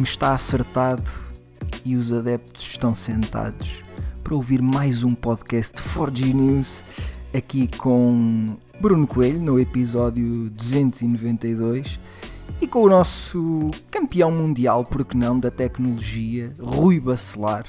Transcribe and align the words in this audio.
volume 0.00 0.04
está 0.04 0.34
acertado 0.34 1.10
e 1.84 1.96
os 1.96 2.12
adeptos 2.12 2.62
estão 2.62 2.94
sentados 2.94 3.84
para 4.22 4.34
ouvir 4.34 4.62
mais 4.62 5.02
um 5.02 5.10
podcast 5.10 5.80
4G 5.80 6.32
News 6.32 6.84
aqui 7.34 7.68
com 7.76 8.46
Bruno 8.80 9.06
Coelho 9.06 9.42
no 9.42 9.58
episódio 9.58 10.50
292 10.50 11.98
e 12.60 12.66
com 12.66 12.82
o 12.82 12.88
nosso 12.88 13.70
campeão 13.90 14.30
mundial, 14.30 14.84
porque 14.84 15.16
não, 15.16 15.38
da 15.38 15.50
tecnologia, 15.50 16.54
Rui 16.58 17.00
Bacelar, 17.00 17.64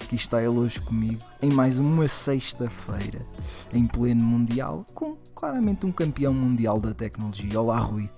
que 0.00 0.16
está 0.16 0.40
ele 0.40 0.58
hoje 0.58 0.80
comigo 0.80 1.22
em 1.40 1.50
mais 1.50 1.78
uma 1.78 2.08
sexta-feira 2.08 3.24
em 3.72 3.86
pleno 3.86 4.22
mundial, 4.22 4.84
com 4.94 5.16
claramente 5.34 5.86
um 5.86 5.92
campeão 5.92 6.32
mundial 6.32 6.80
da 6.80 6.92
tecnologia. 6.92 7.60
Olá, 7.60 7.78
Rui. 7.78 8.08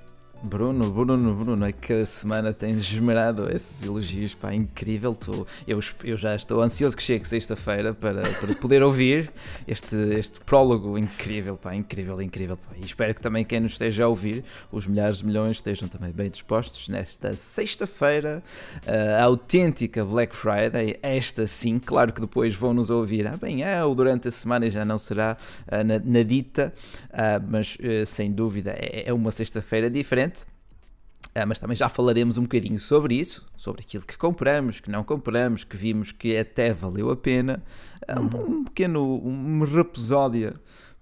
Bruno, 0.43 0.91
Bruno, 0.91 1.35
Bruno, 1.35 1.67
é 1.67 1.71
que 1.71 1.93
a 1.93 2.07
semana 2.07 2.55
tens 2.55 2.77
esmerado 2.91 3.55
esses 3.55 3.83
elogios, 3.85 4.33
pá, 4.35 4.55
incrível. 4.55 5.15
Tu, 5.15 5.47
eu, 5.69 5.79
eu 6.03 6.17
já 6.17 6.35
estou 6.35 6.63
ansioso 6.63 6.97
que 6.97 7.03
chegue 7.03 7.29
sexta-feira 7.29 7.93
para, 7.93 8.23
para 8.23 8.55
poder 8.55 8.83
ouvir 8.83 9.31
este, 9.69 9.95
este 10.15 10.41
prólogo 10.41 10.97
incrível, 10.97 11.59
pá, 11.59 11.75
incrível, 11.75 12.23
incrível. 12.23 12.57
Pá. 12.57 12.75
E 12.81 12.87
espero 12.87 13.15
que 13.15 13.21
também 13.21 13.45
quem 13.45 13.61
nos 13.61 13.73
esteja 13.73 14.05
a 14.05 14.09
ouvir, 14.09 14.43
os 14.73 14.87
milhares 14.87 15.19
de 15.19 15.27
milhões, 15.27 15.59
estejam 15.59 15.89
também 15.89 16.11
bem 16.11 16.31
dispostos 16.31 16.89
nesta 16.89 17.35
sexta-feira, 17.35 18.43
a 19.19 19.23
autêntica 19.23 20.03
Black 20.07 20.35
Friday. 20.35 20.99
Esta 21.03 21.47
sim, 21.47 21.79
claro 21.79 22.15
que 22.15 22.21
depois 22.21 22.55
vão 22.55 22.73
nos 22.73 22.89
ouvir, 22.89 23.27
ah, 23.27 23.37
bem, 23.37 23.63
é, 23.63 23.85
ou 23.85 23.95
durante 23.95 24.29
a 24.29 24.31
semana 24.31 24.71
já 24.71 24.87
não 24.87 24.99
será 24.99 25.37
uh, 25.67 25.85
na, 25.85 25.99
na, 25.99 26.23
dita, 26.23 26.73
uh, 27.11 27.45
mas 27.47 27.77
uh, 27.77 28.07
sem 28.07 28.33
dúvida 28.33 28.71
é, 28.71 29.05
é 29.09 29.13
uma 29.13 29.31
sexta-feira 29.31 29.91
diferente 29.91 30.30
mas 31.47 31.59
também 31.59 31.77
já 31.77 31.89
falaremos 31.89 32.39
um 32.39 32.43
bocadinho 32.43 32.79
sobre 32.79 33.15
isso, 33.15 33.47
sobre 33.57 33.83
aquilo 33.83 34.05
que 34.05 34.17
compramos, 34.19 34.81
que 34.81 34.91
não 34.91 35.05
compramos, 35.05 35.65
que 35.65 35.77
vimos 35.77 36.13
que 36.13 36.37
até 36.37 36.75
valeu 36.75 37.11
a 37.11 37.17
pena. 37.17 37.63
Uh, 38.09 38.37
uhum. 38.37 38.57
Um 38.59 38.65
pequeno 38.65 39.17
uma 39.19 39.67
rapsódia 39.67 40.55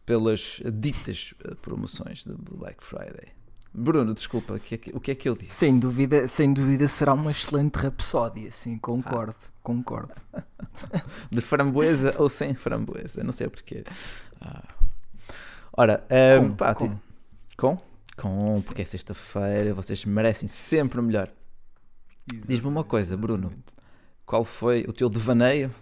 pelas 0.04 0.62
ditas 0.72 1.34
ah, 1.44 1.54
promoções 1.60 2.24
de 2.24 2.32
Black 2.32 2.82
Friday. 2.82 3.28
Bruno, 3.72 4.14
desculpa, 4.14 4.54
o 4.54 4.58
que, 4.58 4.74
é 4.74 4.78
que, 4.78 4.90
o 4.96 5.00
que 5.00 5.10
é 5.10 5.14
que 5.14 5.28
eu 5.28 5.36
disse? 5.36 5.52
Sem 5.52 5.78
dúvida, 5.78 6.26
sem 6.26 6.52
dúvida 6.52 6.88
será 6.88 7.12
uma 7.12 7.30
excelente 7.30 7.76
rapsódia, 7.76 8.50
sim, 8.50 8.78
concordo, 8.78 9.34
ah. 9.38 9.50
concordo. 9.62 10.14
de 11.30 11.40
framboesa 11.40 12.14
ou 12.18 12.30
sem 12.30 12.54
framboesa, 12.54 13.22
não 13.22 13.32
sei 13.32 13.48
porquê. 13.48 13.84
Ah. 14.40 14.64
Ora, 15.76 16.04
um, 16.40 16.48
com, 16.48 16.56
pá, 16.56 16.74
com? 16.74 16.98
com? 17.56 17.78
Com, 18.18 18.60
porque 18.62 18.82
é 18.82 18.84
sexta-feira, 18.84 19.72
vocês 19.72 20.04
merecem 20.04 20.48
sempre 20.48 20.98
o 20.98 21.02
melhor. 21.02 21.30
Diz-me 22.26 22.66
uma 22.66 22.82
coisa, 22.82 23.16
Bruno. 23.16 23.52
Qual 24.26 24.42
foi 24.42 24.84
o 24.88 24.92
teu 24.92 25.08
devaneio 25.08 25.72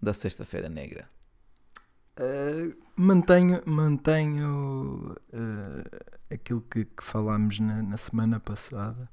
da 0.00 0.12
Sexta-feira 0.12 0.68
Negra? 0.68 1.08
Uh, 2.20 2.76
mantenho 2.94 3.62
mantenho 3.64 5.16
uh, 5.32 6.04
aquilo 6.30 6.60
que, 6.60 6.84
que 6.84 7.02
falámos 7.02 7.58
na, 7.58 7.82
na, 7.82 7.96
semana 7.96 8.38
passada. 8.38 9.08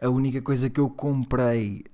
A 0.00 0.08
única 0.08 0.42
coisa 0.42 0.68
que 0.68 0.80
eu 0.80 0.90
comprei 0.90 1.84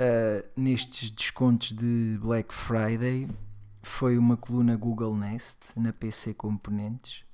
uh, 0.00 0.50
nestes 0.56 1.12
descontos 1.12 1.72
de 1.72 2.18
Black 2.20 2.52
Friday 2.52 3.28
foi 3.80 4.18
uma 4.18 4.36
coluna 4.36 4.76
Google 4.76 5.16
Nest 5.16 5.72
na 5.76 5.92
PC 5.92 6.34
Componentes 6.34 7.27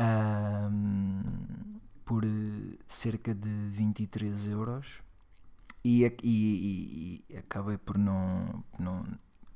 um, 0.00 1.22
por 2.04 2.24
eh, 2.24 2.76
cerca 2.88 3.34
de 3.34 3.48
23 3.48 4.48
euros. 4.48 5.00
E, 5.84 6.04
e, 6.22 7.22
e 7.28 7.36
acabei 7.36 7.76
por 7.76 7.98
não, 7.98 8.64
não, 8.78 9.04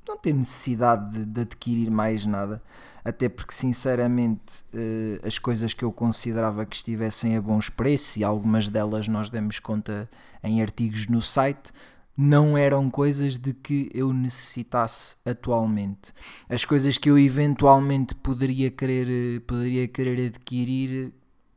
não 0.06 0.16
ter 0.19 0.34
necessidade 0.34 1.10
de, 1.10 1.25
de, 1.25 1.41
adquirir 1.41 1.91
mais 1.91 2.26
nada, 2.26 2.62
até 3.03 3.31
porque 3.31 3.54
sinceramente 3.54 4.62
uh, 4.75 5.26
as 5.26 5.38
coisas 5.38 5.72
que 5.72 5.82
eu 5.82 5.91
considerava 5.91 6.66
que 6.66 6.76
estivessem 6.76 7.34
a 7.34 7.41
bons 7.41 7.70
preços 7.70 8.19
e 8.19 8.25
algumas 8.25 8.69
delas 8.69 9.09
nós 9.09 9.31
demos 9.31 9.59
conta 9.59 10.06
em 10.43 10.60
artigos 10.60 11.06
no 11.06 11.22
site 11.22 11.72
não 12.21 12.59
eram 12.59 12.91
coisas 12.91 13.39
de 13.39 13.55
que 13.55 13.89
eu 13.95 14.12
necessitasse 14.12 15.17
atualmente. 15.25 16.12
As 16.49 16.65
coisas 16.65 16.99
que 16.99 17.09
eu 17.09 17.17
eventualmente 17.17 18.12
poderia 18.12 18.73
querer, 18.73 19.41
poderia 19.43 19.87
querer 19.87 20.27
adquirir, 20.27 21.12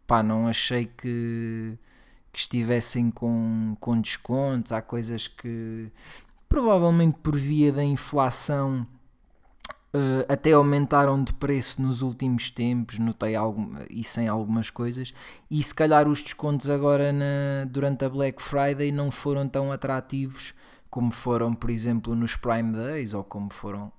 pá, 0.05 0.21
não 0.21 0.47
achei 0.47 0.85
que, 0.85 1.75
que 2.31 2.39
estivessem 2.39 3.09
com, 3.09 3.75
com 3.79 3.99
descontos. 3.99 4.71
Há 4.71 4.83
coisas 4.83 5.27
que 5.27 5.91
provavelmente 6.47 7.17
por 7.23 7.35
via 7.35 7.71
da 7.71 7.83
inflação 7.83 8.85
Uh, 9.93 10.23
até 10.29 10.53
aumentaram 10.53 11.21
de 11.21 11.33
preço 11.33 11.81
nos 11.81 12.01
últimos 12.01 12.49
tempos, 12.49 12.97
notei 12.97 13.35
algum, 13.35 13.73
isso 13.89 14.21
em 14.21 14.27
algumas 14.29 14.69
coisas, 14.69 15.13
e 15.49 15.61
se 15.61 15.75
calhar 15.75 16.07
os 16.07 16.23
descontos 16.23 16.69
agora 16.69 17.11
na, 17.11 17.65
durante 17.69 18.05
a 18.05 18.09
Black 18.09 18.41
Friday 18.41 18.89
não 18.89 19.11
foram 19.11 19.49
tão 19.49 19.69
atrativos 19.69 20.53
como 20.91 21.09
foram, 21.09 21.53
por 21.53 21.69
exemplo, 21.69 22.13
nos 22.13 22.35
Prime 22.35 22.73
Days, 22.73 23.13
ou 23.13 23.23
como 23.23 23.51
foram, 23.51 23.91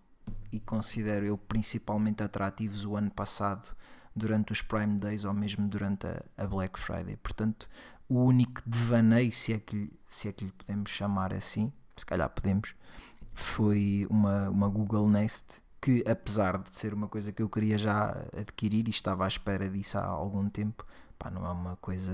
e 0.52 0.60
considero 0.60 1.24
eu 1.24 1.38
principalmente 1.38 2.22
atrativos 2.22 2.84
o 2.84 2.96
ano 2.96 3.10
passado 3.10 3.74
durante 4.14 4.52
os 4.52 4.60
Prime 4.60 4.98
Days 4.98 5.24
ou 5.24 5.32
mesmo 5.32 5.66
durante 5.66 6.06
a, 6.06 6.22
a 6.36 6.46
Black 6.46 6.78
Friday. 6.78 7.16
Portanto, 7.16 7.66
o 8.08 8.18
único 8.24 8.60
devaneio, 8.66 9.32
se 9.32 9.54
é, 9.54 9.58
que, 9.58 9.90
se 10.06 10.28
é 10.28 10.32
que 10.32 10.44
lhe 10.44 10.52
podemos 10.52 10.90
chamar 10.90 11.32
assim, 11.32 11.72
se 11.96 12.04
calhar 12.04 12.28
podemos, 12.28 12.74
foi 13.32 14.06
uma, 14.10 14.50
uma 14.50 14.68
Google 14.68 15.08
Nest 15.08 15.61
que 15.82 16.04
apesar 16.08 16.58
de 16.58 16.74
ser 16.76 16.94
uma 16.94 17.08
coisa 17.08 17.32
que 17.32 17.42
eu 17.42 17.48
queria 17.48 17.76
já 17.76 18.16
adquirir 18.38 18.86
e 18.86 18.90
estava 18.90 19.24
à 19.24 19.28
espera 19.28 19.68
disso 19.68 19.98
há 19.98 20.04
algum 20.04 20.48
tempo, 20.48 20.86
pá, 21.18 21.28
não 21.28 21.44
é 21.44 21.50
uma 21.50 21.76
coisa, 21.76 22.12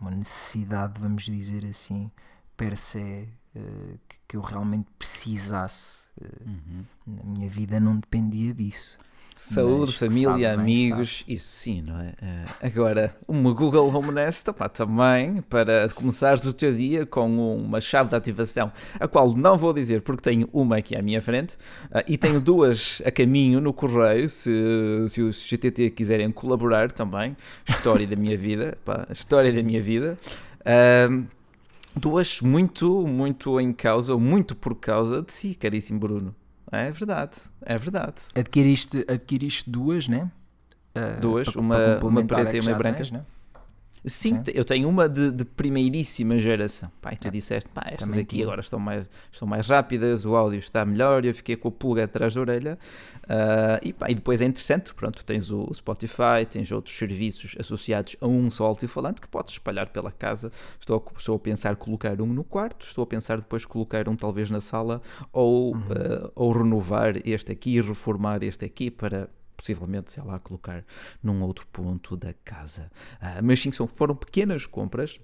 uma 0.00 0.12
necessidade, 0.12 1.00
vamos 1.00 1.24
dizer 1.24 1.66
assim, 1.66 2.08
per 2.56 2.76
se, 2.76 3.28
uh, 3.56 3.98
que, 4.08 4.16
que, 4.28 4.36
eu 4.36 4.40
realmente 4.40 4.88
precisasse. 4.96 6.06
Uh, 6.16 6.48
uhum. 6.48 6.84
Na 7.04 7.24
minha 7.24 7.48
vida 7.48 7.80
não 7.80 7.96
dependia 7.96 8.54
disso. 8.54 8.98
Saúde, 9.34 9.96
família, 9.96 10.52
amigos, 10.52 11.24
isso 11.26 11.46
sim, 11.46 11.82
não 11.82 11.98
é? 11.98 12.10
Uh, 12.10 12.50
agora, 12.62 13.16
uma 13.26 13.52
Google 13.52 13.88
Home 13.94 14.12
Nest 14.12 14.48
opa, 14.50 14.68
também 14.68 15.40
para 15.48 15.88
começares 15.94 16.44
o 16.44 16.52
teu 16.52 16.74
dia 16.74 17.06
com 17.06 17.56
uma 17.56 17.80
chave 17.80 18.10
de 18.10 18.14
ativação, 18.14 18.70
a 19.00 19.08
qual 19.08 19.34
não 19.34 19.56
vou 19.56 19.72
dizer 19.72 20.02
porque 20.02 20.22
tenho 20.22 20.48
uma 20.52 20.76
aqui 20.76 20.94
à 20.94 21.00
minha 21.00 21.22
frente 21.22 21.54
uh, 21.86 22.04
e 22.06 22.18
tenho 22.18 22.40
duas 22.40 23.00
a 23.06 23.10
caminho 23.10 23.60
no 23.60 23.72
correio. 23.72 24.28
Se, 24.28 24.50
se 25.08 25.22
os 25.22 25.42
GTT 25.46 25.90
quiserem 25.90 26.30
colaborar 26.30 26.92
também, 26.92 27.36
história 27.68 28.06
da 28.06 28.16
minha 28.16 28.36
vida, 28.36 28.76
pá, 28.84 29.06
história 29.10 29.52
da 29.52 29.62
minha 29.62 29.82
vida. 29.82 30.18
Duas 31.94 32.40
muito, 32.40 33.06
muito 33.06 33.60
em 33.60 33.72
causa, 33.72 34.14
ou 34.14 34.20
muito 34.20 34.54
por 34.54 34.74
causa 34.74 35.20
de 35.22 35.32
si, 35.32 35.54
caríssimo 35.54 36.00
Bruno. 36.00 36.34
É 36.72 36.90
verdade, 36.90 37.36
é 37.60 37.76
verdade. 37.76 38.14
Adquiriste, 38.34 39.04
adquiriste 39.06 39.68
duas, 39.68 40.08
né? 40.08 40.30
Uh, 40.96 41.20
duas, 41.20 41.48
para, 41.48 41.60
uma, 41.60 41.76
para 41.76 42.08
uma 42.08 42.24
preta 42.24 42.56
e 42.56 42.60
uma 42.60 42.74
branca. 42.74 42.96
Tens, 42.96 43.10
né? 43.10 43.24
Sim, 44.04 44.42
Sim, 44.42 44.52
eu 44.52 44.64
tenho 44.64 44.88
uma 44.88 45.08
de, 45.08 45.30
de 45.30 45.44
primeiríssima 45.44 46.36
geração. 46.38 46.90
Pai, 47.00 47.14
tu 47.14 47.28
ah, 47.28 47.30
disseste, 47.30 47.70
pá, 47.70 47.82
estas 47.86 48.08
Também 48.08 48.22
aqui 48.22 48.42
agora 48.42 48.60
estão 48.60 48.78
mais, 48.78 49.06
estão 49.30 49.46
mais 49.46 49.68
rápidas, 49.68 50.26
o 50.26 50.34
áudio 50.34 50.58
está 50.58 50.84
melhor, 50.84 51.24
eu 51.24 51.32
fiquei 51.32 51.54
com 51.54 51.68
a 51.68 51.70
pulga 51.70 52.04
atrás 52.04 52.34
da 52.34 52.40
orelha. 52.40 52.78
Uh, 53.24 53.78
e, 53.82 53.92
pá, 53.92 54.10
e 54.10 54.14
depois 54.14 54.40
é 54.40 54.44
interessante, 54.44 54.92
pronto, 54.92 55.24
tens 55.24 55.52
o 55.52 55.72
Spotify, 55.72 56.44
tens 56.48 56.72
outros 56.72 56.96
serviços 56.96 57.54
associados 57.58 58.16
a 58.20 58.26
um 58.26 58.50
só 58.50 58.66
altifalante 58.66 59.20
que 59.20 59.28
podes 59.28 59.52
espalhar 59.52 59.88
pela 59.90 60.10
casa. 60.10 60.50
Estou, 60.80 61.04
estou 61.16 61.36
a 61.36 61.38
pensar 61.38 61.76
colocar 61.76 62.20
um 62.20 62.26
no 62.26 62.42
quarto, 62.42 62.84
estou 62.84 63.04
a 63.04 63.06
pensar 63.06 63.36
depois 63.36 63.64
colocar 63.64 64.08
um 64.08 64.16
talvez 64.16 64.50
na 64.50 64.60
sala, 64.60 65.00
ou, 65.32 65.74
uhum. 65.74 65.80
uh, 65.80 66.32
ou 66.34 66.50
renovar 66.50 67.14
este 67.24 67.52
aqui 67.52 67.76
e 67.76 67.80
reformar 67.80 68.42
este 68.42 68.64
aqui 68.64 68.90
para 68.90 69.30
possivelmente, 69.62 70.10
sei 70.10 70.22
lá, 70.24 70.40
colocar 70.40 70.84
num 71.22 71.40
outro 71.42 71.64
ponto 71.68 72.16
da 72.16 72.34
casa. 72.44 72.90
Uh, 73.20 73.42
mas 73.44 73.62
sim, 73.62 73.70
são, 73.70 73.86
foram 73.86 74.16
pequenas 74.16 74.66
compras 74.66 75.20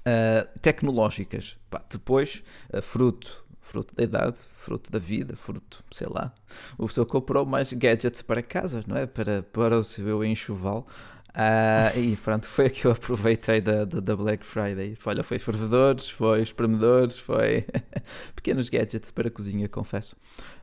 uh, 0.00 0.58
tecnológicas. 0.60 1.58
Pá, 1.70 1.82
depois, 1.90 2.44
uh, 2.72 2.82
fruto 2.82 3.44
fruto 3.62 3.92
da 3.96 4.04
idade, 4.04 4.38
fruto 4.54 4.92
da 4.92 4.98
vida, 5.00 5.34
fruto, 5.34 5.82
sei 5.90 6.06
lá. 6.08 6.32
O 6.78 6.86
pessoa 6.86 7.04
comprou 7.04 7.44
mais 7.44 7.72
gadgets 7.72 8.22
para 8.22 8.40
casa, 8.40 8.80
não 8.86 8.96
é? 8.96 9.06
Para, 9.06 9.42
para 9.42 9.76
o 9.76 9.82
seu 9.82 10.24
enxoval. 10.24 10.86
Uh, 11.30 11.98
e 11.98 12.16
pronto, 12.16 12.46
foi 12.46 12.68
o 12.68 12.70
que 12.70 12.84
eu 12.86 12.92
aproveitei 12.92 13.60
da, 13.60 13.84
da, 13.84 13.98
da, 13.98 14.16
Black 14.16 14.46
Friday. 14.46 14.96
Olha, 15.04 15.24
foi 15.24 15.40
fervedores, 15.40 16.08
foi 16.08 16.42
espremedores, 16.42 17.18
foi 17.18 17.66
pequenos 18.36 18.68
gadgets 18.68 19.10
para 19.10 19.26
a 19.26 19.30
cozinha, 19.32 19.68
confesso. 19.68 20.16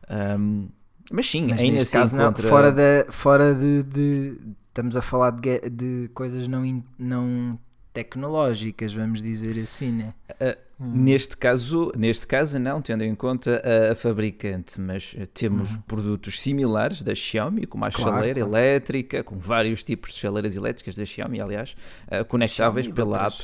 Um, 0.09 0.69
mas 1.11 1.29
sim, 1.29 1.47
Mas 1.49 1.59
ainda 1.59 1.77
neste 1.77 1.93
caso, 1.93 2.15
não, 2.15 2.33
fora, 2.33 2.71
da, 2.71 3.05
fora 3.11 3.53
de, 3.53 3.83
de, 3.83 4.37
Estamos 4.69 4.95
a 4.95 5.01
falar 5.01 5.31
de, 5.31 5.69
de 5.69 6.09
coisas 6.13 6.47
não, 6.47 6.83
não 6.97 7.59
tecnológicas, 7.93 8.91
vamos 8.91 9.21
dizer 9.21 9.61
assim, 9.61 9.91
né? 9.91 10.13
Uh, 10.31 10.57
hum. 10.83 10.91
Neste 10.95 11.37
caso, 11.37 11.91
neste 11.95 12.25
caso 12.25 12.57
não, 12.57 12.81
tendo 12.81 13.03
em 13.03 13.13
conta 13.13 13.61
a, 13.63 13.91
a 13.91 13.95
fabricante, 13.95 14.81
mas 14.81 15.15
temos 15.33 15.75
hum. 15.75 15.81
produtos 15.87 16.41
similares 16.41 17.03
da 17.03 17.13
Xiaomi, 17.13 17.67
como 17.67 17.85
a 17.85 17.91
claro, 17.91 18.11
chaleira 18.15 18.39
claro. 18.41 18.55
elétrica, 18.55 19.23
com 19.23 19.37
vários 19.37 19.83
tipos 19.83 20.13
de 20.13 20.19
chaleiras 20.19 20.55
elétricas 20.55 20.95
da 20.95 21.05
Xiaomi, 21.05 21.39
aliás, 21.39 21.75
uh, 22.07 22.25
conectáveis 22.25 22.87
Xiaomi 22.87 22.95
pela 22.95 23.27
app. 23.27 23.37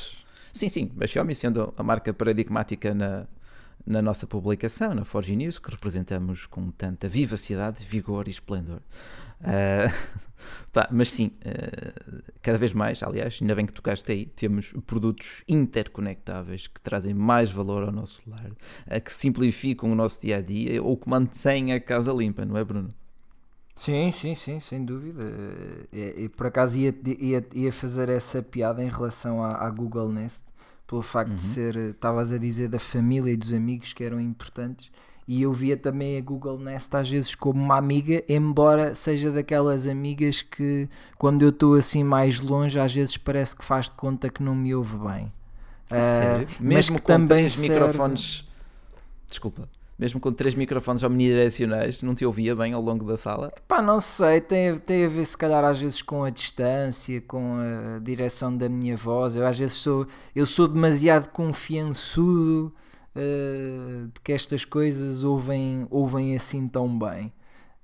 Sim, 0.52 0.68
sim, 0.68 0.92
a 1.00 1.06
Xiaomi 1.06 1.36
sendo 1.36 1.72
a 1.78 1.84
marca 1.84 2.12
paradigmática 2.12 2.94
na, 2.96 3.28
na 3.86 4.02
nossa 4.02 4.28
publicação, 4.28 4.94
na 4.94 5.06
Forge 5.06 5.36
News, 5.36 5.60
que 5.60 5.72
representamos 5.72 6.46
com 6.46 6.70
tanta 6.72 7.08
vivacidade, 7.10 7.84
vigor 7.86 8.28
e 8.28 8.32
esplendor. 8.32 8.82
Uh, 9.42 10.88
mas 10.92 11.12
sim, 11.12 11.32
uh, 11.46 12.24
cada 12.42 12.58
vez 12.58 12.72
mais, 12.74 13.04
aliás, 13.04 13.40
ainda 13.42 13.56
bem 13.56 13.66
que 13.66 13.74
tocaste 13.74 14.12
aí, 14.12 14.26
temos 14.26 14.74
produtos 14.86 15.44
interconectáveis 15.48 16.68
que 16.68 16.80
trazem 16.82 17.14
mais 17.14 17.52
valor 17.52 17.84
ao 17.84 17.92
nosso 17.92 18.22
lar, 18.30 18.50
uh, 18.50 19.02
que 19.04 19.14
simplificam 19.14 19.92
o 19.92 19.96
nosso 19.96 20.22
dia 20.22 20.38
a 20.38 20.42
dia 20.42 20.82
ou 20.82 20.96
que 20.96 21.10
mantêm 21.10 21.74
a 21.74 21.80
casa 21.80 22.14
limpa, 22.14 22.46
não 22.46 22.58
é, 22.58 22.64
Bruno? 22.64 22.90
Sim, 23.76 24.12
sim, 24.12 24.36
sim, 24.36 24.60
sem 24.60 24.84
dúvida. 24.84 25.24
E, 25.94 26.28
por 26.28 26.48
acaso 26.48 26.78
ia, 26.78 26.94
ia, 27.06 27.48
ia 27.54 27.72
fazer 27.72 28.10
essa 28.10 28.42
piada 28.42 28.84
em 28.84 28.90
relação 28.90 29.42
à, 29.42 29.66
à 29.66 29.70
Google 29.70 30.10
Nest, 30.10 30.44
pelo 30.90 31.04
facto 31.04 31.30
uhum. 31.30 31.36
de 31.36 31.42
ser, 31.42 31.76
estavas 31.76 32.32
a 32.32 32.38
dizer, 32.40 32.68
da 32.68 32.80
família 32.80 33.32
e 33.32 33.38
dos 33.38 33.54
amigos 33.54 33.94
que 33.94 34.04
eram 34.04 34.20
importantes 34.20 34.90
e 35.30 35.44
eu 35.44 35.54
via 35.54 35.78
também 35.78 36.18
a 36.18 36.22
Google 36.22 36.58
Nest 36.58 36.92
às 36.96 37.08
vezes 37.08 37.36
como 37.36 37.62
uma 37.62 37.78
amiga, 37.78 38.24
embora 38.28 38.96
seja 38.96 39.32
daquelas 39.32 39.88
amigas 39.88 40.42
que 40.42 40.90
quando 41.20 41.44
eu 41.44 41.50
estou 41.50 41.76
assim 41.76 42.04
mais 42.04 42.40
longe, 42.40 42.80
às 42.80 42.96
vezes 42.96 43.16
parece 43.16 43.56
que 43.56 43.64
faz 43.64 43.86
de 43.86 43.92
conta 43.92 44.28
que 44.28 44.42
não 44.42 44.56
me 44.56 44.74
ouve 44.74 44.98
bem. 44.98 45.32
Uh, 45.92 46.48
mesmo 46.60 46.96
que 46.96 47.04
com 47.04 47.08
também 47.14 47.28
três 47.28 47.54
serve... 47.54 47.74
microfones. 47.76 48.48
Desculpa. 49.28 49.70
Mesmo 50.00 50.18
com 50.18 50.32
três 50.32 50.56
microfones 50.56 51.04
omnidirecionais, 51.04 52.02
não 52.02 52.16
te 52.16 52.26
ouvia 52.26 52.56
bem 52.56 52.72
ao 52.72 52.82
longo 52.82 53.06
da 53.06 53.18
sala? 53.18 53.52
Pá, 53.68 53.82
não 53.82 54.00
sei, 54.00 54.40
tem, 54.40 54.78
tem 54.78 55.06
a 55.06 55.10
ver 55.10 55.26
se 55.26 55.38
calhar 55.38 55.62
às 55.66 55.82
vezes 55.82 56.02
com 56.02 56.24
a 56.24 56.30
distância, 56.30 57.20
com 57.20 57.58
a 57.58 58.00
direção 58.00 58.56
da 58.56 58.70
minha 58.70 58.96
voz. 58.96 59.36
Eu 59.36 59.46
às 59.46 59.60
vezes 59.60 59.76
sou, 59.76 60.08
eu 60.34 60.46
sou 60.46 60.70
demasiado 60.70 61.28
confiançudo 61.32 62.74
uh, 63.14 64.08
de 64.08 64.22
que 64.24 64.32
estas 64.32 64.64
coisas 64.64 65.26
ouvem, 65.26 65.86
ouvem 65.90 66.34
assim 66.34 66.66
tão 66.66 66.98
bem. 66.98 67.34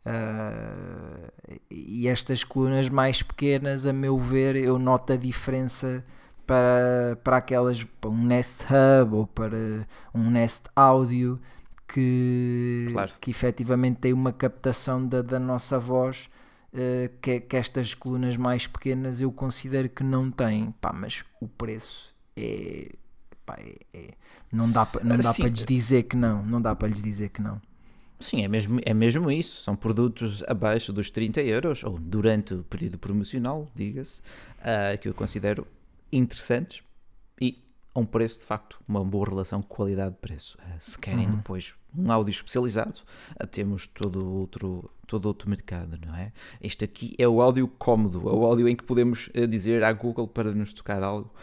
Uh, 0.05 1.59
e 1.69 2.07
estas 2.07 2.45
colunas 2.45 2.87
mais 2.87 3.21
pequenas, 3.21 3.85
a 3.85 3.91
meu 3.91 4.17
ver, 4.17 4.55
eu 4.55 4.79
noto 4.79 5.11
a 5.11 5.17
diferença 5.17 6.01
para, 6.47 7.17
para 7.25 7.37
aquelas, 7.37 7.83
para 7.83 8.09
um 8.09 8.23
Nest 8.23 8.63
Hub 8.63 9.15
ou 9.15 9.27
para 9.27 9.85
um 10.13 10.29
Nest 10.29 10.67
Audio 10.73 11.41
que, 11.87 12.87
claro. 12.91 13.13
que 13.19 13.31
efetivamente 13.31 13.99
tem 13.99 14.13
uma 14.13 14.33
captação 14.33 15.05
da, 15.05 15.21
da 15.21 15.39
nossa 15.39 15.77
voz 15.77 16.29
uh, 16.73 17.09
que, 17.21 17.39
que 17.39 17.57
estas 17.57 17.93
colunas 17.93 18.37
mais 18.37 18.67
pequenas 18.67 19.21
eu 19.21 19.31
considero 19.31 19.89
que 19.89 20.03
não 20.03 20.31
têm, 20.31 20.73
pá, 20.81 20.91
mas 20.91 21.23
o 21.39 21.47
preço 21.47 22.15
é 22.35 22.91
pá, 23.45 23.57
é, 23.59 23.75
é, 23.93 24.09
não 24.51 24.69
dá, 24.69 24.87
não 25.03 25.17
dá 25.17 25.33
para 25.33 25.49
lhes 25.49 25.65
dizer 25.65 26.03
que 26.03 26.17
não, 26.17 26.43
não 26.43 26.61
dá 26.61 26.75
para 26.75 26.87
lhes 26.87 27.01
dizer 27.01 27.29
que 27.29 27.41
não. 27.41 27.61
Sim, 28.19 28.43
é 28.43 28.47
mesmo, 28.47 28.79
é 28.83 28.93
mesmo 28.93 29.29
isso. 29.29 29.61
São 29.61 29.75
produtos 29.75 30.41
abaixo 30.47 30.93
dos 30.93 31.09
30 31.09 31.41
euros, 31.41 31.83
ou 31.83 31.99
durante 31.99 32.53
o 32.53 32.63
período 32.63 32.97
promocional, 32.97 33.67
diga-se, 33.75 34.21
uh, 34.59 34.97
que 34.99 35.09
eu 35.09 35.13
considero 35.13 35.67
interessantes 36.11 36.81
a 37.95 37.99
um 37.99 38.05
preço, 38.05 38.41
de 38.41 38.45
facto, 38.45 38.77
uma 38.85 39.03
boa 39.03 39.27
relação 39.27 39.61
qualidade-preço. 39.61 40.57
Uh, 40.57 40.75
se 40.79 40.99
querem 40.99 41.25
uhum. 41.27 41.37
depois 41.37 41.73
um 41.97 42.11
áudio 42.11 42.31
especializado, 42.31 42.99
uh, 43.41 43.47
temos 43.47 43.87
todo 43.87 44.29
outro, 44.33 44.91
todo 45.07 45.27
outro 45.27 45.49
mercado, 45.49 45.97
não 46.05 46.13
é? 46.13 46.33
Este 46.61 46.83
aqui 46.83 47.15
é 47.17 47.25
o 47.25 47.41
áudio 47.41 47.69
cómodo, 47.69 48.29
é 48.29 48.33
o 48.33 48.45
áudio 48.45 48.67
em 48.67 48.75
que 48.75 48.83
podemos 48.83 49.29
uh, 49.29 49.47
dizer 49.47 49.81
à 49.81 49.93
Google 49.93 50.27
para 50.27 50.51
nos 50.51 50.73
tocar 50.73 51.01
algo, 51.01 51.33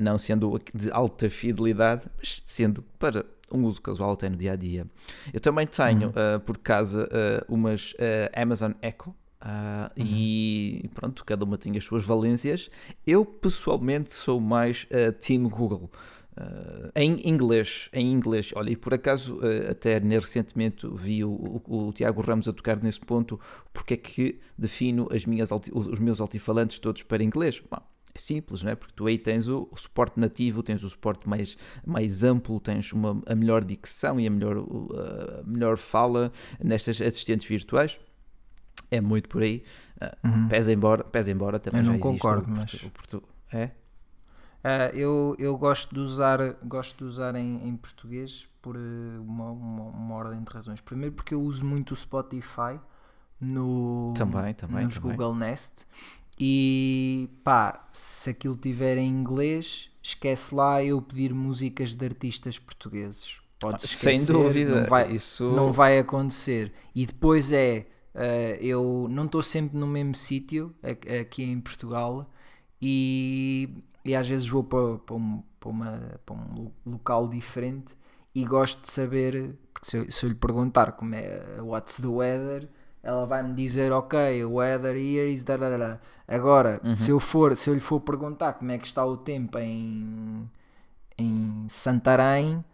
não 0.00 0.18
sendo 0.18 0.60
de 0.74 0.90
alta 0.90 1.28
fidelidade, 1.30 2.06
mas 2.16 2.42
sendo 2.44 2.82
para 2.98 3.24
um 3.52 3.64
uso 3.64 3.80
casual 3.80 4.12
até 4.12 4.28
no 4.28 4.36
dia 4.36 4.52
a 4.52 4.56
dia. 4.56 4.86
Eu 5.32 5.40
também 5.40 5.66
tenho 5.66 6.08
uhum. 6.08 6.40
por 6.44 6.58
casa 6.58 7.08
umas 7.48 7.94
Amazon 8.34 8.72
Echo. 8.82 9.14
Uh, 9.40 10.00
uhum. 10.00 10.06
E 10.06 10.90
pronto, 10.94 11.24
cada 11.24 11.44
uma 11.44 11.56
tem 11.56 11.76
as 11.76 11.84
suas 11.84 12.04
valências. 12.04 12.70
Eu 13.06 13.24
pessoalmente 13.24 14.12
sou 14.12 14.40
mais 14.40 14.84
uh, 14.84 15.12
Team 15.12 15.48
Google. 15.48 15.90
Uh, 16.36 16.90
em 16.94 17.28
inglês, 17.28 17.88
em 17.92 18.12
inglês, 18.12 18.52
olha, 18.54 18.70
e 18.70 18.76
por 18.76 18.94
acaso 18.94 19.38
uh, 19.38 19.70
até 19.70 19.98
recentemente 19.98 20.86
vi 20.94 21.24
o, 21.24 21.30
o, 21.30 21.88
o, 21.88 21.92
Tiago 21.92 22.20
Ramos 22.20 22.46
a 22.46 22.52
tocar 22.52 22.80
nesse 22.80 23.00
ponto, 23.00 23.40
porque 23.72 23.94
é 23.94 23.96
que 23.96 24.40
defino 24.56 25.08
as 25.10 25.26
minhas 25.26 25.50
os 25.50 25.98
meus 25.98 26.20
altifalantes 26.20 26.78
todos 26.78 27.02
para 27.02 27.24
inglês? 27.24 27.60
Bom, 27.68 27.82
é 28.14 28.18
simples, 28.20 28.62
não 28.62 28.70
é? 28.70 28.76
Porque 28.76 28.94
tu 28.94 29.08
aí 29.08 29.18
tens 29.18 29.48
o, 29.48 29.66
o, 29.68 29.76
suporte 29.76 30.20
nativo, 30.20 30.62
tens 30.62 30.84
o 30.84 30.88
suporte 30.88 31.28
mais, 31.28 31.56
mais 31.84 32.22
amplo, 32.22 32.60
tens 32.60 32.92
uma, 32.92 33.20
a 33.26 33.34
melhor 33.34 33.64
dicção 33.64 34.20
e 34.20 34.26
a 34.28 34.30
melhor, 34.30 34.58
a 34.58 35.42
melhor 35.44 35.76
fala 35.76 36.30
nestas 36.62 37.00
assistentes 37.00 37.48
virtuais 37.48 37.98
é 38.90 39.00
muito 39.00 39.28
por 39.28 39.42
aí. 39.42 39.62
Uh, 40.00 40.28
uhum. 40.28 40.48
pesa, 40.48 40.72
embora, 40.72 41.04
pesa 41.04 41.30
embora 41.30 41.58
também 41.58 41.80
eu 41.80 41.86
não 41.86 41.94
já 41.94 42.00
concordo, 42.00 42.46
mas... 42.48 42.74
o 42.74 42.90
portu... 42.90 43.22
É? 43.52 43.70
Uh, 44.58 44.94
eu, 44.94 45.36
eu 45.38 45.56
gosto 45.56 45.94
de 45.94 46.00
usar, 46.00 46.38
gosto 46.64 46.98
de 46.98 47.04
usar 47.04 47.34
em, 47.36 47.66
em 47.66 47.76
português 47.76 48.48
por 48.60 48.76
uh, 48.76 49.22
uma, 49.22 49.50
uma, 49.52 49.82
uma, 49.84 50.14
ordem 50.14 50.42
de 50.42 50.50
razões. 50.52 50.80
Primeiro 50.80 51.14
porque 51.14 51.32
eu 51.32 51.40
uso 51.40 51.64
muito 51.64 51.92
o 51.92 51.96
Spotify 51.96 52.78
no, 53.40 54.12
também, 54.16 54.52
também, 54.54 54.84
nos 54.84 54.94
também. 54.94 55.12
Google 55.12 55.34
Nest 55.34 55.86
e 56.38 57.30
pá, 57.42 57.88
se 57.92 58.30
aquilo 58.30 58.56
tiver 58.56 58.96
em 58.96 59.08
inglês, 59.08 59.90
esquece 60.02 60.54
lá 60.54 60.82
eu 60.82 61.02
pedir 61.02 61.34
músicas 61.34 61.94
de 61.94 62.04
artistas 62.04 62.58
portugueses. 62.58 63.40
Pode 63.58 63.84
esquecer, 63.84 64.16
Sem 64.16 64.24
dúvida, 64.24 64.82
não 64.82 64.88
vai, 64.88 65.12
isso 65.12 65.44
não 65.50 65.72
vai 65.72 65.98
acontecer. 65.98 66.72
E 66.94 67.04
depois 67.06 67.50
é 67.50 67.86
Uh, 68.14 68.58
eu 68.60 69.06
não 69.08 69.26
estou 69.26 69.42
sempre 69.42 69.78
no 69.78 69.86
mesmo 69.86 70.14
sítio 70.14 70.74
aqui 71.20 71.42
em 71.44 71.60
Portugal 71.60 72.28
e, 72.80 73.82
e 74.04 74.14
às 74.16 74.28
vezes 74.28 74.48
vou 74.48 74.64
para, 74.64 74.98
para, 74.98 75.14
um, 75.14 75.42
para, 75.60 75.68
uma, 75.68 76.20
para 76.24 76.34
um 76.34 76.72
local 76.86 77.28
diferente 77.28 77.94
e 78.34 78.44
gosto 78.44 78.82
de 78.82 78.90
saber, 78.90 79.56
porque 79.72 79.88
se 79.88 79.98
eu, 79.98 80.10
se 80.10 80.24
eu 80.26 80.30
lhe 80.30 80.34
perguntar 80.34 80.92
como 80.92 81.14
é 81.14 81.60
what's 81.60 81.96
the 81.98 82.06
weather, 82.06 82.68
ela 83.02 83.24
vai-me 83.26 83.54
dizer 83.54 83.92
ok, 83.92 84.44
o 84.44 84.54
weather 84.54 84.96
here 84.96 85.32
is 85.32 85.44
da. 85.44 86.00
Agora, 86.26 86.80
uhum. 86.84 86.94
se 86.94 87.10
eu 87.10 87.20
for, 87.20 87.56
se 87.56 87.70
eu 87.70 87.74
lhe 87.74 87.80
for 87.80 88.00
perguntar 88.00 88.54
como 88.54 88.70
é 88.70 88.78
que 88.78 88.86
está 88.86 89.04
o 89.04 89.16
tempo 89.16 89.58
em, 89.58 90.48
em 91.16 91.66
Santarém, 91.68 92.64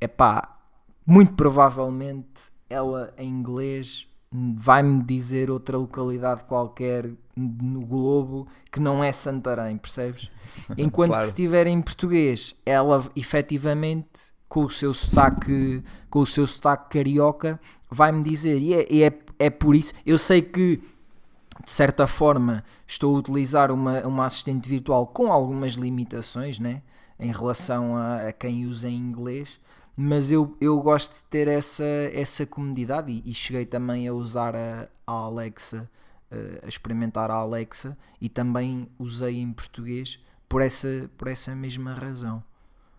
é 0.00 0.08
pá, 0.08 0.58
muito 1.06 1.34
provavelmente 1.34 2.50
ela 2.68 3.12
em 3.16 3.28
inglês 3.28 4.08
vai-me 4.32 5.02
dizer 5.02 5.50
outra 5.50 5.76
localidade 5.76 6.44
qualquer 6.44 7.10
no 7.36 7.80
globo 7.80 8.46
que 8.70 8.78
não 8.78 9.02
é 9.02 9.12
Santarém, 9.12 9.76
percebes? 9.76 10.30
Enquanto 10.78 11.10
claro. 11.10 11.20
que 11.22 11.26
se 11.26 11.32
estiver 11.32 11.66
em 11.66 11.80
português, 11.82 12.54
ela 12.64 13.04
efetivamente 13.16 14.32
com 14.48 14.64
o 14.64 14.70
seu 14.70 14.92
sotaque, 14.92 15.82
com 16.08 16.20
o 16.20 16.26
seu 16.26 16.46
sotaque 16.46 16.98
carioca, 16.98 17.60
vai-me 17.88 18.22
dizer, 18.22 18.60
e 18.60 18.74
é, 18.74 18.86
e 18.90 19.02
é, 19.02 19.12
é 19.38 19.50
por 19.50 19.74
isso, 19.74 19.92
eu 20.04 20.18
sei 20.18 20.42
que 20.42 20.82
de 21.64 21.70
certa 21.70 22.06
forma 22.06 22.64
estou 22.86 23.14
a 23.14 23.18
utilizar 23.18 23.70
uma, 23.70 24.00
uma 24.06 24.26
assistente 24.26 24.68
virtual 24.68 25.06
com 25.06 25.30
algumas 25.30 25.74
limitações, 25.74 26.58
né? 26.58 26.82
Em 27.18 27.32
relação 27.32 27.96
a, 27.96 28.28
a 28.28 28.32
quem 28.32 28.64
usa 28.66 28.88
em 28.88 28.96
inglês, 28.96 29.60
mas 29.96 30.30
eu, 30.32 30.56
eu 30.60 30.80
gosto 30.80 31.14
de 31.14 31.22
ter 31.24 31.48
essa, 31.48 31.84
essa 31.84 32.46
comodidade 32.46 33.12
e, 33.12 33.30
e 33.30 33.34
cheguei 33.34 33.66
também 33.66 34.06
a 34.08 34.12
usar 34.12 34.54
a, 34.54 34.88
a 35.06 35.12
Alexa, 35.12 35.90
uh, 36.30 36.64
a 36.64 36.68
experimentar 36.68 37.30
a 37.30 37.34
Alexa 37.34 37.96
e 38.20 38.28
também 38.28 38.88
usei 38.98 39.38
em 39.38 39.52
português 39.52 40.18
por 40.48 40.62
essa, 40.62 41.10
por 41.16 41.28
essa 41.28 41.54
mesma 41.54 41.94
razão. 41.94 42.42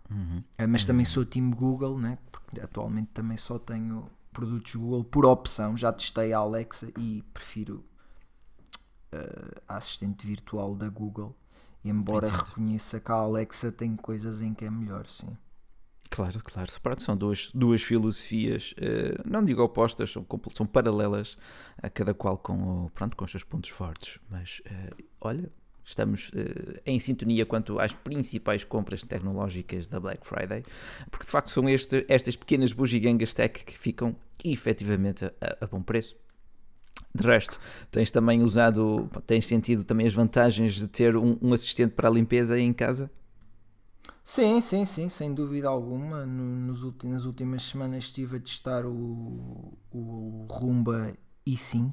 Uhum. 0.10 0.44
Uh, 0.60 0.68
mas 0.68 0.86
também 0.86 1.06
sou 1.06 1.26
time 1.26 1.54
Google, 1.54 1.98
né? 1.98 2.18
porque 2.52 2.60
atualmente 2.60 3.10
também 3.14 3.38
só 3.38 3.58
tenho 3.58 4.10
produtos 4.34 4.76
Google 4.76 5.04
por 5.04 5.26
opção. 5.26 5.78
Já 5.78 5.92
testei 5.94 6.34
a 6.34 6.40
Alexa 6.40 6.92
e 6.98 7.24
prefiro 7.34 7.84
uh, 9.14 9.62
a 9.68 9.78
assistente 9.78 10.28
virtual 10.28 10.76
da 10.76 10.90
Google. 10.90 11.36
Embora 11.84 12.28
Entendi. 12.28 12.44
reconheça 12.44 13.00
que 13.00 13.12
a 13.12 13.16
Alexa 13.16 13.72
tem 13.72 13.96
coisas 13.96 14.42
em 14.42 14.54
que 14.54 14.66
é 14.66 14.70
melhor, 14.70 15.08
sim. 15.08 15.36
Claro, 16.12 16.42
claro. 16.44 16.70
Pronto, 16.84 17.02
são 17.02 17.16
duas, 17.16 17.50
duas 17.54 17.82
filosofias, 17.82 18.74
uh, 18.74 19.24
não 19.26 19.44
digo 19.46 19.64
opostas, 19.64 20.12
são, 20.12 20.26
são 20.54 20.66
paralelas, 20.66 21.38
a 21.82 21.90
cada 21.90 22.14
qual 22.14 22.38
com, 22.38 22.90
pronto, 22.94 23.16
com 23.16 23.24
os 23.24 23.32
seus 23.32 23.46
pontos 23.46 23.70
fortes. 23.70 24.20
Mas 24.30 24.62
uh, 24.66 25.04
olha, 25.22 25.50
estamos 25.86 26.30
uh, 26.32 26.82
em 26.86 27.00
sintonia 27.00 27.46
quanto 27.46 27.80
às 27.80 27.94
principais 27.94 28.66
compras 28.66 29.06
tecnológicas 29.06 29.88
da 29.88 30.02
Black 30.02 30.28
Friday, 30.28 30.66
porque 31.10 31.26
de 31.26 31.32
facto 31.32 31.50
são 31.50 31.70
este, 31.70 32.06
estas 32.10 32.36
pequenas 32.36 32.74
bugigangas 32.74 33.34
tech 33.34 33.64
que 33.64 33.80
ficam 33.80 34.14
efetivamente 34.44 35.24
a, 35.24 35.32
a 35.62 35.66
bom 35.66 35.82
preço. 35.82 36.20
De 37.16 37.24
resto, 37.26 37.58
tens 37.90 38.12
também 38.12 38.44
usado, 38.44 39.10
tens 39.26 39.48
sentido 39.48 39.86
também 39.86 40.06
as 40.06 40.14
vantagens 40.14 40.76
de 40.76 40.90
ter 40.90 41.16
um, 41.16 41.38
um 41.42 41.54
assistente 41.54 41.94
para 41.94 42.10
a 42.10 42.12
limpeza 42.12 42.60
em 42.60 42.74
casa? 42.74 43.10
Sim, 44.32 44.62
sim, 44.62 44.86
sim, 44.86 45.10
sem 45.10 45.34
dúvida 45.34 45.68
alguma. 45.68 46.26
Nos 46.26 46.84
últimos, 46.84 47.16
nas 47.16 47.26
últimas 47.26 47.64
semanas 47.64 48.06
estive 48.06 48.38
a 48.38 48.40
testar 48.40 48.86
o, 48.86 49.78
o 49.92 50.48
Rumba 50.50 51.14
i5. 51.46 51.92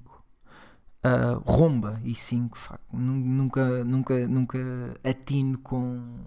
Uh, 1.05 1.43
Rumba 1.45 2.01
i5, 2.05 2.79
nunca, 2.93 3.83
nunca, 3.83 4.29
nunca 4.29 4.59
atino 5.03 5.59
com, 5.59 6.21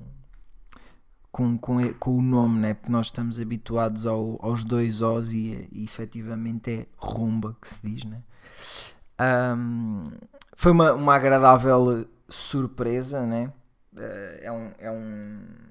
com, 1.32 1.58
com, 1.58 1.94
com 1.94 2.18
o 2.18 2.22
nome, 2.22 2.60
né? 2.60 2.74
porque 2.74 2.92
nós 2.92 3.06
estamos 3.06 3.40
habituados 3.40 4.06
ao, 4.06 4.38
aos 4.46 4.66
dois 4.66 5.02
Os 5.02 5.32
e, 5.32 5.70
e 5.72 5.86
efetivamente 5.86 6.72
é 6.72 6.88
Rumba 6.98 7.56
que 7.62 7.70
se 7.70 7.88
diz. 7.88 8.04
Né? 8.04 8.22
Um, 9.58 10.12
foi 10.58 10.74
uma, 10.74 10.92
uma 10.92 11.16
agradável 11.16 12.06
surpresa, 12.28 13.26
né? 13.26 13.54
Uh, 13.94 14.40
é 14.42 14.52
um, 14.52 14.74
é 14.78 14.92
um, 14.92 15.71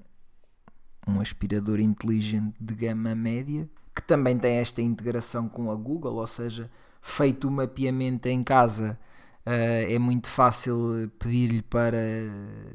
um 1.07 1.19
aspirador 1.19 1.79
inteligente 1.79 2.55
de 2.59 2.73
gama 2.73 3.15
média 3.15 3.69
que 3.95 4.01
também 4.01 4.37
tem 4.37 4.57
esta 4.57 4.81
integração 4.81 5.49
com 5.49 5.71
a 5.71 5.75
Google, 5.75 6.15
ou 6.15 6.27
seja, 6.27 6.69
feito 7.01 7.47
o 7.47 7.51
mapeamento 7.51 8.27
em 8.27 8.43
casa, 8.43 8.97
uh, 9.45 9.91
é 9.91 9.99
muito 9.99 10.29
fácil 10.29 11.11
pedir-lhe 11.19 11.61
para 11.61 11.97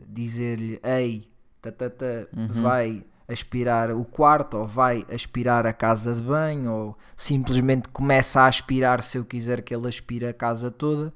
dizer-lhe: 0.09 0.81
Ei, 0.83 1.29
tatata, 1.61 2.29
uhum. 2.37 2.63
vai 2.63 3.05
aspirar 3.29 3.91
o 3.91 4.05
quarto, 4.05 4.59
ou 4.59 4.67
vai 4.67 5.05
aspirar 5.13 5.67
a 5.67 5.73
casa 5.73 6.15
de 6.15 6.21
banho, 6.21 6.71
ou 6.71 6.99
simplesmente 7.17 7.89
começa 7.89 8.43
a 8.43 8.47
aspirar 8.47 9.03
se 9.03 9.19
eu 9.19 9.25
quiser 9.25 9.63
que 9.63 9.75
ele 9.75 9.89
aspire 9.89 10.27
a 10.27 10.35
casa 10.35 10.71
toda. 10.71 11.13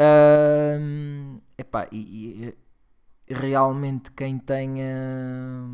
Uh, 0.00 1.40
epá, 1.56 1.88
e, 1.90 1.98
e, 1.98 2.54
realmente 3.28 4.10
quem 4.12 4.38
tenha 4.38 5.64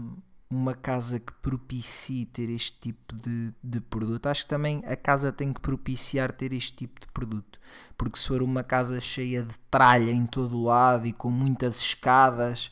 uma 0.50 0.74
casa 0.74 1.18
que 1.18 1.32
propicie 1.34 2.26
ter 2.26 2.48
este 2.48 2.78
tipo 2.78 3.14
de, 3.14 3.52
de 3.62 3.80
produto, 3.80 4.26
acho 4.26 4.42
que 4.42 4.48
também 4.48 4.82
a 4.86 4.94
casa 4.94 5.32
tem 5.32 5.52
que 5.52 5.60
propiciar 5.60 6.32
ter 6.32 6.52
este 6.52 6.74
tipo 6.74 7.00
de 7.00 7.08
produto, 7.08 7.58
porque 7.96 8.18
se 8.18 8.28
for 8.28 8.42
uma 8.42 8.62
casa 8.62 9.00
cheia 9.00 9.42
de 9.42 9.58
tralha 9.70 10.10
em 10.10 10.26
todo 10.26 10.56
o 10.56 10.64
lado 10.64 11.06
e 11.06 11.12
com 11.12 11.30
muitas 11.30 11.80
escadas, 11.80 12.70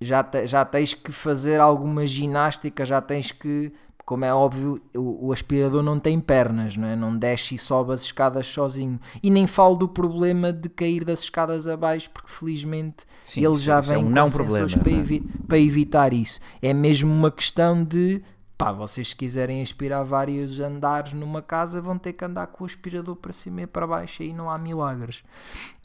já, 0.00 0.22
te, 0.22 0.46
já 0.46 0.64
tens 0.64 0.92
que 0.92 1.10
fazer 1.10 1.60
alguma 1.60 2.06
ginástica, 2.06 2.84
já 2.84 3.00
tens 3.00 3.32
que, 3.32 3.72
como 4.04 4.24
é 4.24 4.34
óbvio, 4.34 4.80
o, 4.94 5.28
o, 5.28 5.32
aspirador 5.32 5.82
não 5.82 5.98
tem 5.98 6.20
pernas, 6.20 6.76
não 6.76 6.86
é? 6.86 6.94
Não 6.94 7.16
desce 7.16 7.54
e 7.54 7.58
sobe 7.58 7.92
as 7.92 8.02
escadas 8.02 8.46
sozinho. 8.46 9.00
E 9.22 9.30
nem 9.30 9.46
falo 9.46 9.76
do 9.76 9.88
problema 9.88 10.52
de 10.52 10.68
cair 10.68 11.04
das 11.04 11.20
escadas 11.20 11.66
abaixo, 11.66 12.10
porque 12.10 12.30
felizmente 12.30 13.06
Sim, 13.22 13.46
ele 13.46 13.56
já 13.56 13.80
vem 13.80 13.96
é 13.96 13.98
um 13.98 14.28
com 14.28 14.30
problema, 14.32 14.68
para, 14.68 14.90
é? 14.90 14.94
evi 14.94 15.20
para 15.48 15.58
evitar 15.58 16.12
isso. 16.12 16.38
É 16.60 16.74
mesmo 16.74 17.10
uma 17.12 17.30
questão 17.30 17.82
de 17.82 18.22
pá, 18.58 18.72
vocês 18.72 19.08
se 19.08 19.16
quiserem 19.16 19.62
aspirar 19.62 20.04
vários 20.04 20.60
andares 20.60 21.12
numa 21.12 21.42
casa 21.42 21.80
vão 21.80 21.98
ter 21.98 22.12
que 22.12 22.24
andar 22.24 22.46
com 22.48 22.64
o 22.64 22.66
aspirador 22.66 23.16
para 23.16 23.32
cima 23.32 23.62
e 23.62 23.66
para 23.66 23.86
baixo 23.86 24.22
aí 24.22 24.32
não 24.32 24.50
há 24.50 24.58
milagres. 24.58 25.24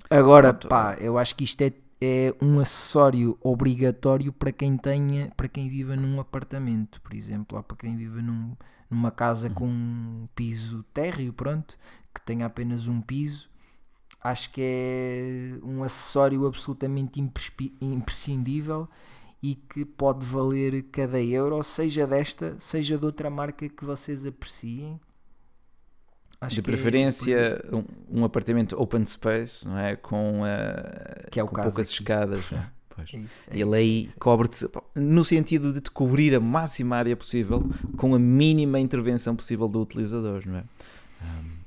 Agora, 0.09 0.53
pá, 0.53 0.97
eu 0.99 1.17
acho 1.17 1.35
que 1.35 1.43
isto 1.43 1.61
é 1.61 1.71
é 2.01 2.33
um 2.41 2.59
acessório 2.59 3.37
obrigatório 3.41 4.31
para 4.31 4.51
quem 4.51 4.77
tenha, 4.77 5.31
para 5.35 5.47
quem 5.47 5.69
viva 5.69 5.95
num 5.95 6.19
apartamento, 6.19 7.01
por 7.01 7.13
exemplo, 7.13 7.57
ou 7.57 7.63
para 7.63 7.77
quem 7.77 7.97
viva 7.97 8.21
num, 8.21 8.55
numa 8.89 9.11
casa 9.11 9.49
uhum. 9.49 9.53
com 9.53 9.67
um 9.67 10.27
piso 10.33 10.83
térreo, 10.93 11.33
pronto, 11.33 11.77
que 12.13 12.21
tenha 12.21 12.45
apenas 12.45 12.87
um 12.87 13.01
piso. 13.01 13.49
Acho 14.21 14.51
que 14.51 14.61
é 14.61 15.65
um 15.65 15.83
acessório 15.83 16.45
absolutamente 16.45 17.21
imprescindível 17.81 18.87
e 19.41 19.55
que 19.55 19.85
pode 19.85 20.25
valer 20.25 20.83
cada 20.91 21.21
euro, 21.21 21.61
seja 21.63 22.05
desta, 22.05 22.55
seja 22.59 22.97
de 22.97 23.05
outra 23.05 23.29
marca 23.29 23.67
que 23.69 23.85
vocês 23.85 24.25
apreciem. 24.25 24.99
Acho 26.41 26.55
de 26.55 26.61
é 26.61 26.63
preferência 26.63 27.35
é, 27.35 27.75
um, 27.75 27.83
um, 28.21 28.23
apartamento 28.23 28.81
open 28.81 29.05
space, 29.05 29.67
não 29.67 29.77
é? 29.77 29.95
Com, 29.97 30.41
uh, 30.41 31.29
que 31.29 31.39
é 31.39 31.43
o 31.43 31.47
com 31.47 31.55
poucas 31.55 31.87
aqui. 31.87 31.99
escadas. 31.99 32.43
É? 32.51 32.79
Pois. 32.89 33.13
É 33.13 33.17
isso, 33.17 33.33
é 33.49 33.59
Ele 33.59 33.77
aí 33.77 34.09
cobre-te 34.19 34.67
no 34.95 35.23
sentido 35.23 35.71
de 35.71 35.79
te 35.79 35.91
cobrir 35.91 36.35
a 36.35 36.39
máxima 36.39 36.97
área 36.97 37.15
possível 37.15 37.63
com 37.95 38.13
a 38.13 38.19
mínima 38.19 38.79
intervenção 38.79 39.35
possível 39.35 39.67
do 39.67 39.81
utilizador, 39.81 40.43
não 40.45 40.57
é? 40.57 40.63
Um, 41.21 41.59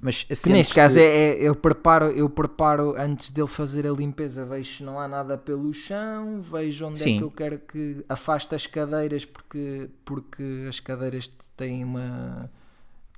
mas 0.00 0.26
neste 0.48 0.74
caso 0.74 0.98
é, 0.98 1.02
é, 1.02 1.36
eu 1.40 1.54
preparo 1.54 2.06
eu 2.06 2.28
preparo 2.28 2.94
antes 2.98 3.30
dele 3.30 3.46
fazer 3.46 3.86
a 3.86 3.92
limpeza 3.92 4.44
vejo 4.44 4.78
se 4.78 4.82
não 4.82 4.98
há 4.98 5.06
nada 5.06 5.38
pelo 5.38 5.72
chão 5.72 6.42
vejo 6.42 6.86
onde 6.86 6.98
Sim. 6.98 7.14
é 7.14 7.18
que 7.18 7.24
eu 7.24 7.30
quero 7.30 7.58
que 7.60 8.04
afaste 8.08 8.52
as 8.52 8.66
cadeiras 8.66 9.24
porque 9.24 9.88
porque 10.04 10.66
as 10.68 10.80
cadeiras 10.80 11.30
têm 11.56 11.84
uma 11.84 12.50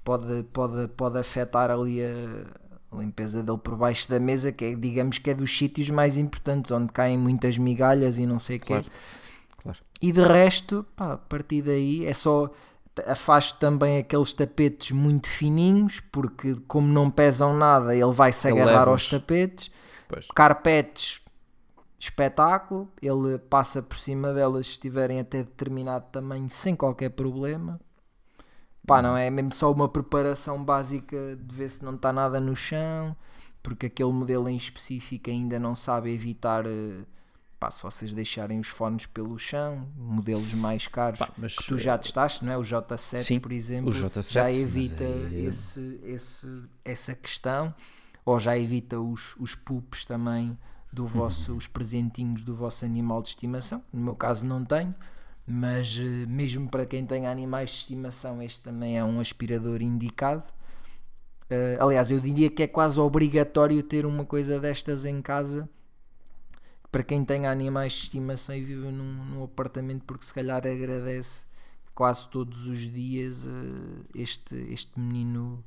pode, 0.05 0.43
pode, 0.53 0.89
pode 0.89 1.19
afetar 1.19 1.71
ali 1.71 2.05
a, 2.05 2.97
limpeza 2.97 3.43
dele 3.43 3.59
por 3.59 3.77
baixo 3.77 4.09
da 4.09 4.21
mesa, 4.21 4.53
que 4.53 4.65
é, 4.65 4.75
digamos 4.75 5.19
que 5.19 5.31
é 5.31 5.35
dos 5.35 5.57
sítios 5.57 5.91
mais 5.91 6.17
importantes, 6.17 6.71
onde 6.71 6.93
caem 6.93 7.19
muitas 7.19 7.59
migalhas 7.59 8.19
e 8.19 8.27
não 8.27 8.39
sei 8.39 8.59
o 8.59 8.61
claro. 8.61 8.85
quê. 8.85 8.91
Claro. 9.63 9.79
E 10.01 10.13
de 10.13 10.23
resto, 10.23 10.87
pá, 10.95 11.15
a 11.15 11.17
partir 11.17 11.63
daí 11.63 12.07
é 12.07 12.15
só 12.15 12.51
afasto 13.07 13.59
também 13.59 13.99
aqueles 13.99 14.33
tapetes 14.33 14.93
muito 14.93 15.29
fininhos, 15.29 15.99
porque 15.99 16.55
como 16.69 16.87
não 16.87 17.11
pesam 17.11 17.57
nada, 17.57 17.95
ele 17.95 18.13
vai 18.13 18.31
se 18.31 18.47
agarrar 18.47 18.89
aos 18.89 19.09
tapetes. 19.09 19.71
Pois. 20.09 20.27
Carpetes, 20.35 21.21
espetáculo, 21.99 22.89
ele 23.03 23.39
passa 23.39 23.83
por 23.83 23.99
cima 23.99 24.33
delas 24.33 24.67
se 24.67 24.73
estiverem 24.73 25.19
até 25.19 25.39
determinado 25.39 26.05
tamanho 26.13 26.49
sem 26.51 26.77
qualquer 26.77 27.11
problema. 27.11 27.81
Pá, 28.87 29.01
não 29.01 29.17
é 29.17 29.31
mesmo 29.31 29.53
só 29.53 29.73
uma 29.73 29.89
preparação 29.89 30.63
básica 30.63 31.39
de 31.41 31.55
ver 31.55 31.71
se 31.71 31.85
não 31.85 31.95
está 31.95 32.13
nada 32.13 32.39
no 32.39 32.55
chão, 32.55 33.17
porque 33.63 33.87
aquele 33.87 34.13
modelo 34.13 34.49
em 34.49 34.57
específico 34.57 35.31
ainda 35.31 35.59
não 35.59 35.75
sabe 35.75 36.13
evitar. 36.13 36.67
Eh, 36.67 37.01
pá, 37.59 37.71
se 37.71 37.83
vocês 37.83 38.13
deixarem 38.13 38.61
os 38.61 38.69
fones 38.69 39.07
pelo 39.07 39.39
chão, 39.39 39.89
modelos 39.97 40.53
mais 40.53 40.87
caros 40.87 41.19
Pá, 41.19 41.31
mas, 41.39 41.57
que 41.57 41.65
tu 41.65 41.79
já 41.79 41.95
eh, 41.95 41.99
testaste, 41.99 42.45
não 42.45 42.53
é? 42.53 42.59
O 42.59 42.63
J7, 42.63 43.17
sim, 43.17 43.41
por 43.41 43.53
exemplo, 43.53 43.91
J7, 43.91 44.33
já 44.33 44.53
evita 44.53 45.05
aí... 45.05 45.47
esse, 45.47 46.01
esse, 46.05 46.63
essa 46.85 47.15
questão, 47.15 47.75
ou 48.23 48.39
já 48.39 48.59
evita 48.59 49.01
os, 49.01 49.35
os 49.39 49.55
poops 49.55 50.05
também 50.05 50.59
do 50.93 51.07
vosso, 51.07 51.53
uhum. 51.53 51.57
os 51.59 51.67
presentinhos 51.67 52.43
do 52.43 52.55
vosso 52.55 52.85
animal 52.85 53.23
de 53.23 53.29
estimação. 53.29 53.83
No 53.91 54.03
meu 54.03 54.15
caso, 54.15 54.47
não 54.47 54.63
tenho 54.63 54.95
mas 55.47 55.99
eh, 56.01 56.27
mesmo 56.27 56.69
para 56.69 56.87
quem 56.87 57.05
tem 57.07 57.27
animais 57.27 57.71
de 57.71 57.77
estimação, 57.77 58.43
este 58.43 58.63
também 58.63 58.99
é 58.99 59.05
um 59.05 59.21
aspirador 59.21 59.83
indicado. 59.83 60.45
Uh, 61.51 61.83
aliás, 61.83 62.11
eu 62.11 62.19
diria 62.21 62.51
que 62.51 62.63
é 62.63 62.67
quase 62.67 62.99
obrigatório 62.99 63.83
ter 63.83 64.07
uma 64.07 64.25
coisa 64.25 64.59
destas 64.59 65.05
em 65.05 65.21
casa 65.21 65.69
para 66.91 67.03
quem 67.03 67.25
tem 67.25 67.47
animais 67.47 67.93
de 67.93 68.03
estimação 68.05 68.55
e 68.55 68.63
vive 68.63 68.87
num, 68.87 69.25
num 69.25 69.45
apartamento, 69.45 70.05
porque 70.05 70.25
se 70.25 70.33
calhar 70.33 70.67
agradece 70.67 71.45
quase 71.95 72.29
todos 72.29 72.67
os 72.67 72.79
dias 72.79 73.47
uh, 73.47 74.05
este, 74.15 74.57
este 74.73 74.99
menino 74.99 75.63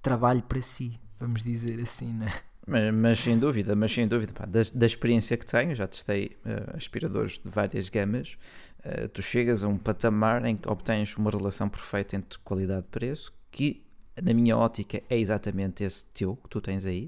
trabalho 0.00 0.42
para 0.42 0.62
si, 0.62 1.00
vamos 1.18 1.42
dizer 1.42 1.80
assim, 1.80 2.12
né? 2.12 2.32
Mas, 2.66 2.92
mas, 2.92 3.18
sem 3.20 3.38
dúvida, 3.38 3.76
mas 3.76 3.92
sem 3.92 4.08
dúvida, 4.08 4.32
pá, 4.32 4.44
da, 4.44 4.60
da, 4.74 4.86
experiência 4.86 5.36
que 5.36 5.46
tenho, 5.46 5.74
já 5.74 5.86
testei 5.86 6.36
uh, 6.44 6.76
aspiradores 6.76 7.38
de 7.38 7.48
várias 7.48 7.88
gamas, 7.88 8.36
uh, 8.84 9.08
tu 9.08 9.22
chegas 9.22 9.62
a 9.62 9.68
um 9.68 9.78
patamar 9.78 10.44
em 10.44 10.56
que 10.56 10.68
obtens 10.68 11.16
uma 11.16 11.30
relação 11.30 11.68
perfeita 11.68 12.16
entre 12.16 12.38
qualidade-preço, 12.40 13.32
que 13.52 13.84
na 14.20 14.34
minha 14.34 14.56
ótica 14.56 15.00
é 15.08 15.16
exatamente 15.16 15.84
esse 15.84 16.06
teu 16.06 16.34
que 16.36 16.48
tu 16.48 16.60
tens 16.60 16.84
aí, 16.84 17.04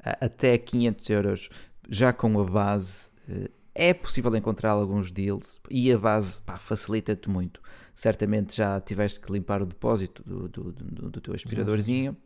uh, 0.00 0.26
até 0.26 0.58
500 0.58 1.10
euros 1.10 1.48
já 1.88 2.12
com 2.12 2.38
a 2.38 2.44
base. 2.44 3.08
Uh, 3.26 3.48
é 3.74 3.94
possível 3.94 4.34
encontrar 4.34 4.72
alguns 4.72 5.10
deals 5.10 5.60
e 5.70 5.90
a 5.92 5.96
base 5.96 6.40
facilita-te 6.58 7.30
muito. 7.30 7.62
Certamente 7.94 8.56
já 8.56 8.80
tiveste 8.80 9.20
que 9.20 9.32
limpar 9.32 9.62
o 9.62 9.66
depósito 9.66 10.22
do, 10.24 10.48
do, 10.48 10.72
do, 10.72 11.10
do 11.10 11.20
teu 11.20 11.32
aspiradorzinho. 11.32 12.16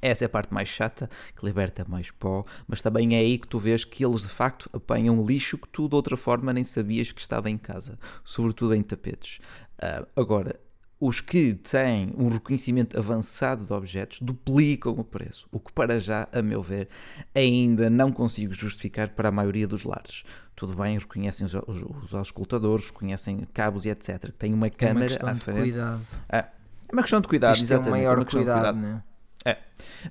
Essa 0.00 0.24
é 0.24 0.26
a 0.26 0.28
parte 0.28 0.52
mais 0.52 0.68
chata, 0.68 1.08
que 1.36 1.44
liberta 1.44 1.84
mais 1.88 2.10
pó, 2.10 2.44
mas 2.66 2.82
também 2.82 3.16
é 3.16 3.20
aí 3.20 3.38
que 3.38 3.48
tu 3.48 3.58
vês 3.58 3.84
que 3.84 4.04
eles 4.04 4.22
de 4.22 4.28
facto 4.28 4.68
apanham 4.72 5.24
lixo 5.24 5.58
que 5.58 5.68
tu 5.68 5.88
de 5.88 5.94
outra 5.94 6.16
forma 6.16 6.52
nem 6.52 6.64
sabias 6.64 7.12
que 7.12 7.20
estava 7.20 7.50
em 7.50 7.58
casa, 7.58 7.98
sobretudo 8.24 8.74
em 8.74 8.82
tapetes. 8.82 9.38
Uh, 9.78 10.06
agora, 10.16 10.58
os 10.98 11.20
que 11.20 11.52
têm 11.52 12.14
um 12.16 12.28
reconhecimento 12.28 12.98
avançado 12.98 13.66
de 13.66 13.72
objetos 13.72 14.18
duplicam 14.20 14.92
o 14.92 15.04
preço, 15.04 15.46
o 15.52 15.60
que 15.60 15.70
para 15.72 16.00
já, 16.00 16.26
a 16.32 16.40
meu 16.40 16.62
ver, 16.62 16.88
ainda 17.34 17.90
não 17.90 18.10
consigo 18.10 18.54
justificar 18.54 19.10
para 19.10 19.28
a 19.28 19.32
maioria 19.32 19.68
dos 19.68 19.84
lares. 19.84 20.22
Tudo 20.54 20.74
bem, 20.74 20.98
reconhecem 20.98 21.44
os, 21.44 21.54
os, 21.54 21.82
os 22.02 22.14
auscultadores, 22.14 22.86
reconhecem 22.86 23.46
cabos 23.52 23.84
e 23.84 23.90
etc. 23.90 24.18
Que 24.20 24.32
têm 24.32 24.54
uma 24.54 24.70
câmera 24.70 25.14
é 25.14 25.22
uma 25.22 25.32
à 25.32 25.36
frente. 25.36 25.60
Cuidado. 25.60 26.00
É, 26.30 26.38
é 26.38 26.92
uma 26.92 27.02
questão 27.02 27.20
de 27.20 27.28
cuidado, 27.28 27.54
Isto 27.54 27.64
exatamente. 27.64 27.88
É 27.88 27.90
um 27.90 27.92
maior 27.92 28.24
cuidado, 28.24 28.34
cuidado. 28.34 28.78
né? 28.78 29.02
É. 29.46 29.58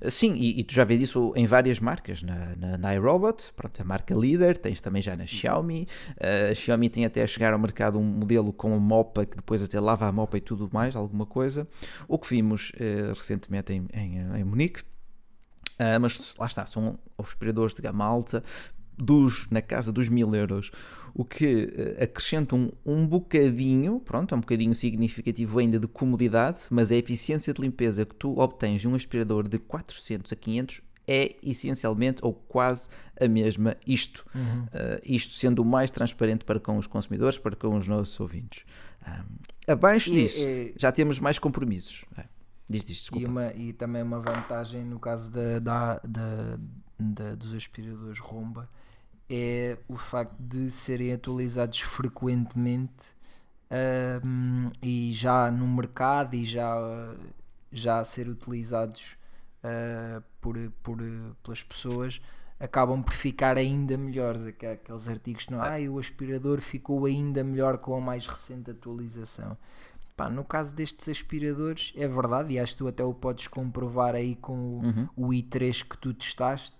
Sim, 0.08 0.32
e, 0.34 0.60
e, 0.60 0.64
tu 0.64 0.72
já 0.72 0.82
vês 0.82 0.98
isso 0.98 1.30
em 1.36 1.44
várias 1.44 1.78
marcas, 1.78 2.22
na, 2.22 2.56
na, 2.56 2.78
na 2.78 2.94
iRobot, 2.94 3.52
pronto, 3.54 3.82
a 3.82 3.84
marca 3.84 4.14
líder, 4.14 4.56
tens 4.56 4.80
também 4.80 5.02
já 5.02 5.14
na 5.14 5.26
Xiaomi, 5.26 5.86
uh, 6.12 6.52
a 6.52 6.54
Xiaomi 6.54 6.88
tem 6.88 7.04
até 7.04 7.22
a 7.22 7.26
chegar 7.26 7.52
ao 7.52 7.58
mercado 7.58 7.98
um 7.98 8.02
modelo 8.02 8.50
com 8.50 8.70
uma 8.70 8.80
mopa 8.80 9.26
que 9.26 9.36
depois 9.36 9.62
até 9.62 9.78
lava 9.78 10.06
a 10.06 10.12
mopa 10.12 10.38
e 10.38 10.40
tudo 10.40 10.70
mais, 10.72 10.96
alguma 10.96 11.26
coisa, 11.26 11.68
o 12.08 12.18
que 12.18 12.30
vimos 12.30 12.70
uh, 12.70 13.12
recentemente 13.14 13.74
em, 13.74 13.86
em, 13.92 14.38
em 14.40 14.44
Munique, 14.44 14.80
uh, 14.80 16.00
mas 16.00 16.34
lá 16.38 16.46
está, 16.46 16.64
são 16.64 16.98
aspiradores 17.18 17.74
de 17.74 17.82
gama 17.82 18.06
alta, 18.06 18.42
dos, 18.96 19.48
na 19.50 19.60
casa 19.60 19.92
dos 19.92 20.08
mil 20.08 20.34
euros, 20.34 20.70
o 21.14 21.24
que 21.24 21.72
eh, 21.74 22.04
acrescenta 22.04 22.54
um, 22.54 22.70
um 22.84 23.06
bocadinho, 23.06 24.00
pronto, 24.00 24.34
é 24.34 24.36
um 24.36 24.40
bocadinho 24.40 24.74
significativo 24.74 25.58
ainda 25.58 25.78
de 25.78 25.86
comodidade, 25.86 26.62
mas 26.70 26.92
a 26.92 26.96
eficiência 26.96 27.54
de 27.54 27.62
limpeza 27.62 28.04
que 28.04 28.14
tu 28.14 28.38
obtens 28.38 28.82
de 28.82 28.88
um 28.88 28.94
aspirador 28.94 29.48
de 29.48 29.58
400 29.58 30.30
a 30.30 30.36
500 30.36 30.82
é 31.08 31.36
essencialmente 31.42 32.20
ou 32.22 32.34
quase 32.34 32.88
a 33.18 33.28
mesma 33.28 33.76
isto. 33.86 34.26
Uhum. 34.34 34.64
Uh, 34.64 35.00
isto 35.04 35.34
sendo 35.34 35.62
o 35.62 35.64
mais 35.64 35.90
transparente 35.90 36.44
para 36.44 36.58
com 36.58 36.76
os 36.76 36.86
consumidores, 36.86 37.38
para 37.38 37.54
com 37.54 37.76
os 37.76 37.86
nossos 37.86 38.18
ouvintes. 38.18 38.64
Um, 39.06 39.72
abaixo 39.72 40.10
e, 40.10 40.22
disso, 40.22 40.40
e, 40.40 40.74
já 40.76 40.90
temos 40.90 41.20
mais 41.20 41.38
compromissos. 41.38 42.04
É. 42.18 42.24
Diz, 42.68 42.84
diz, 42.84 42.96
desculpa. 42.98 43.24
E, 43.24 43.26
uma, 43.26 43.52
e 43.54 43.72
também 43.72 44.02
uma 44.02 44.18
vantagem 44.18 44.84
no 44.84 44.98
caso 44.98 45.30
da, 45.30 45.60
da, 45.60 46.00
da, 46.04 46.58
da 46.98 47.34
dos 47.36 47.54
aspiradores 47.54 48.18
Romba 48.18 48.68
é 49.28 49.78
o 49.88 49.96
facto 49.96 50.36
de 50.38 50.70
serem 50.70 51.12
atualizados 51.12 51.80
frequentemente 51.80 53.14
um, 54.24 54.70
e 54.80 55.10
já 55.12 55.50
no 55.50 55.66
mercado 55.66 56.34
e 56.34 56.44
já, 56.44 56.76
já 57.72 57.98
a 57.98 58.04
ser 58.04 58.28
utilizados 58.28 59.16
uh, 59.64 60.22
por, 60.40 60.56
por, 60.82 60.98
pelas 61.42 61.62
pessoas 61.62 62.20
acabam 62.58 63.02
por 63.02 63.12
ficar 63.12 63.56
ainda 63.56 63.96
melhores. 63.96 64.44
Aqueles 64.44 65.08
artigos 65.08 65.46
que 65.46 65.52
não 65.52 65.60
ah, 65.62 65.78
o 65.90 65.98
aspirador 65.98 66.60
ficou 66.60 67.04
ainda 67.06 67.44
melhor 67.44 67.78
com 67.78 67.94
a 67.96 68.00
mais 68.00 68.26
recente 68.26 68.70
atualização. 68.70 69.56
Pá, 70.16 70.30
no 70.30 70.42
caso 70.44 70.74
destes 70.74 71.08
aspiradores 71.10 71.92
é 71.94 72.08
verdade 72.08 72.54
e 72.54 72.58
acho 72.58 72.72
que 72.72 72.78
tu 72.78 72.88
até 72.88 73.04
o 73.04 73.12
podes 73.12 73.48
comprovar 73.48 74.14
aí 74.14 74.34
com 74.34 74.54
o, 74.56 74.82
uhum. 74.82 75.08
o 75.14 75.28
i3 75.28 75.86
que 75.86 75.98
tu 75.98 76.14
testaste 76.14 76.74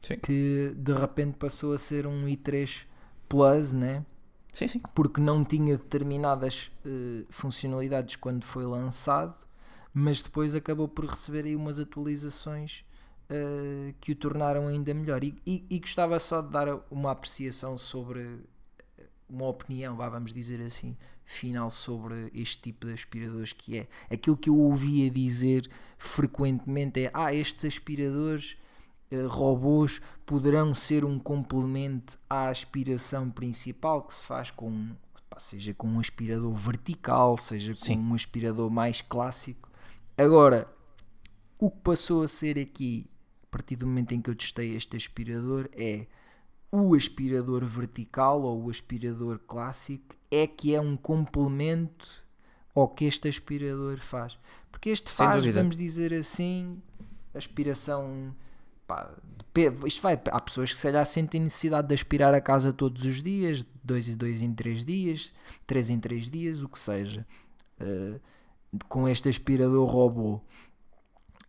Sim. 0.00 0.16
que 0.16 0.72
de 0.76 0.92
repente 0.92 1.36
passou 1.36 1.72
a 1.72 1.78
ser 1.78 2.06
um 2.06 2.26
i3 2.26 2.86
Plus, 3.28 3.72
né? 3.72 4.04
Sim, 4.52 4.68
sim. 4.68 4.80
Porque 4.94 5.20
não 5.20 5.44
tinha 5.44 5.76
determinadas 5.76 6.70
uh, 6.86 7.26
funcionalidades 7.28 8.16
quando 8.16 8.44
foi 8.44 8.64
lançado, 8.64 9.36
mas 9.92 10.22
depois 10.22 10.54
acabou 10.54 10.88
por 10.88 11.04
receber 11.04 11.44
aí 11.44 11.54
umas 11.54 11.78
atualizações 11.78 12.84
uh, 13.30 13.94
que 14.00 14.12
o 14.12 14.16
tornaram 14.16 14.66
ainda 14.66 14.94
melhor. 14.94 15.22
E, 15.22 15.36
e, 15.46 15.66
e, 15.68 15.78
gostava 15.78 16.18
só 16.18 16.40
de 16.40 16.50
dar 16.50 16.68
uma 16.90 17.10
apreciação 17.10 17.76
sobre 17.76 18.40
uma 19.28 19.46
opinião, 19.46 19.94
vamos 19.94 20.32
dizer 20.32 20.62
assim, 20.62 20.96
final 21.28 21.68
sobre 21.68 22.30
este 22.34 22.58
tipo 22.58 22.86
de 22.86 22.94
aspiradores 22.94 23.52
que 23.52 23.76
é 23.76 23.86
aquilo 24.10 24.36
que 24.36 24.48
eu 24.48 24.58
ouvia 24.58 25.10
dizer 25.10 25.68
frequentemente 25.98 27.04
é 27.04 27.10
ah, 27.12 27.34
estes 27.34 27.66
aspiradores 27.66 28.56
eh, 28.56 28.67
robôs 29.28 30.00
poderão 30.26 30.74
ser 30.74 31.04
um 31.04 31.18
complemento 31.18 32.18
à 32.28 32.48
aspiração 32.48 33.30
principal 33.30 34.02
que 34.02 34.14
se 34.14 34.24
faz 34.26 34.50
com 34.50 34.90
seja 35.38 35.72
com 35.72 35.86
um 35.86 36.00
aspirador 36.00 36.52
vertical, 36.52 37.36
seja 37.36 37.72
com 37.72 37.78
Sim. 37.78 37.98
um 37.98 38.14
aspirador 38.14 38.68
mais 38.68 39.00
clássico. 39.00 39.70
Agora, 40.16 40.68
o 41.58 41.70
que 41.70 41.78
passou 41.78 42.22
a 42.22 42.28
ser 42.28 42.58
aqui, 42.58 43.08
a 43.44 43.46
partir 43.46 43.76
do 43.76 43.86
momento 43.86 44.12
em 44.12 44.20
que 44.20 44.30
eu 44.30 44.34
testei 44.34 44.74
este 44.74 44.96
aspirador, 44.96 45.68
é 45.72 46.06
o 46.72 46.94
aspirador 46.94 47.64
vertical 47.64 48.42
ou 48.42 48.64
o 48.64 48.70
aspirador 48.70 49.38
clássico 49.46 50.16
é 50.30 50.46
que 50.46 50.74
é 50.74 50.80
um 50.80 50.96
complemento 50.96 52.26
ao 52.74 52.88
que 52.88 53.04
este 53.04 53.28
aspirador 53.28 53.98
faz. 53.98 54.38
Porque 54.70 54.90
este 54.90 55.10
Sem 55.10 55.24
faz, 55.24 55.42
dúvida. 55.42 55.60
vamos 55.60 55.76
dizer 55.76 56.12
assim, 56.12 56.82
aspiração 57.34 58.34
pá, 58.88 59.10
isto 59.86 60.00
vai, 60.00 60.20
há 60.30 60.40
pessoas 60.40 60.72
que 60.72 60.78
se 60.78 60.82
calhar 60.82 61.04
sentem 61.04 61.40
necessidade 61.40 61.88
de 61.88 61.94
aspirar 61.94 62.32
a 62.32 62.40
casa 62.40 62.72
todos 62.72 63.04
os 63.04 63.22
dias, 63.22 63.64
dois 63.84 64.08
e 64.08 64.16
dois 64.16 64.40
em 64.40 64.52
três 64.52 64.84
dias, 64.84 65.32
três 65.66 65.90
em 65.90 66.00
três 66.00 66.30
dias, 66.30 66.62
o 66.62 66.68
que 66.68 66.78
seja, 66.78 67.26
uh, 67.80 68.20
com 68.88 69.06
este 69.06 69.28
aspirador 69.28 69.86
robô. 69.86 70.40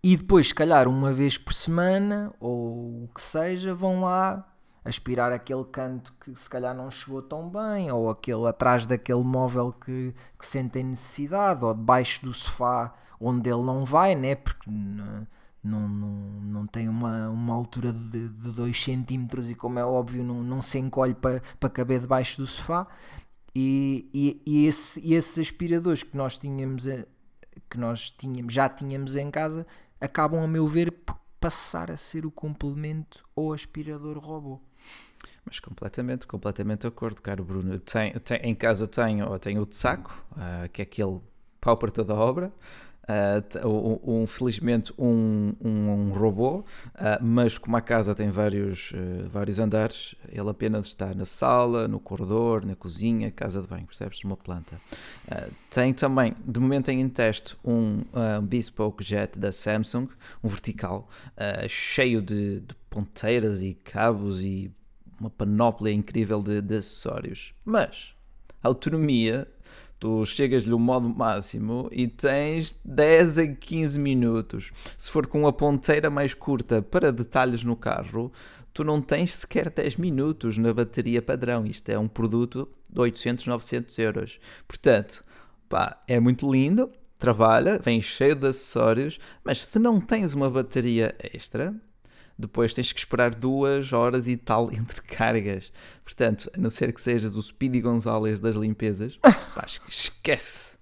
E 0.04 0.16
depois, 0.16 0.50
se 0.50 0.56
calhar, 0.56 0.88
uma 0.88 1.12
vez 1.12 1.38
por 1.38 1.54
semana, 1.54 2.34
ou 2.40 3.04
o 3.04 3.10
que 3.14 3.22
seja, 3.22 3.74
vão 3.74 4.02
lá 4.02 4.46
aspirar 4.84 5.32
aquele 5.32 5.66
canto 5.66 6.14
que 6.22 6.34
se 6.36 6.50
calhar 6.50 6.76
não 6.76 6.90
chegou 6.90 7.22
tão 7.22 7.50
bem, 7.50 7.92
ou 7.92 8.10
aquele 8.10 8.48
atrás 8.48 8.86
daquele 8.86 9.24
móvel 9.24 9.74
que, 9.74 10.14
que 10.38 10.46
sentem 10.46 10.84
necessidade, 10.84 11.64
ou 11.64 11.74
debaixo 11.74 12.26
do 12.26 12.34
sofá 12.34 12.94
onde 13.20 13.50
ele 13.50 13.62
não 13.62 13.84
vai, 13.84 14.16
né? 14.16 14.36
Porque 14.36 14.70
não, 14.70 15.28
não, 15.64 15.88
não 15.88 16.68
tem 16.68 16.88
uma, 16.88 17.30
uma 17.30 17.54
altura 17.54 17.92
de 17.92 18.30
2 18.30 18.84
centímetros 18.84 19.50
e 19.50 19.56
como 19.56 19.80
é 19.80 19.86
óbvio 19.86 20.24
não, 20.24 20.42
não 20.44 20.62
se 20.62 20.80
encolhe 20.80 21.14
para, 21.14 21.42
para 21.60 21.70
caber 21.70 22.00
debaixo 22.00 22.42
do 22.42 22.48
sofá. 22.48 22.88
E, 23.54 24.10
e, 24.14 24.42
e, 24.46 24.66
esse, 24.68 25.02
e 25.02 25.16
esses 25.16 25.38
aspiradores 25.40 26.04
que 26.04 26.16
nós 26.16 26.38
tínhamos 26.38 26.88
eh, 26.88 27.06
que 27.70 27.78
nós 27.78 28.12
tínhamos, 28.12 28.54
já 28.54 28.70
tínhamos 28.70 29.16
em 29.16 29.30
casa 29.30 29.66
acabam 30.00 30.44
a 30.44 30.48
meu 30.48 30.68
ver 30.68 30.92
por 30.92 31.20
passar 31.40 31.92
a 31.92 31.98
ser 31.98 32.26
o 32.26 32.32
complemento 32.32 33.26
ao 33.36 33.54
aspirador 33.54 34.18
robô. 34.18 34.60
Mas 35.46 35.60
completamente, 35.60 36.28
completamente 36.28 36.82
de 36.82 36.88
acordo, 36.88 37.22
caro 37.22 37.44
Bruno. 37.44 37.80
Tem, 37.80 38.14
em 38.42 38.56
casa 38.56 38.88
tenho, 38.88 39.38
tenho 39.40 39.62
o 39.62 39.66
de 39.66 39.76
saco, 39.76 40.14
uh, 40.32 40.70
que 40.70 40.82
é 40.82 40.84
aquele 40.84 41.20
pau 41.60 41.76
para 41.76 41.92
toda 41.92 42.14
a 42.14 42.16
obra, 42.16 42.54
uh, 43.10 44.02
um, 44.06 44.28
felizmente 44.28 44.94
um, 44.98 45.54
um, 45.60 45.70
um 45.70 46.14
robô, 46.14 46.60
uh, 46.60 46.66
mas 47.22 47.58
como 47.58 47.76
a 47.76 47.82
casa 47.82 48.14
tem 48.14 48.30
vários, 48.30 48.92
uh, 48.92 49.28
vários 49.30 49.60
andares, 49.60 50.16
ele 50.30 50.50
apenas 50.50 50.88
está 50.88 51.14
na 51.14 51.26
sala, 51.26 51.88
no 51.88 52.00
corredor, 52.00 52.66
na 52.66 52.76
cozinha, 52.76 53.32
casa 53.32 53.62
de 53.62 53.68
banho, 53.68 53.86
percebes? 53.86 54.24
Uma 54.24 54.38
planta. 54.38 54.80
tem 55.70 55.94
também, 55.94 56.36
de 56.46 56.60
momento 56.60 56.90
em 56.90 57.08
teste, 57.10 57.58
um 57.64 58.04
Bespoke 58.44 59.04
Jet 59.04 59.40
da 59.40 59.52
Samsung, 59.52 60.08
um 60.44 60.50
vertical, 60.50 61.10
cheio 61.68 62.22
de, 62.22 62.60
de 62.60 62.76
ponteiras 62.90 63.62
e 63.62 63.74
cabos 63.74 64.42
e 64.44 64.72
uma 65.20 65.30
panóplia 65.30 65.92
incrível 65.92 66.42
de, 66.42 66.62
de 66.62 66.76
acessórios. 66.76 67.54
Mas 67.66 68.14
a 68.62 68.68
autonomia 68.68 69.48
tu 70.00 70.26
chegas-lhe 70.26 70.74
o 70.74 70.80
modo 70.80 71.10
máximo 71.10 71.90
e 71.92 72.08
tens 72.08 72.80
10 72.86 73.38
a 73.38 73.48
15 73.48 74.00
minutos. 74.00 74.72
Se 74.98 75.12
for 75.12 75.28
com 75.28 75.46
a 75.46 75.52
ponteira 75.52 76.10
mais 76.10 76.34
curta 76.34 76.82
para 76.82 77.12
detalhes 77.12 77.64
no 77.64 77.76
carro, 77.76 78.32
tu 78.74 78.84
não 78.84 79.02
tens 79.02 79.36
sequer 79.36 79.70
10 79.70 79.98
minutos 79.98 80.58
na 80.58 80.74
bateria 80.74 81.22
padrão. 81.22 81.66
Isto 81.66 81.90
é 81.90 82.00
um 82.00 82.08
produto 82.08 82.68
de 82.90 83.02
800, 83.02 83.46
900 83.48 84.00
euros. 84.00 84.40
Portanto, 84.68 85.24
pá, 85.68 86.02
é 86.08 86.20
muito 86.20 86.50
lindo, 86.50 86.90
trabalha, 87.18 87.78
vem 87.78 88.02
cheio 88.02 88.36
de 88.36 88.48
acessórios, 88.48 89.20
mas 89.44 89.66
se 89.66 89.78
não 89.78 90.00
tens 90.00 90.34
uma 90.34 90.50
bateria 90.50 91.14
extra, 91.22 91.76
depois 92.40 92.74
tens 92.74 92.94
que 92.94 93.00
esperar 93.00 93.36
duas 93.36 93.92
horas 93.92 94.28
e 94.28 94.38
tal 94.38 94.72
entre 94.74 95.02
cargas. 95.02 95.74
Portanto, 96.04 96.50
a 96.54 96.58
não 96.58 96.70
ser 96.70 96.94
que 96.94 97.02
sejas 97.02 97.36
o 97.36 97.42
Speedy 97.42 97.82
Gonzalez 97.82 98.40
das 98.40 98.56
limpezas, 98.56 99.18
pá, 99.18 99.66
esquece. 99.88 100.78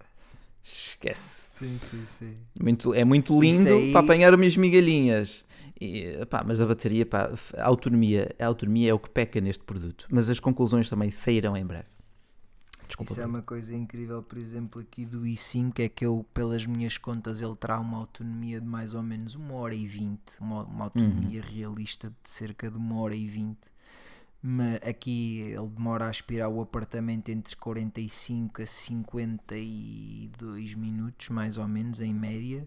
Esquece. 0.64 1.58
Sim, 1.58 1.78
sim, 1.80 2.06
sim. 2.06 2.38
Muito, 2.62 2.94
é 2.94 3.04
muito 3.04 3.40
lindo 3.40 3.74
aí... 3.74 3.92
para 3.92 4.02
apanhar 4.02 4.34
umas 4.34 4.56
migalhinhas. 4.56 5.46
E, 5.80 6.26
pá, 6.30 6.44
mas 6.46 6.62
a 6.62 6.66
bateria, 6.66 7.06
pá, 7.06 7.32
a 7.56 7.66
autonomia, 7.66 8.36
a 8.40 8.46
autonomia 8.46 8.92
é 8.92 8.94
o 8.94 9.00
que 9.00 9.10
peca 9.10 9.42
neste 9.42 9.64
produto. 9.64 10.06
Mas 10.10 10.30
as 10.30 10.40
conclusões 10.40 10.90
também 10.90 11.10
sairão 11.10 11.56
em 11.58 11.66
breve. 11.66 11.86
Desculpa, 12.88 13.12
Isso 13.12 13.22
é 13.22 13.26
uma 13.26 13.42
coisa 13.42 13.76
incrível, 13.76 14.24
por 14.24 14.38
exemplo, 14.38 14.82
aqui 14.82 15.06
do 15.06 15.24
i5 15.24 15.80
é 15.80 15.90
que 15.90 16.06
eu, 16.06 16.26
pelas 16.34 16.66
minhas 16.66 16.98
contas, 16.98 17.42
ele 17.42 17.56
terá 17.56 17.78
uma 17.80 17.98
autonomia 17.98 18.62
de 18.62 18.68
mais 18.68 18.94
ou 18.94 19.04
menos 19.04 19.36
uma 19.36 19.56
hora 19.56 19.76
e 19.76 19.86
vinte, 19.86 20.40
uma, 20.40 20.64
uma 20.64 20.86
autonomia 20.86 21.42
uhum. 21.42 21.48
realista 21.54 22.10
de 22.10 22.30
cerca 22.30 22.72
de 22.72 22.78
uma 22.78 22.98
hora 23.02 23.16
e 23.16 23.28
vinte. 23.28 23.60
aqui 24.88 25.42
ele 25.42 25.68
demora 25.68 26.06
a 26.06 26.10
aspirar 26.10 26.50
o 26.50 26.62
apartamento 26.62 27.28
entre 27.30 27.56
45 27.58 28.62
a 28.62 28.66
52 28.66 30.74
minutos, 30.76 31.28
mais 31.30 31.58
ou 31.58 31.68
menos, 31.68 32.00
em 32.00 32.14
média. 32.14 32.66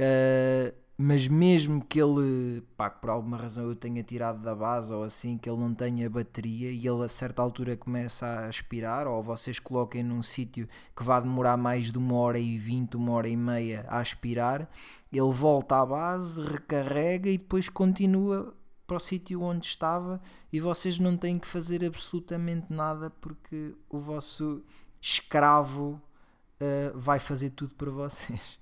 Uh, 0.00 0.74
mas 1.02 1.26
mesmo 1.26 1.82
que 1.82 1.98
ele, 1.98 2.60
pá, 2.76 2.90
por 2.90 3.08
alguma 3.08 3.38
razão 3.38 3.64
eu 3.64 3.74
tenha 3.74 4.02
tirado 4.02 4.42
da 4.42 4.54
base 4.54 4.92
ou 4.92 5.02
assim, 5.02 5.38
que 5.38 5.48
ele 5.48 5.58
não 5.58 5.72
tenha 5.72 6.10
bateria 6.10 6.70
e 6.70 6.86
ele 6.86 7.02
a 7.02 7.08
certa 7.08 7.40
altura 7.40 7.74
começa 7.74 8.26
a 8.26 8.48
aspirar, 8.48 9.06
ou 9.06 9.22
vocês 9.22 9.58
coloquem 9.58 10.02
num 10.02 10.22
sítio 10.22 10.68
que 10.94 11.02
vá 11.02 11.18
demorar 11.18 11.56
mais 11.56 11.90
de 11.90 11.96
uma 11.96 12.16
hora 12.16 12.38
e 12.38 12.58
vinte, 12.58 12.98
uma 12.98 13.12
hora 13.12 13.30
e 13.30 13.36
meia 13.36 13.86
a 13.88 13.98
aspirar, 13.98 14.68
ele 15.10 15.32
volta 15.32 15.80
à 15.80 15.86
base, 15.86 16.42
recarrega 16.42 17.30
e 17.30 17.38
depois 17.38 17.70
continua 17.70 18.54
para 18.86 18.98
o 18.98 19.00
sítio 19.00 19.40
onde 19.40 19.64
estava 19.64 20.20
e 20.52 20.60
vocês 20.60 20.98
não 20.98 21.16
têm 21.16 21.38
que 21.38 21.48
fazer 21.48 21.82
absolutamente 21.82 22.70
nada 22.70 23.08
porque 23.08 23.74
o 23.88 23.98
vosso 24.00 24.62
escravo 25.00 25.98
uh, 26.60 26.98
vai 26.98 27.18
fazer 27.18 27.48
tudo 27.50 27.74
para 27.74 27.90
vocês. 27.90 28.60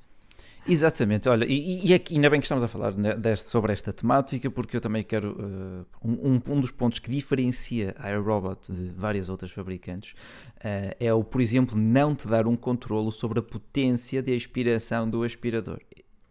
Exatamente, 0.66 1.28
olha, 1.28 1.46
e, 1.46 1.86
e 1.86 1.94
aqui, 1.94 2.14
ainda 2.14 2.28
bem 2.28 2.40
que 2.40 2.44
estamos 2.44 2.62
a 2.62 2.68
falar 2.68 2.92
deste, 2.92 3.48
sobre 3.48 3.72
esta 3.72 3.90
temática, 3.90 4.50
porque 4.50 4.76
eu 4.76 4.80
também 4.80 5.02
quero. 5.02 5.32
Uh, 5.32 5.86
um, 6.04 6.40
um 6.46 6.60
dos 6.60 6.70
pontos 6.70 6.98
que 6.98 7.10
diferencia 7.10 7.94
a 7.98 8.10
iRobot 8.10 8.70
de 8.70 8.90
várias 8.90 9.30
outras 9.30 9.50
fabricantes 9.50 10.12
uh, 10.58 10.94
é 11.00 11.12
o, 11.12 11.24
por 11.24 11.40
exemplo, 11.40 11.76
não 11.76 12.14
te 12.14 12.28
dar 12.28 12.46
um 12.46 12.54
controlo 12.54 13.10
sobre 13.10 13.38
a 13.38 13.42
potência 13.42 14.22
de 14.22 14.34
aspiração 14.34 15.08
do 15.08 15.22
aspirador. 15.22 15.80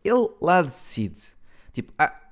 Ele 0.03 0.29
lá 0.39 0.61
decide, 0.61 1.19
tipo, 1.73 1.91
ah, 1.97 2.26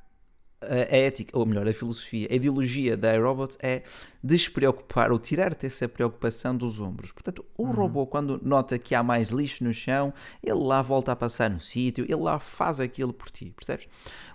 a 0.69 0.95
ética, 0.95 1.37
ou 1.37 1.45
melhor, 1.45 1.67
a 1.67 1.73
filosofia, 1.73 2.27
a 2.29 2.35
ideologia 2.35 2.97
da 2.97 3.13
iRobot 3.15 3.55
é 3.61 3.83
despreocupar 4.23 5.11
ou 5.11 5.19
tirar-te 5.19 5.67
essa 5.67 5.87
preocupação 5.87 6.57
dos 6.57 6.79
ombros. 6.79 7.11
Portanto, 7.11 7.45
o 7.55 7.63
uhum. 7.63 7.71
robô, 7.71 8.07
quando 8.07 8.41
nota 8.43 8.79
que 8.79 8.95
há 8.95 9.03
mais 9.03 9.29
lixo 9.29 9.63
no 9.63 9.71
chão, 9.71 10.11
ele 10.43 10.55
lá 10.55 10.81
volta 10.81 11.11
a 11.11 11.15
passar 11.15 11.49
no 11.49 11.59
sítio, 11.59 12.05
ele 12.05 12.15
lá 12.15 12.39
faz 12.39 12.79
aquilo 12.79 13.13
por 13.13 13.29
ti, 13.29 13.53
percebes? 13.55 13.87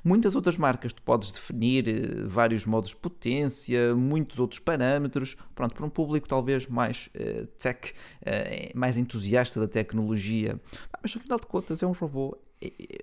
Muitas 0.04 0.36
outras 0.36 0.56
marcas 0.56 0.92
tu 0.92 1.02
podes 1.02 1.32
definir 1.32 1.88
eh, 1.88 2.24
vários 2.24 2.64
modos 2.64 2.90
de 2.90 2.96
potência, 2.96 3.94
muitos 3.96 4.38
outros 4.38 4.60
parâmetros, 4.60 5.36
pronto, 5.54 5.74
para 5.74 5.84
um 5.84 5.90
público 5.90 6.28
talvez 6.28 6.66
mais 6.68 7.10
uh, 7.16 7.46
tech, 7.58 7.92
uh, 8.22 8.78
mais 8.78 8.96
entusiasta 8.96 9.58
da 9.58 9.66
tecnologia. 9.66 10.60
Mas, 11.02 11.14
ao 11.16 11.20
final 11.20 11.38
de 11.38 11.46
contas, 11.46 11.82
é 11.82 11.86
um 11.86 11.92
robô, 11.92 12.38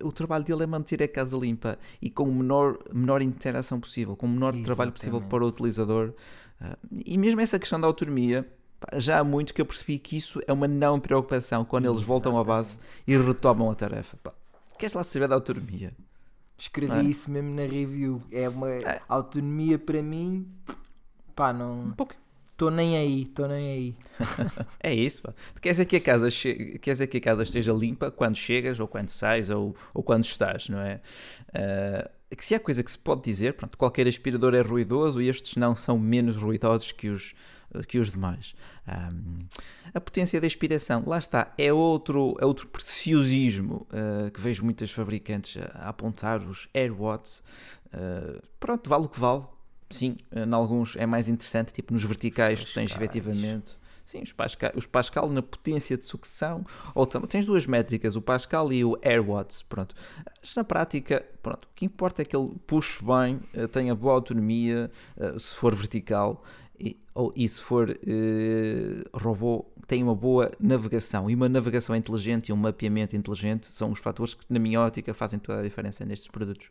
o 0.02 0.12
trabalho 0.12 0.44
dele 0.44 0.62
é 0.62 0.66
manter 0.66 1.02
a 1.02 1.08
casa 1.08 1.36
limpa 1.36 1.78
e 2.00 2.08
com 2.08 2.24
o 2.24 2.34
menor, 2.34 2.78
menor 2.92 3.22
interação 3.22 3.80
possível, 3.80 4.16
com 4.16 4.26
o 4.26 4.28
menor 4.28 4.48
Exatamente. 4.48 4.66
trabalho 4.66 4.92
possível 4.92 5.20
para 5.20 5.44
o 5.44 5.48
utilizador. 5.48 6.12
Ah, 6.60 6.76
e 6.92 7.18
mesmo 7.18 7.40
essa 7.40 7.58
questão 7.58 7.80
da 7.80 7.86
autonomia, 7.86 8.48
já 8.96 9.18
há 9.18 9.24
muito 9.24 9.52
que 9.52 9.60
eu 9.60 9.66
percebi 9.66 9.98
que 9.98 10.16
isso 10.16 10.40
é 10.46 10.52
uma 10.52 10.68
não 10.68 11.00
preocupação 11.00 11.64
quando 11.64 11.90
eles 11.90 12.02
voltam 12.02 12.38
à 12.38 12.44
base 12.44 12.78
e 13.06 13.16
retomam 13.16 13.70
a 13.70 13.74
tarefa. 13.74 14.16
Pá, 14.22 14.32
queres 14.78 14.94
lá 14.94 15.02
saber 15.02 15.28
da 15.28 15.34
autonomia? 15.34 15.92
Escrevi 16.56 16.98
é? 16.98 17.02
isso 17.02 17.30
mesmo 17.30 17.50
na 17.54 17.62
review. 17.62 18.22
É 18.30 18.48
uma 18.48 18.70
é. 18.70 19.00
autonomia 19.08 19.78
para 19.78 20.02
mim, 20.02 20.48
pá, 21.34 21.52
não. 21.52 21.80
Um 21.80 21.92
pouco 21.92 22.14
Estou 22.58 22.72
nem 22.72 22.96
aí, 22.96 23.22
estou 23.22 23.46
nem 23.46 23.70
aí. 23.70 23.96
é 24.82 24.92
isso, 24.92 25.22
pá. 25.22 25.32
Quer 25.62 25.70
dizer, 25.70 25.84
que 25.84 25.94
a 25.94 26.00
casa 26.00 26.28
che... 26.28 26.76
Quer 26.80 26.90
dizer 26.90 27.06
que 27.06 27.18
a 27.18 27.20
casa 27.20 27.44
esteja 27.44 27.72
limpa 27.72 28.10
quando 28.10 28.34
chegas, 28.34 28.80
ou 28.80 28.88
quando 28.88 29.10
sais, 29.10 29.48
ou, 29.48 29.76
ou 29.94 30.02
quando 30.02 30.24
estás, 30.24 30.68
não 30.68 30.80
é? 30.80 31.00
Uh, 31.50 32.36
que 32.36 32.44
se 32.44 32.56
há 32.56 32.58
coisa 32.58 32.82
que 32.82 32.90
se 32.90 32.98
pode 32.98 33.22
dizer, 33.22 33.54
pronto, 33.54 33.78
qualquer 33.78 34.08
aspirador 34.08 34.56
é 34.56 34.60
ruidoso 34.60 35.22
e 35.22 35.28
estes 35.28 35.54
não 35.54 35.76
são 35.76 35.96
menos 35.96 36.36
ruidosos 36.36 36.90
que 36.90 37.08
os, 37.08 37.32
que 37.86 38.00
os 38.00 38.10
demais. 38.10 38.56
Um, 38.88 39.38
a 39.94 40.00
potência 40.00 40.40
da 40.40 40.48
aspiração, 40.48 41.04
lá 41.06 41.18
está, 41.18 41.54
é 41.56 41.72
outro, 41.72 42.34
é 42.40 42.44
outro 42.44 42.66
preciosismo 42.66 43.86
uh, 43.92 44.32
que 44.32 44.40
vejo 44.40 44.64
muitas 44.64 44.90
fabricantes 44.90 45.62
a, 45.62 45.84
a 45.84 45.88
apontar, 45.90 46.42
os 46.42 46.68
AirWatts. 46.74 47.44
Uh, 47.86 48.42
pronto, 48.58 48.90
vale 48.90 49.04
o 49.04 49.08
que 49.08 49.20
vale, 49.20 49.44
Sim, 49.90 50.16
em 50.34 50.52
alguns 50.52 50.96
é 50.96 51.06
mais 51.06 51.28
interessante, 51.28 51.72
tipo 51.72 51.92
nos 51.92 52.04
verticais 52.04 52.62
tu 52.62 52.74
tens 52.74 52.90
efetivamente 52.90 53.78
sim, 54.08 54.22
os 54.22 54.32
Pascal, 54.32 54.72
os 54.74 54.86
Pascal 54.86 55.28
na 55.28 55.42
potência 55.42 55.94
de 55.94 56.04
sucção, 56.06 56.64
ou 56.94 57.06
tens 57.06 57.44
duas 57.44 57.66
métricas, 57.66 58.16
o 58.16 58.22
Pascal 58.22 58.72
e 58.72 58.82
o 58.82 58.98
AirWatts, 59.02 59.62
pronto. 59.62 59.94
Mas 60.40 60.54
na 60.54 60.64
prática, 60.64 61.26
pronto, 61.42 61.66
o 61.66 61.74
que 61.74 61.84
importa 61.84 62.22
é 62.22 62.24
que 62.24 62.34
ele 62.34 62.54
puxe 62.66 63.04
bem, 63.04 63.38
eh, 63.52 63.66
tenha 63.66 63.94
boa 63.94 64.14
autonomia, 64.14 64.90
eh, 65.14 65.38
se 65.38 65.54
for 65.54 65.74
vertical, 65.74 66.42
e, 66.80 66.98
ou, 67.14 67.34
e 67.36 67.46
se 67.46 67.60
for 67.60 67.90
uh, 67.90 69.18
robô, 69.18 69.66
tem 69.86 70.00
uma 70.02 70.14
boa 70.14 70.50
navegação. 70.60 71.28
E 71.28 71.34
uma 71.34 71.48
navegação 71.48 71.94
inteligente 71.96 72.50
e 72.50 72.52
um 72.52 72.56
mapeamento 72.56 73.16
inteligente 73.16 73.66
são 73.66 73.90
os 73.90 73.98
fatores 73.98 74.34
que, 74.34 74.44
na 74.48 74.60
minha 74.60 74.80
ótica, 74.80 75.12
fazem 75.12 75.40
toda 75.40 75.58
a 75.58 75.62
diferença 75.64 76.04
nestes 76.04 76.28
produtos. 76.28 76.70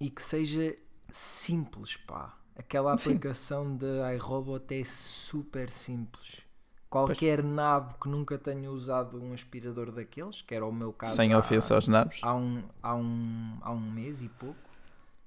E 0.00 0.10
que 0.10 0.20
seja 0.20 0.76
simples, 1.12 1.96
pá. 1.96 2.36
Aquela 2.56 2.92
aplicação 2.92 3.76
de 3.76 3.86
iRobot 4.14 4.64
é 4.74 4.84
super 4.84 5.70
simples. 5.70 6.42
Qualquer 6.90 7.40
pois. 7.40 7.54
nabo 7.54 7.94
que 8.02 8.08
nunca 8.08 8.36
tenha 8.36 8.70
usado 8.70 9.22
um 9.22 9.32
aspirador 9.32 9.92
daqueles, 9.92 10.42
que 10.42 10.54
era 10.54 10.66
o 10.66 10.72
meu 10.72 10.92
caso. 10.92 11.14
Sem 11.14 11.34
ofensa 11.34 11.74
aos 11.74 11.86
nabos. 11.86 12.18
Há 12.20 12.34
um, 12.34 12.62
há, 12.82 12.94
um, 12.96 13.58
há 13.60 13.70
um 13.70 13.80
mês 13.80 14.22
e 14.22 14.28
pouco. 14.28 14.58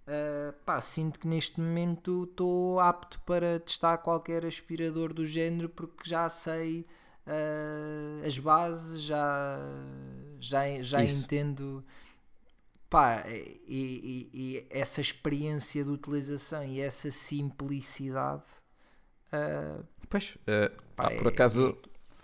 Uh, 0.06 0.52
pá, 0.66 0.82
sinto 0.82 1.18
que 1.18 1.28
neste 1.28 1.62
momento 1.62 2.26
estou 2.30 2.82
apto 2.82 3.22
para 3.22 3.62
testar 3.62 4.00
qualquer 4.00 4.46
aspirador 4.46 5.14
do 5.14 5.26
género 5.26 5.70
porque 5.70 6.10
já 6.10 6.28
sei 6.28 6.86
uh, 7.26 8.28
as 8.28 8.38
bases, 8.38 9.02
já, 9.02 9.58
já, 10.42 10.82
já 10.82 11.04
entendo 11.04 11.82
pá, 12.94 13.24
e, 13.28 13.60
e, 13.68 14.30
e, 14.32 14.66
essa 14.70 15.02
experiência 15.02 15.84
de 15.84 15.90
utilização 15.90 16.64
e 16.64 16.80
essa 16.80 17.10
simplicidade. 17.10 18.44
Uh, 19.34 19.84
pois, 20.08 20.38
uh, 20.42 20.72
pá, 20.96 21.10
por 21.10 21.26
é, 21.26 21.30
acaso. 21.30 21.76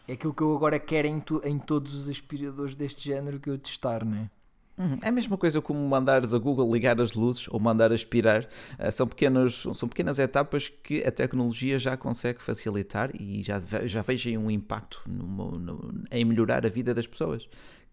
É, 0.08 0.12
é, 0.12 0.14
aquilo 0.14 0.32
que 0.32 0.44
eu 0.44 0.56
agora 0.56 0.78
quero 0.78 1.08
em, 1.08 1.20
tu, 1.20 1.42
em 1.44 1.58
todos 1.58 1.96
os 1.96 2.08
aspiradores 2.08 2.76
deste 2.76 3.04
género 3.04 3.40
que 3.40 3.50
eu 3.50 3.58
testar, 3.58 4.06
não 4.06 4.16
é? 4.16 4.30
Uhum. 4.78 5.00
É 5.02 5.10
a 5.10 5.12
mesma 5.12 5.38
coisa 5.38 5.60
como 5.60 5.80
mandares 5.90 6.34
a 6.36 6.38
Google 6.38 6.72
ligar 6.72 7.02
as 7.02 7.14
luzes 7.14 7.48
ou 7.50 7.60
mandar 7.60 7.92
aspirar. 7.92 8.48
Uh, 8.78 8.92
são, 8.92 9.08
pequenas, 9.08 9.56
são 9.74 9.90
pequenas 9.90 10.20
etapas 10.20 10.70
que 10.70 11.04
a 11.04 11.12
tecnologia 11.12 11.80
já 11.80 11.98
consegue 11.98 12.44
facilitar 12.44 13.10
e 13.20 13.42
já, 13.42 13.60
já 13.86 14.04
vejo 14.04 14.30
um 14.38 14.52
impacto 14.52 15.04
em 16.12 16.24
melhorar 16.24 16.64
a 16.64 16.70
vida 16.70 16.94
das 16.94 17.08
pessoas 17.08 17.50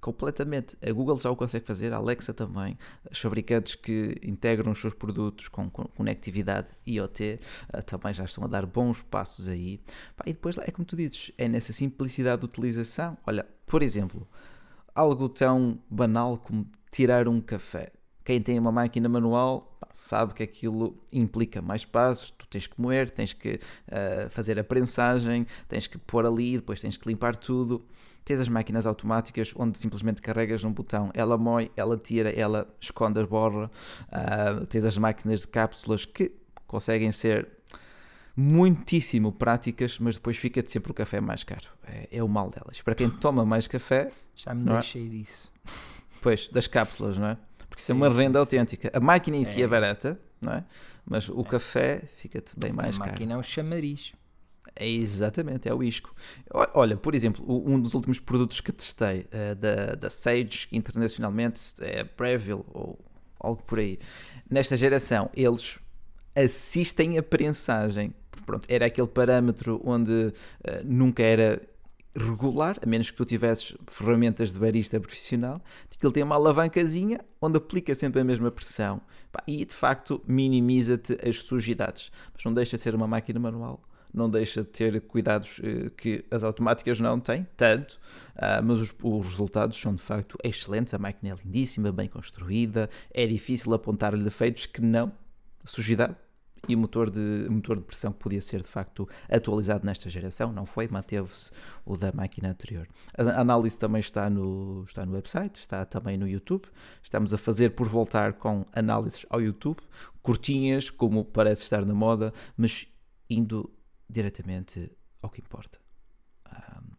completamente. 0.06 0.76
A 0.80 0.92
Google 0.92 1.18
já 1.18 1.28
o 1.28 1.34
consegue 1.34 1.66
fazer, 1.66 1.92
a 1.92 1.96
Alexa 1.96 2.32
também. 2.32 2.78
Os 3.10 3.18
fabricantes 3.18 3.74
que 3.74 4.16
integram 4.22 4.70
os 4.70 4.80
seus 4.80 4.94
produtos 4.94 5.48
com, 5.48 5.68
conectividade 5.68 6.68
IoT 6.86 7.40
uh, 7.74 7.82
também 7.82 8.14
já 8.14 8.24
estão 8.24 8.44
a 8.44 8.46
dar 8.46 8.64
bons 8.64 9.02
passos 9.02 9.48
aí. 9.48 9.80
E 10.24 10.32
depois 10.32 10.56
é 10.58 10.70
como 10.70 10.84
tu 10.84 10.94
dizes, 10.94 11.32
é 11.36 11.48
nessa 11.48 11.72
simplicidade 11.72 12.42
de 12.42 12.44
utilização. 12.44 13.18
Olha, 13.26 13.44
por 13.66 13.82
exemplo, 13.82 14.28
algo 14.94 15.28
tão 15.28 15.80
banal 15.90 16.38
como 16.38 16.70
tirar 16.92 17.26
um 17.26 17.40
café. 17.40 17.90
Quem 18.24 18.40
tem 18.40 18.60
uma 18.60 18.70
máquina 18.70 19.08
manual 19.08 19.76
sabe 19.92 20.34
que 20.34 20.42
aquilo 20.44 21.02
implica 21.12 21.60
mais 21.60 21.84
passos, 21.84 22.30
tu 22.30 22.46
tens 22.46 22.68
que 22.68 22.80
moer, 22.80 23.10
tens 23.10 23.32
que 23.32 23.54
uh, 23.54 24.30
fazer 24.30 24.56
a 24.56 24.62
prensagem, 24.62 25.46
tens 25.68 25.88
que 25.88 25.98
pôr 25.98 26.24
ali, 26.24 26.56
depois 26.56 26.80
tens 26.80 26.96
que 26.96 27.08
limpar 27.08 27.34
tudo. 27.34 27.84
Tens 28.26 28.40
as 28.40 28.48
máquinas 28.48 28.86
automáticas 28.86 29.52
onde 29.54 29.78
simplesmente 29.78 30.20
carregas 30.20 30.64
um 30.64 30.72
botão, 30.72 31.12
ela 31.14 31.38
moe, 31.38 31.70
ela 31.76 31.96
tira, 31.96 32.28
ela 32.30 32.66
esconde 32.80 33.20
a 33.20 33.24
borra. 33.24 33.70
Uh, 34.08 34.66
tens 34.66 34.84
as 34.84 34.98
máquinas 34.98 35.42
de 35.42 35.46
cápsulas 35.46 36.04
que 36.04 36.32
conseguem 36.66 37.12
ser 37.12 37.48
muitíssimo 38.36 39.30
práticas, 39.30 40.00
mas 40.00 40.16
depois 40.16 40.36
fica-te 40.36 40.72
sempre 40.72 40.90
o 40.90 40.94
café 40.94 41.20
mais 41.20 41.44
caro. 41.44 41.68
É, 41.86 42.08
é, 42.16 42.20
o 42.20 42.26
mal 42.26 42.50
delas. 42.50 42.82
Para 42.82 42.96
quem 42.96 43.08
toma 43.08 43.46
mais 43.46 43.68
café. 43.68 44.10
Já 44.34 44.52
me 44.52 44.68
é? 44.70 44.72
deixei 44.72 45.06
é? 45.06 45.08
disso. 45.08 45.52
Pois, 46.20 46.48
das 46.48 46.66
cápsulas, 46.66 47.16
não 47.16 47.28
é? 47.28 47.38
Porque 47.68 47.80
isso 47.80 47.92
é 47.92 47.94
uma 47.94 48.10
renda 48.10 48.40
autêntica. 48.40 48.90
A 48.92 48.98
máquina 48.98 49.36
em 49.36 49.44
si 49.44 49.60
é, 49.60 49.64
é 49.64 49.68
barata, 49.68 50.20
não 50.40 50.52
é? 50.52 50.64
Mas 51.08 51.28
o 51.28 51.42
é. 51.42 51.44
café 51.44 52.02
fica-te 52.16 52.58
bem 52.58 52.72
mais 52.72 52.98
caro. 52.98 53.10
A 53.10 53.12
máquina 53.12 53.34
é 53.34 53.36
um 53.36 53.42
chamariz. 53.44 54.12
É 54.76 54.86
exatamente, 54.86 55.68
é 55.68 55.74
o 55.74 55.82
isco. 55.82 56.14
Olha, 56.74 56.96
por 56.96 57.14
exemplo, 57.14 57.44
um 57.48 57.80
dos 57.80 57.94
últimos 57.94 58.20
produtos 58.20 58.60
que 58.60 58.70
testei 58.70 59.20
uh, 59.20 59.54
da, 59.56 59.94
da 59.94 60.10
Sage 60.10 60.68
internacionalmente 60.70 61.74
é 61.80 62.04
Breville 62.04 62.62
ou 62.74 62.98
algo 63.40 63.62
por 63.62 63.78
aí. 63.78 63.98
Nesta 64.50 64.76
geração, 64.76 65.30
eles 65.34 65.78
assistem 66.34 67.16
a 67.16 67.22
prensagem. 67.22 68.14
Pronto, 68.44 68.66
era 68.68 68.86
aquele 68.86 69.08
parâmetro 69.08 69.80
onde 69.82 70.12
uh, 70.12 70.32
nunca 70.84 71.22
era 71.22 71.60
regular, 72.14 72.78
a 72.82 72.86
menos 72.86 73.10
que 73.10 73.16
tu 73.16 73.24
tivesses 73.24 73.74
ferramentas 73.86 74.52
de 74.52 74.58
barista 74.58 74.98
profissional, 75.00 75.60
que 75.90 76.04
ele 76.04 76.14
tem 76.14 76.22
uma 76.22 76.34
alavancazinha 76.34 77.20
onde 77.40 77.58
aplica 77.58 77.94
sempre 77.94 78.20
a 78.20 78.24
mesma 78.24 78.50
pressão 78.50 79.00
e 79.46 79.64
de 79.64 79.74
facto 79.74 80.22
minimiza-te 80.26 81.18
as 81.26 81.36
sujidades, 81.40 82.10
mas 82.32 82.42
não 82.44 82.54
deixa 82.54 82.76
de 82.76 82.82
ser 82.82 82.94
uma 82.94 83.06
máquina 83.06 83.38
manual 83.38 83.82
não 84.12 84.28
deixa 84.30 84.62
de 84.62 84.68
ter 84.68 85.00
cuidados 85.02 85.60
eh, 85.62 85.90
que 85.96 86.24
as 86.30 86.44
automáticas 86.44 87.00
não 87.00 87.20
têm, 87.20 87.46
tanto, 87.56 87.98
ah, 88.34 88.60
mas 88.62 88.80
os, 88.80 88.94
os, 89.02 89.26
resultados 89.26 89.80
são 89.80 89.94
de 89.94 90.02
facto 90.02 90.36
excelentes. 90.42 90.92
A 90.94 90.98
máquina 90.98 91.34
é 91.34 91.44
lindíssima, 91.44 91.92
bem 91.92 92.08
construída, 92.08 92.88
é 93.12 93.26
difícil 93.26 93.72
apontar-lhe 93.74 94.22
defeitos 94.22 94.66
que 94.66 94.80
não, 94.80 95.12
sujidade. 95.64 96.16
E 96.68 96.74
o 96.74 96.78
motor 96.78 97.10
de, 97.10 97.46
motor 97.48 97.76
de 97.76 97.84
pressão 97.84 98.12
que 98.12 98.18
podia 98.18 98.40
ser 98.40 98.60
de 98.60 98.68
facto 98.68 99.08
atualizado 99.30 99.86
nesta 99.86 100.10
geração, 100.10 100.52
não 100.52 100.66
foi, 100.66 100.88
manteve-se 100.88 101.52
o 101.84 101.96
da 101.96 102.10
máquina 102.12 102.50
anterior. 102.50 102.88
A 103.16 103.40
análise 103.40 103.78
também 103.78 104.00
está 104.00 104.28
no, 104.28 104.82
está 104.82 105.06
no 105.06 105.12
website, 105.12 105.60
está 105.60 105.84
também 105.84 106.16
no 106.16 106.26
YouTube. 106.26 106.64
Estamos 107.02 107.32
a 107.32 107.38
fazer 107.38 107.70
por 107.70 107.88
voltar 107.88 108.32
com 108.32 108.66
análises 108.72 109.24
ao 109.30 109.40
YouTube, 109.40 109.78
curtinhas, 110.22 110.90
como 110.90 111.24
parece 111.24 111.62
estar 111.62 111.84
na 111.84 111.94
moda, 111.94 112.32
mas 112.56 112.88
indo 113.30 113.70
diretamente 114.08 114.90
ao 115.22 115.30
que 115.30 115.40
importa. 115.40 115.78
Um, 116.52 116.96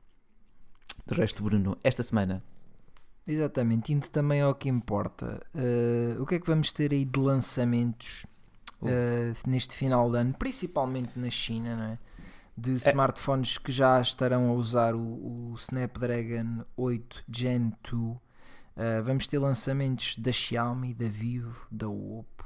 de 1.05 1.15
resto, 1.15 1.43
Bruno, 1.43 1.77
esta 1.83 2.03
semana. 2.03 2.43
Exatamente, 3.25 3.91
indo 3.91 4.07
também 4.09 4.41
ao 4.41 4.55
que 4.55 4.69
importa. 4.69 5.41
Uh, 5.53 6.21
o 6.21 6.25
que 6.25 6.35
é 6.35 6.39
que 6.39 6.47
vamos 6.47 6.71
ter 6.71 6.91
aí 6.91 7.03
de 7.03 7.19
lançamentos 7.19 8.25
uh, 8.81 9.49
neste 9.49 9.75
final 9.75 10.09
de 10.11 10.17
ano, 10.17 10.33
principalmente 10.33 11.17
na 11.19 11.29
China, 11.29 11.75
não 11.75 11.85
é? 11.85 11.99
de 12.57 12.71
é. 12.71 12.75
smartphones 12.75 13.57
que 13.57 13.71
já 13.71 14.01
estarão 14.01 14.49
a 14.49 14.53
usar 14.53 14.95
o, 14.95 15.51
o 15.51 15.55
Snapdragon 15.55 16.65
8 16.75 17.23
Gen 17.29 17.71
2. 17.89 17.93
Uh, 17.93 18.19
vamos 19.03 19.27
ter 19.27 19.37
lançamentos 19.37 20.17
da 20.17 20.31
Xiaomi, 20.31 20.93
da 20.93 21.07
Vivo, 21.07 21.67
da 21.71 21.87
Oppo, 21.87 22.36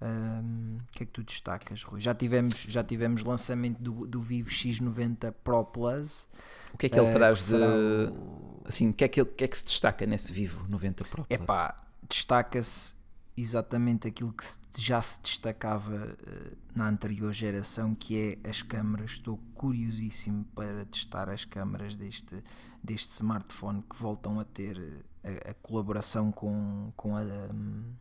um, 0.00 0.76
o 0.76 0.92
que 0.92 1.04
é 1.04 1.06
que 1.06 1.12
tu 1.12 1.22
destacas, 1.22 1.82
Rui? 1.82 2.00
Já 2.00 2.14
tivemos, 2.14 2.66
já 2.68 2.84
tivemos 2.84 3.24
lançamento 3.24 3.80
do, 3.80 4.06
do 4.06 4.20
Vivo 4.20 4.50
X90 4.50 5.32
Pro 5.42 5.64
Plus. 5.64 6.28
O 6.74 6.78
que 6.78 6.86
é 6.86 6.88
que 6.88 6.98
ele 6.98 7.10
uh, 7.10 7.14
traz 7.14 7.48
de. 7.48 7.54
O... 7.54 8.62
Assim, 8.66 8.90
o 8.90 8.92
que, 8.92 9.04
é 9.04 9.08
que, 9.08 9.24
que 9.24 9.44
é 9.44 9.48
que 9.48 9.56
se 9.56 9.64
destaca 9.64 10.04
nesse 10.04 10.32
Vivo 10.32 10.66
90 10.68 11.04
Pro 11.04 11.24
Plus? 11.24 11.40
Epá, 11.40 11.76
destaca-se 12.08 12.94
exatamente 13.36 14.08
aquilo 14.08 14.32
que 14.32 14.44
já 14.76 15.00
se 15.00 15.20
destacava 15.22 15.94
uh, 15.94 16.56
na 16.74 16.88
anterior 16.88 17.32
geração, 17.32 17.94
que 17.94 18.38
é 18.44 18.50
as 18.50 18.60
câmaras. 18.60 19.12
Estou 19.12 19.38
curiosíssimo 19.54 20.44
para 20.54 20.84
testar 20.84 21.30
as 21.30 21.46
câmaras 21.46 21.96
deste, 21.96 22.44
deste 22.84 23.12
smartphone 23.12 23.82
que 23.88 23.96
voltam 23.96 24.38
a 24.38 24.44
ter 24.44 25.02
a, 25.24 25.52
a 25.52 25.54
colaboração 25.54 26.30
com, 26.30 26.92
com 26.94 27.16
a. 27.16 27.22
Um, 27.22 27.94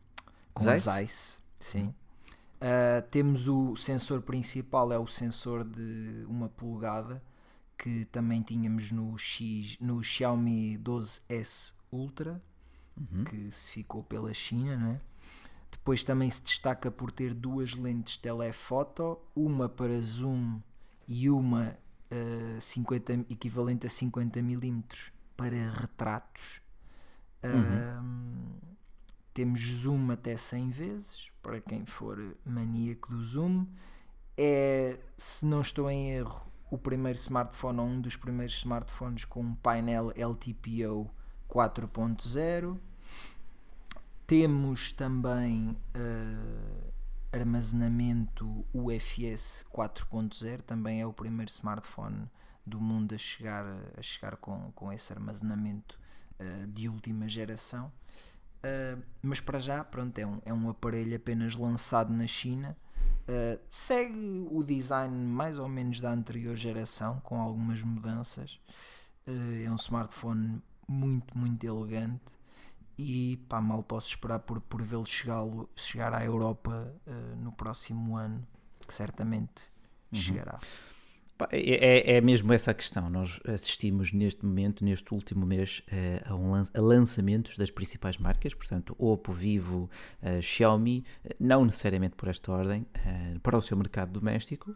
com 0.53 0.63
Zeiss? 0.63 0.88
a 0.88 0.91
Zeiss 0.91 1.44
Sim. 1.59 1.93
Uh, 2.55 3.01
temos 3.11 3.47
o 3.47 3.75
sensor 3.75 4.21
principal, 4.21 4.91
é 4.91 4.97
o 4.97 5.07
sensor 5.07 5.63
de 5.63 6.25
uma 6.27 6.49
polegada 6.49 7.21
que 7.77 8.05
também 8.05 8.41
tínhamos 8.41 8.91
no, 8.91 9.17
X, 9.17 9.77
no 9.79 10.01
Xiaomi 10.01 10.79
12S 10.79 11.73
Ultra, 11.91 12.41
uhum. 12.97 13.23
que 13.25 13.51
se 13.51 13.71
ficou 13.71 14.03
pela 14.03 14.33
China, 14.33 14.77
não 14.77 14.91
é? 14.91 15.01
Depois 15.69 16.03
também 16.03 16.29
se 16.29 16.41
destaca 16.41 16.89
por 16.89 17.11
ter 17.11 17.33
duas 17.33 17.73
lentes 17.73 18.17
telefoto, 18.17 19.19
uma 19.35 19.67
para 19.67 19.99
zoom 19.99 20.59
e 21.07 21.29
uma 21.29 21.77
uh, 22.11 22.61
50, 22.61 23.25
equivalente 23.29 23.85
a 23.85 23.89
50 23.89 24.41
mm 24.41 24.83
para 25.35 25.71
retratos. 25.71 26.61
Uhum. 27.43 28.01
Uh, 28.01 28.74
temos 29.36 29.60
zoom 29.60 30.12
até 30.12 30.38
100 30.38 30.69
vezes, 30.71 31.30
para 31.43 31.60
quem 31.60 31.86
for 31.86 32.17
maníaco 32.45 33.12
do 33.12 33.21
zoom. 33.21 33.67
É, 34.38 34.98
se 35.17 35.45
não 35.45 35.60
estou 35.60 35.91
em 35.91 36.12
erro, 36.12 36.41
o 36.71 36.78
primeiro 36.78 37.19
smartphone 37.19 37.80
ou 37.82 37.86
um 37.86 38.00
dos 38.00 38.15
primeiros 38.15 38.56
smartphones 38.56 39.26
com 39.26 39.41
um 39.41 39.54
painel 39.54 40.13
LTPO 40.15 41.12
4.0. 41.50 42.80
Temos 44.26 44.93
também 44.93 45.78
uh, 45.93 46.93
armazenamento 47.34 48.65
UFS 48.74 49.65
4.0, 49.69 50.62
também 50.62 51.02
é 51.02 51.06
o 51.06 51.12
primeiro 51.12 51.52
smartphone 51.52 52.32
do 52.65 52.80
mundo 52.80 53.13
a 53.13 53.17
chegar, 53.17 53.65
a 53.98 54.02
chegar 54.02 54.38
com, 54.38 54.71
com 54.71 54.93
esse 54.93 55.12
armazenamento 55.12 56.00
uh, 56.39 56.67
de 56.67 56.88
última 56.88 57.28
geração. 57.28 57.91
Uh, 58.65 59.01
mas 59.21 59.39
para 59.39 59.60
já, 59.60 59.84
pronto, 59.84 60.17
é 60.17 60.25
um, 60.25 60.41
é 60.43 60.54
um 60.54 60.69
aparelho 60.69 61.15
apenas 61.15 61.56
lançado 61.56 62.12
na 62.12 62.25
China. 62.25 62.75
Uh, 63.28 63.60
segue 63.69 64.47
o 64.49 64.63
design 64.63 65.13
mais 65.28 65.60
ou 65.60 65.69
menos 65.69 65.99
da 66.01 66.12
anterior 66.12 66.56
geração, 66.56 67.19
com 67.23 67.39
algumas 67.39 67.82
mudanças. 67.84 68.60
Uh, 69.28 69.65
é 69.65 69.69
um 69.69 69.75
smartphone 69.75 70.62
muito, 70.88 71.38
muito 71.38 71.63
elegante. 71.63 72.23
E 72.97 73.38
pá, 73.49 73.62
mal 73.62 73.84
posso 73.84 74.08
esperar 74.08 74.39
por, 74.39 74.62
por 74.62 74.82
vê-lo 74.82 75.06
chegar 75.06 76.13
à 76.13 76.23
Europa 76.23 76.89
no 77.39 77.51
próximo 77.51 78.15
ano, 78.15 78.47
que 78.88 78.93
certamente 78.93 79.69
uhum. 80.13 80.17
chegará. 80.17 80.60
É, 81.52 82.13
é, 82.13 82.15
é, 82.15 82.21
mesmo 82.21 82.54
essa 82.54 82.71
a 82.71 82.74
questão. 82.74 83.10
Nós 83.10 83.41
assistimos 83.45 84.13
neste 84.13 84.45
momento, 84.45 84.86
neste 84.86 85.13
último 85.13 85.45
mês, 85.45 85.84
eh, 85.91 86.21
a, 86.26 86.34
um, 86.34 86.54
a 86.56 86.65
lançamentos 86.76 87.58
das 87.58 87.69
principais 87.69 88.17
marcas, 88.17 88.54
portanto, 88.54 88.95
Oppo, 88.98 89.34
Vivo, 89.34 89.89
uh, 90.24 90.41
Xiaomi, 90.41 91.04
eh, 91.26 91.36
não 91.38 91.65
necessariamente 91.65 92.15
por 92.15 92.30
esta 92.30 92.52
ordem, 92.52 92.86
para 93.43 93.58
o 93.58 93.62
seu 93.62 93.76
mercado 93.76 94.13
doméstico. 94.13 94.74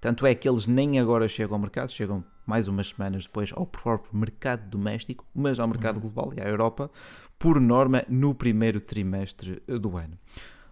Tanto 0.00 0.26
é 0.26 0.34
que 0.34 0.46
eles 0.46 0.66
nem 0.66 1.00
agora 1.00 1.26
chegam 1.28 1.54
ao 1.54 1.60
mercado, 1.60 1.90
chegam 1.90 2.22
mais 2.44 2.68
umas 2.68 2.88
semanas 2.88 3.24
depois 3.24 3.50
ao 3.54 3.66
próprio 3.66 4.14
mercado 4.14 4.68
doméstico, 4.68 5.24
mas 5.34 5.58
ao 5.58 5.66
mercado 5.66 5.96
uhum. 5.96 6.02
global 6.02 6.34
e 6.36 6.42
à 6.42 6.48
Europa, 6.48 6.90
por 7.38 7.58
norma, 7.58 8.04
no 8.08 8.34
primeiro 8.34 8.80
trimestre 8.80 9.62
do 9.66 9.96
ano. 9.96 10.18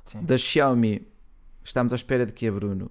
Sim. 0.04 0.22
Da 0.22 0.36
Xiaomi, 0.36 1.06
estamos 1.64 1.94
à 1.94 1.96
espera 1.96 2.26
de 2.26 2.32
que 2.32 2.50
Bruno? 2.50 2.90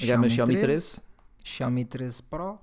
A 0.00 0.06
gama 0.06 0.28
Xiaomi 0.28 0.56
13, 0.56 1.00
13 1.00 1.09
Xiaomi 1.44 1.84
13 1.84 2.22
Pro, 2.24 2.58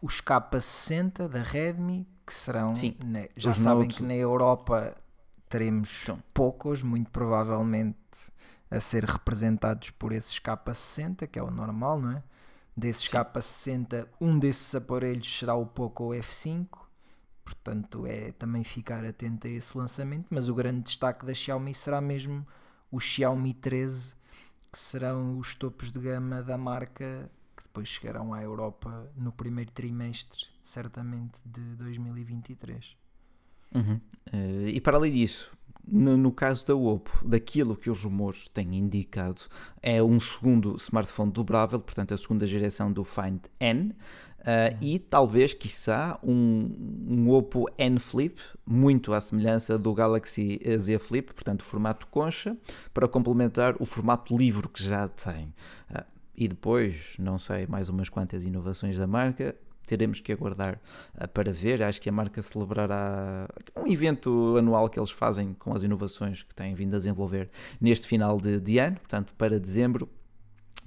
os 0.00 0.20
K60 0.20 1.28
da 1.28 1.42
Redmi, 1.42 2.06
que 2.26 2.32
serão, 2.34 2.74
Sim, 2.74 2.96
né, 3.04 3.28
já 3.36 3.52
sabem 3.52 3.84
Note. 3.84 3.96
que 3.96 4.02
na 4.02 4.14
Europa 4.14 4.96
teremos 5.48 6.02
então. 6.02 6.22
poucos, 6.32 6.82
muito 6.82 7.10
provavelmente 7.10 7.96
a 8.70 8.80
ser 8.80 9.04
representados 9.04 9.90
por 9.90 10.12
esses 10.12 10.38
K60, 10.38 11.26
que 11.26 11.38
é 11.38 11.42
o 11.42 11.50
normal, 11.50 12.00
não 12.00 12.12
é? 12.12 12.22
Desses 12.76 13.08
Sim. 13.08 13.16
K60, 13.16 14.06
um 14.20 14.38
desses 14.38 14.74
aparelhos 14.74 15.38
será 15.38 15.54
o 15.54 15.66
Poco 15.66 16.10
F5, 16.10 16.68
portanto 17.44 18.06
é 18.06 18.30
também 18.32 18.62
ficar 18.62 19.04
atento 19.04 19.46
a 19.46 19.50
esse 19.50 19.76
lançamento, 19.76 20.26
mas 20.30 20.48
o 20.48 20.54
grande 20.54 20.82
destaque 20.82 21.24
da 21.26 21.34
Xiaomi 21.34 21.74
será 21.74 22.00
mesmo 22.00 22.46
o 22.90 23.00
Xiaomi 23.00 23.54
13, 23.54 24.14
que 24.70 24.78
serão 24.78 25.38
os 25.38 25.54
topos 25.54 25.90
de 25.90 25.98
gama 25.98 26.42
da 26.42 26.58
marca 26.58 27.28
depois 27.78 27.88
chegarão 27.88 28.34
à 28.34 28.42
Europa 28.42 29.08
no 29.16 29.30
primeiro 29.30 29.70
trimestre, 29.70 30.46
certamente, 30.64 31.38
de 31.44 31.60
2023. 31.76 32.96
Uhum. 33.74 34.00
Uh, 34.32 34.68
e 34.68 34.80
para 34.80 34.96
além 34.96 35.12
disso, 35.12 35.52
no, 35.86 36.16
no, 36.16 36.32
caso 36.32 36.66
da 36.66 36.74
Oppo, 36.74 37.26
daquilo 37.26 37.76
que 37.76 37.88
os 37.88 38.02
rumores 38.02 38.48
têm 38.48 38.74
indicado, 38.74 39.42
é 39.80 40.02
um 40.02 40.18
segundo 40.18 40.76
smartphone 40.76 41.30
dobrável, 41.30 41.78
portanto 41.78 42.12
a 42.12 42.18
segunda 42.18 42.46
geração 42.46 42.90
do 42.92 43.04
Find 43.04 43.42
N, 43.60 43.90
uh, 43.90 43.94
e 44.80 44.98
talvez, 44.98 45.54
quiçá, 45.54 46.18
um, 46.22 47.04
um 47.08 47.30
Oppo 47.30 47.66
N 47.78 48.00
Flip, 48.00 48.40
muito 48.66 49.12
à 49.12 49.20
semelhança 49.20 49.78
do 49.78 49.94
Galaxy 49.94 50.58
Z 50.78 50.98
Flip, 50.98 51.32
portanto 51.32 51.62
formato 51.62 52.08
concha, 52.08 52.56
para 52.92 53.06
complementar 53.06 53.76
o 53.78 53.86
formato 53.86 54.36
livro 54.36 54.68
que 54.68 54.82
já 54.82 55.06
tem. 55.06 55.54
Uh, 55.90 56.17
e 56.38 56.46
depois, 56.46 57.16
não 57.18 57.36
sei, 57.36 57.66
mais 57.66 57.88
umas 57.88 58.08
quantas 58.08 58.44
inovações 58.44 58.96
da 58.96 59.08
marca. 59.08 59.56
Teremos 59.84 60.20
que 60.20 60.30
aguardar 60.30 60.80
uh, 61.20 61.26
para 61.26 61.52
ver. 61.52 61.82
Acho 61.82 62.00
que 62.00 62.08
a 62.08 62.12
marca 62.12 62.40
celebrará 62.40 63.48
um 63.76 63.90
evento 63.90 64.56
anual 64.56 64.88
que 64.88 65.00
eles 65.00 65.10
fazem 65.10 65.54
com 65.54 65.74
as 65.74 65.82
inovações 65.82 66.44
que 66.44 66.54
têm 66.54 66.74
vindo 66.74 66.94
a 66.94 66.98
desenvolver 66.98 67.50
neste 67.80 68.06
final 68.06 68.40
de, 68.40 68.60
de 68.60 68.78
ano, 68.78 68.96
portanto, 69.00 69.34
para 69.36 69.58
dezembro. 69.58 70.08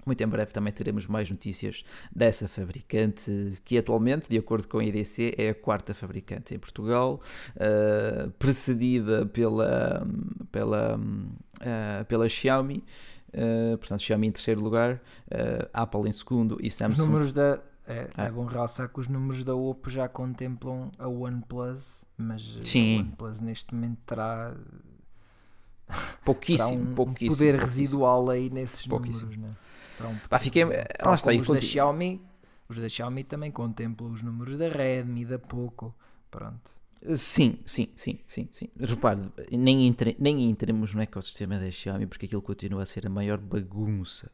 Muito 0.05 0.23
em 0.23 0.27
breve 0.27 0.51
também 0.51 0.73
teremos 0.73 1.05
mais 1.05 1.29
notícias 1.29 1.83
dessa 2.15 2.47
fabricante, 2.47 3.61
que 3.63 3.77
atualmente, 3.77 4.29
de 4.29 4.37
acordo 4.37 4.67
com 4.67 4.79
a 4.79 4.83
IDC, 4.83 5.35
é 5.37 5.49
a 5.49 5.53
quarta 5.53 5.93
fabricante 5.93 6.55
em 6.55 6.59
Portugal, 6.59 7.21
uh, 7.55 8.31
precedida 8.31 9.25
pela, 9.27 10.07
pela, 10.51 10.97
uh, 10.97 12.05
pela 12.05 12.27
Xiaomi, 12.27 12.83
Uh, 13.33 13.77
portanto, 13.77 14.01
Xiaomi 14.01 14.27
em 14.27 14.31
terceiro 14.31 14.61
lugar, 14.61 14.95
uh, 14.95 15.69
Apple 15.73 16.07
em 16.07 16.11
segundo 16.11 16.57
e 16.61 16.69
Samsung. 16.69 16.99
Os 16.99 17.05
números 17.05 17.31
da 17.31 17.61
é, 17.87 18.07
é. 18.17 18.25
é 18.25 18.31
bom 18.31 18.45
realçar 18.45 18.89
que 18.89 18.99
os 18.99 19.07
números 19.07 19.43
da 19.43 19.55
Oppo 19.55 19.89
já 19.89 20.07
contemplam 20.07 20.91
a 20.97 21.07
OnePlus, 21.07 22.05
mas 22.17 22.59
Sim. 22.63 22.97
a 22.97 22.99
OnePlus 23.01 23.39
neste 23.41 23.73
momento 23.73 23.99
terá 24.05 24.55
pouquíssimo, 26.23 26.69
terá 26.69 26.91
um, 26.91 26.95
pouquíssimo, 26.95 27.37
poder 27.37 27.51
pouquíssimo. 27.51 27.81
residual 27.81 28.29
aí 28.29 28.49
nesses 28.49 28.85
números. 28.87 29.23
Né? 29.23 29.55
Um, 30.01 30.15
Pá, 30.29 30.39
fiquei, 30.39 30.63
lá 30.65 31.15
está, 31.15 31.31
os 31.31 31.47
da 31.47 31.59
Xiaomi, 31.59 32.21
os 32.69 32.77
da 32.77 32.87
Xiaomi 32.87 33.23
também 33.23 33.51
contemplam 33.51 34.11
os 34.11 34.21
números 34.21 34.57
da 34.57 34.69
Redmi, 34.69 35.25
da 35.25 35.39
Poco, 35.39 35.93
pronto. 36.29 36.80
Sim, 37.15 37.57
sim, 37.65 37.87
sim, 37.95 38.19
sim, 38.27 38.47
sim. 38.51 38.69
Repare, 38.79 39.21
nem, 39.51 39.87
entre, 39.87 40.15
nem 40.19 40.49
entremos 40.49 40.93
no 40.93 41.01
ecossistema 41.01 41.57
da 41.59 41.69
Xiaomi 41.71 42.05
porque 42.05 42.27
aquilo 42.27 42.41
continua 42.43 42.83
a 42.83 42.85
ser 42.85 43.07
a 43.07 43.09
maior 43.09 43.39
bagunça 43.39 44.31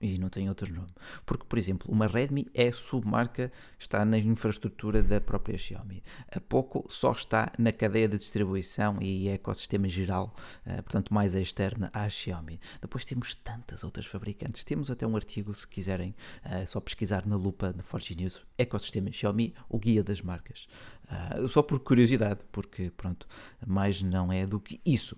e 0.00 0.18
não 0.18 0.28
tem 0.28 0.48
outro 0.48 0.72
nome. 0.72 0.88
Porque, 1.26 1.44
por 1.44 1.58
exemplo, 1.58 1.90
uma 1.90 2.06
Redmi 2.06 2.46
é 2.54 2.70
submarca, 2.70 3.50
está 3.78 4.04
na 4.04 4.18
infraestrutura 4.18 5.02
da 5.02 5.20
própria 5.20 5.58
Xiaomi. 5.58 6.02
A 6.30 6.40
Poco 6.40 6.86
só 6.88 7.12
está 7.12 7.52
na 7.58 7.72
cadeia 7.72 8.08
de 8.08 8.18
distribuição 8.18 8.98
e 9.00 9.28
ecossistema 9.28 9.88
geral, 9.88 10.34
uh, 10.66 10.82
portanto, 10.82 11.12
mais 11.12 11.34
externa 11.34 11.90
à 11.92 12.08
Xiaomi. 12.08 12.60
Depois 12.80 13.04
temos 13.04 13.34
tantas 13.34 13.82
outras 13.82 14.06
fabricantes. 14.06 14.64
Temos 14.64 14.90
até 14.90 15.06
um 15.06 15.16
artigo, 15.16 15.54
se 15.54 15.66
quiserem, 15.66 16.14
uh, 16.44 16.66
só 16.66 16.80
pesquisar 16.80 17.26
na 17.26 17.36
lupa 17.36 17.72
na 17.76 17.82
Forge 17.82 18.14
News, 18.14 18.42
ecossistema 18.56 19.10
Xiaomi, 19.10 19.54
o 19.68 19.78
guia 19.78 20.02
das 20.02 20.20
marcas. 20.20 20.68
Uh, 21.04 21.48
só 21.48 21.62
por 21.62 21.80
curiosidade, 21.80 22.40
porque, 22.52 22.90
pronto, 22.96 23.26
mais 23.66 24.02
não 24.02 24.32
é 24.32 24.46
do 24.46 24.60
que 24.60 24.80
isso. 24.84 25.16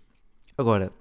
Agora, 0.56 0.92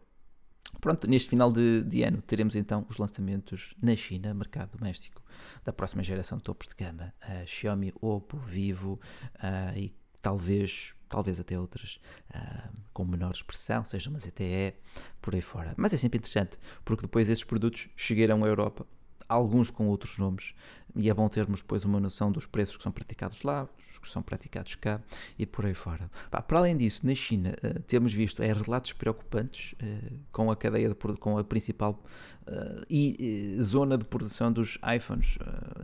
Pronto, 0.80 1.08
neste 1.08 1.30
final 1.30 1.52
de, 1.52 1.84
de, 1.84 2.04
ano 2.04 2.22
teremos 2.22 2.56
então 2.56 2.86
os 2.90 2.98
lançamentos 2.98 3.74
na 3.82 3.96
China, 3.96 4.34
mercado 4.34 4.78
doméstico, 4.78 5.22
da 5.64 5.74
próxima 5.74 6.04
geração 6.04 6.38
de 6.38 6.44
topos 6.44 6.68
de 6.68 6.76
gama, 6.76 7.14
a 7.22 7.46
Xiaomi, 7.46 7.94
Oppo, 8.02 8.38
Vivo 8.38 9.00
uh, 9.36 9.78
e 9.78 9.94
talvez, 10.22 10.94
talvez 11.08 11.40
até 11.40 11.60
outras 11.60 12.00
uh, 12.34 12.70
com 12.94 13.06
menor 13.06 13.32
expressão, 13.32 13.86
seja 13.86 14.10
uma 14.10 14.20
ZTE, 14.20 14.74
por 15.22 15.36
aí 15.36 15.42
fora. 15.42 15.74
Mas 15.78 15.94
é 15.94 15.98
sempre 15.98 16.18
interessante, 16.18 16.58
porque 16.86 17.04
depois 17.04 17.30
esses 17.30 17.44
produtos 17.44 17.90
chegarão 17.96 18.44
à 18.44 18.48
Europa 18.48 18.86
alguns 19.30 19.70
com 19.70 19.88
outros 19.88 20.18
nomes, 20.18 20.56
e 20.96 21.10
é 21.10 21.14
bom 21.14 21.30
termos 21.30 21.62
depois 21.62 21.86
uma 21.86 22.00
noção 22.00 22.32
dos 22.32 22.46
preços 22.46 22.76
que 22.76 22.84
são 22.84 22.92
praticados 22.92 23.44
lá, 23.44 23.70
os 23.78 24.00
que 24.00 24.10
são 24.10 24.22
praticados 24.22 24.76
cá 24.76 25.00
e 25.38 25.46
por 25.46 25.66
aí 25.66 25.74
fora. 25.74 26.10
para 26.30 26.58
além 26.58 26.76
disso, 26.76 27.06
na 27.06 27.14
China 27.14 27.54
uh, 27.64 27.80
temos 27.82 28.12
visto 28.12 28.42
é, 28.42 28.52
relatos 28.52 28.94
preocupantes 28.94 29.74
uh, 29.74 30.20
com 30.32 30.50
a 30.50 30.56
cadeia 30.56 30.90
de, 30.90 30.96
com 30.96 31.38
a 31.38 31.44
principal 31.44 32.04
uh, 32.48 32.86
e 32.90 33.58
zona 33.62 33.98
de 33.98 34.06
produção 34.06 34.52
dos 34.52 34.80
iPhones, 34.96 35.38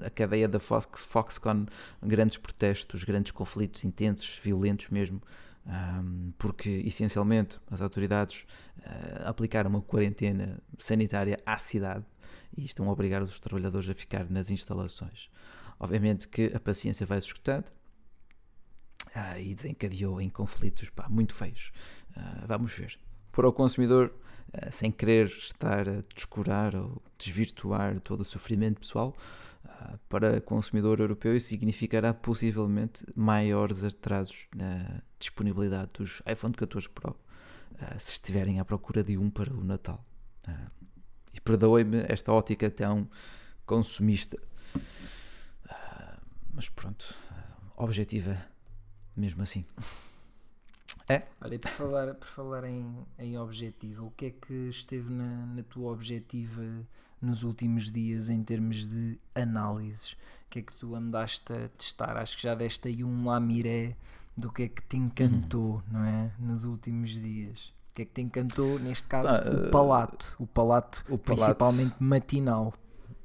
a 0.03 0.09
cadeia 0.09 0.47
da 0.47 0.59
Fox, 0.59 1.01
Foxconn, 1.03 1.65
grandes 2.01 2.37
protestos, 2.37 3.03
grandes 3.03 3.31
conflitos 3.31 3.83
intensos, 3.83 4.39
violentos 4.43 4.89
mesmo. 4.89 5.21
Porque 6.37 6.69
essencialmente 6.85 7.59
as 7.71 7.81
autoridades 7.81 8.45
aplicaram 9.25 9.67
uma 9.67 9.81
quarentena 9.81 10.59
sanitária 10.77 11.39
à 11.43 11.57
cidade 11.57 12.05
e 12.57 12.65
estão 12.65 12.87
a 12.89 12.91
obrigar 12.91 13.21
os 13.21 13.39
trabalhadores 13.39 13.89
a 13.89 13.95
ficar 13.95 14.29
nas 14.29 14.49
instalações. 14.49 15.29
Obviamente 15.79 16.27
que 16.27 16.51
a 16.53 16.59
paciência 16.59 17.05
vai 17.05 17.19
se 17.19 17.27
esgotando 17.27 17.71
ah, 19.13 19.39
e 19.39 19.53
desencadeou 19.53 20.21
em 20.21 20.29
conflitos 20.29 20.89
pá, 20.89 21.07
muito 21.09 21.33
feios. 21.33 21.71
Ah, 22.15 22.45
vamos 22.47 22.73
ver. 22.73 22.99
Para 23.31 23.47
o 23.49 23.53
consumidor, 23.53 24.13
ah, 24.53 24.71
sem 24.71 24.91
querer 24.91 25.27
estar 25.27 25.87
a 25.89 26.01
descurar 26.13 26.75
ou 26.75 27.01
desvirtuar 27.17 27.99
todo 27.99 28.21
o 28.21 28.25
sofrimento 28.25 28.79
pessoal, 28.79 29.15
ah, 29.65 29.97
para 30.07 30.37
o 30.37 30.41
consumidor 30.41 30.99
europeu 30.99 31.35
isso 31.35 31.47
significará 31.47 32.13
possivelmente 32.13 33.05
maiores 33.15 33.83
atrasos 33.83 34.47
na 34.55 35.01
disponibilidade 35.19 35.91
dos 35.93 36.21
iPhone 36.25 36.53
14 36.53 36.89
Pro 36.89 37.15
ah, 37.79 37.99
se 37.99 38.11
estiverem 38.11 38.59
à 38.59 38.65
procura 38.65 39.03
de 39.03 39.17
um 39.17 39.29
para 39.29 39.53
o 39.53 39.63
Natal. 39.63 40.03
Ah, 41.35 41.37
e 41.37 41.41
perdoem-me 41.41 42.05
esta 42.07 42.31
ótica 42.31 42.69
tão 42.69 43.07
consumista. 43.65 44.37
Uh, 44.75 46.21
mas 46.53 46.69
pronto, 46.69 47.15
objetiva 47.75 48.37
mesmo 49.15 49.41
assim. 49.41 49.65
É? 51.07 51.23
Olha, 51.39 51.59
por 51.59 51.69
falar, 51.69 52.13
por 52.15 52.27
falar 52.27 52.63
em, 52.63 53.05
em 53.19 53.37
objetiva, 53.37 54.03
o 54.03 54.11
que 54.11 54.25
é 54.25 54.31
que 54.31 54.53
esteve 54.69 55.11
na, 55.11 55.45
na 55.45 55.63
tua 55.63 55.91
objetiva 55.91 56.63
nos 57.21 57.43
últimos 57.43 57.91
dias 57.91 58.29
em 58.29 58.43
termos 58.43 58.87
de 58.87 59.19
análises? 59.35 60.13
O 60.13 60.49
que 60.49 60.59
é 60.59 60.61
que 60.63 60.75
tu 60.75 60.95
andaste 60.95 61.53
a 61.53 61.69
testar? 61.69 62.17
Acho 62.17 62.37
que 62.37 62.43
já 62.43 62.55
deste 62.55 62.87
aí 62.87 63.03
um 63.03 63.25
lamiré 63.25 63.95
do 64.35 64.51
que 64.51 64.63
é 64.63 64.67
que 64.67 64.81
te 64.81 64.97
encantou, 64.97 65.75
uhum. 65.75 65.83
não 65.91 66.03
é? 66.05 66.31
Nos 66.39 66.65
últimos 66.65 67.19
dias 67.19 67.73
que 67.95 68.01
é 68.01 68.05
que 68.05 68.11
te 68.11 68.21
encantou, 68.21 68.77
neste 68.77 69.07
caso, 69.07 69.29
ah, 69.29 69.67
o 69.67 69.71
palato, 69.71 70.35
o 70.37 70.45
palato, 70.45 71.03
o 71.09 71.17
principalmente 71.17 71.91
palato. 71.91 72.03
matinal. 72.03 72.73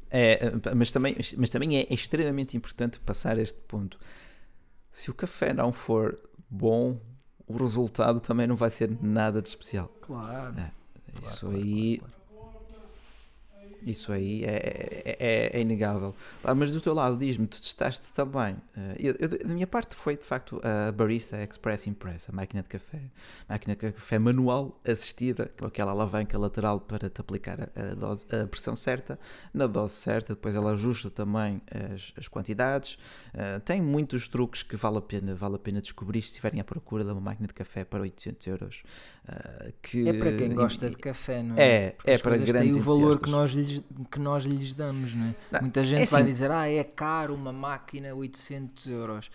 É, 0.09 0.52
mas 0.74 0.92
também, 0.92 1.16
mas 1.37 1.50
também 1.50 1.78
é 1.78 1.92
extremamente 1.92 2.56
importante 2.56 3.00
passar 3.00 3.37
este 3.38 3.61
ponto. 3.62 3.98
Se 4.92 5.11
o 5.11 5.14
café 5.14 5.52
não 5.52 5.72
for 5.72 6.18
bom, 6.48 7.00
o 7.46 7.56
resultado 7.56 8.20
também 8.20 8.46
não 8.46 8.56
vai 8.56 8.70
ser 8.70 8.90
nada 9.02 9.42
de 9.42 9.48
especial. 9.48 9.88
Claro. 10.00 10.50
É, 10.50 10.52
claro 10.52 10.72
isso 11.22 11.46
claro, 11.46 11.56
aí. 11.56 11.98
Claro, 11.98 12.14
isso 13.87 14.12
aí 14.12 14.45
é, 14.45 15.03
é, 15.05 15.16
é, 15.19 15.59
é 15.59 15.61
inegável. 15.61 16.14
Ah, 16.43 16.55
mas 16.55 16.73
do 16.73 16.81
teu 16.81 16.95
lado, 16.95 17.16
diz-me, 17.16 17.47
tu 17.47 17.61
testaste 17.61 18.12
também. 18.12 18.55
Uh, 18.55 18.95
eu, 18.99 19.14
eu, 19.19 19.29
da 19.29 19.55
minha 19.55 19.66
parte 19.66 19.95
foi 19.97 20.16
de 20.16 20.25
facto 20.25 20.61
a 20.62 20.93
Barista 20.93 21.43
Express 21.43 21.87
Impress, 21.87 22.29
a 22.29 22.33
máquina 22.33 22.62
de 22.62 22.69
café. 22.69 23.01
Máquina 23.49 23.75
de 23.75 23.93
café 23.93 24.19
manual 24.19 24.81
assistida, 24.87 25.51
com 25.59 25.66
aquela 25.66 25.93
alavanca 25.93 26.38
lateral 26.38 26.81
para 26.81 27.09
te 27.09 27.21
aplicar 27.21 27.71
a, 27.75 27.95
dose, 27.95 28.25
a 28.31 28.47
pressão 28.47 28.77
certa, 28.77 29.19
na 29.53 29.66
dose 29.66 29.95
certa. 29.95 30.35
Depois 30.35 30.55
ela 30.55 30.73
ajusta 30.73 31.11
também 31.11 31.61
as, 31.95 32.12
as 32.16 32.29
quantidades. 32.29 32.95
Uh, 33.35 33.61
tem 33.64 33.81
muitos 33.81 34.29
truques 34.29 34.62
que 34.62 34.77
vale 34.77 34.99
a 34.99 35.03
pena, 35.03 35.35
vale 35.35 35.57
a 35.57 35.59
pena 35.59 35.81
descobrir 35.81 36.23
se 36.23 36.29
estiverem 36.29 36.61
à 36.61 36.64
procura 36.64 37.05
de 37.05 37.11
uma 37.11 37.21
máquina 37.21 37.47
de 37.47 37.55
café 37.55 37.85
para 37.85 38.01
800 38.03 38.47
euros. 38.47 38.83
Uh, 39.29 39.73
que, 39.83 40.09
é 40.09 40.12
para 40.12 40.33
quem 40.33 40.55
gosta 40.55 40.90
de 40.90 40.97
café, 40.97 41.43
não 41.43 41.57
é? 41.57 41.61
É, 41.61 41.97
é 42.05 42.19
para 42.19 42.37
grandes 42.37 42.77
o 42.77 42.81
valor 42.81 43.21
que 43.21 43.31
nós 43.31 43.53
lhes 43.53 43.69
lhes, 43.70 43.83
que 44.11 44.18
nós 44.18 44.44
lhes 44.44 44.72
damos, 44.72 45.14
não 45.14 45.26
é? 45.26 45.35
Não, 45.52 45.61
Muita 45.62 45.85
gente 45.85 46.02
é 46.02 46.06
vai 46.06 46.22
assim. 46.22 46.30
dizer, 46.30 46.50
ah, 46.50 46.68
é 46.68 46.85
caro 46.85 47.35
uma 47.35 47.52
máquina 47.52 48.14
800 48.14 48.88
euros. 48.88 49.30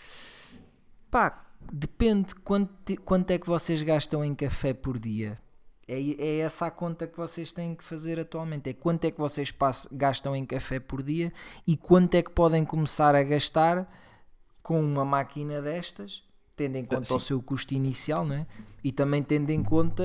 Pá, 1.09 1.45
depende 1.71 2.35
quanto, 2.35 3.01
quanto 3.01 3.31
é 3.31 3.37
que 3.37 3.47
vocês 3.47 3.81
gastam 3.81 4.23
em 4.23 4.35
café 4.35 4.73
por 4.73 4.99
dia. 4.99 5.37
É, 5.87 5.99
é 5.99 6.37
essa 6.39 6.65
a 6.65 6.71
conta 6.71 7.05
que 7.05 7.15
vocês 7.15 7.51
têm 7.51 7.75
que 7.75 7.83
fazer 7.83 8.19
atualmente. 8.19 8.69
É 8.69 8.73
quanto 8.73 9.05
é 9.05 9.11
que 9.11 9.19
vocês 9.19 9.51
passam, 9.51 9.91
gastam 9.95 10.35
em 10.35 10.45
café 10.45 10.79
por 10.79 11.03
dia 11.03 11.31
e 11.65 11.77
quanto 11.77 12.15
é 12.15 12.23
que 12.23 12.31
podem 12.31 12.65
começar 12.65 13.15
a 13.15 13.23
gastar 13.23 13.87
com 14.63 14.81
uma 14.81 15.05
máquina 15.05 15.61
destas, 15.61 16.23
tendo 16.55 16.77
em 16.77 16.85
conta 16.85 17.05
Sim. 17.05 17.15
o 17.15 17.19
seu 17.19 17.41
custo 17.41 17.75
inicial, 17.75 18.25
não 18.25 18.35
é? 18.35 18.47
E 18.83 18.91
também 18.91 19.21
tendo 19.21 19.51
em 19.51 19.63
conta 19.63 20.03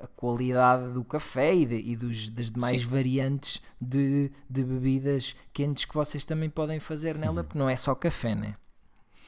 a 0.00 0.06
qualidade 0.06 0.92
do 0.92 1.02
café 1.04 1.54
e, 1.54 1.66
de, 1.66 1.76
e 1.76 1.96
dos, 1.96 2.30
das 2.30 2.50
demais 2.50 2.82
Sim. 2.82 2.86
variantes 2.86 3.62
de, 3.80 4.30
de 4.48 4.62
bebidas 4.62 5.34
quentes 5.52 5.84
que 5.84 5.94
vocês 5.94 6.24
também 6.24 6.48
podem 6.48 6.78
fazer 6.78 7.16
nela, 7.16 7.38
uhum. 7.38 7.44
porque 7.44 7.58
não 7.58 7.68
é 7.68 7.76
só 7.76 7.94
café, 7.94 8.34
né? 8.34 8.54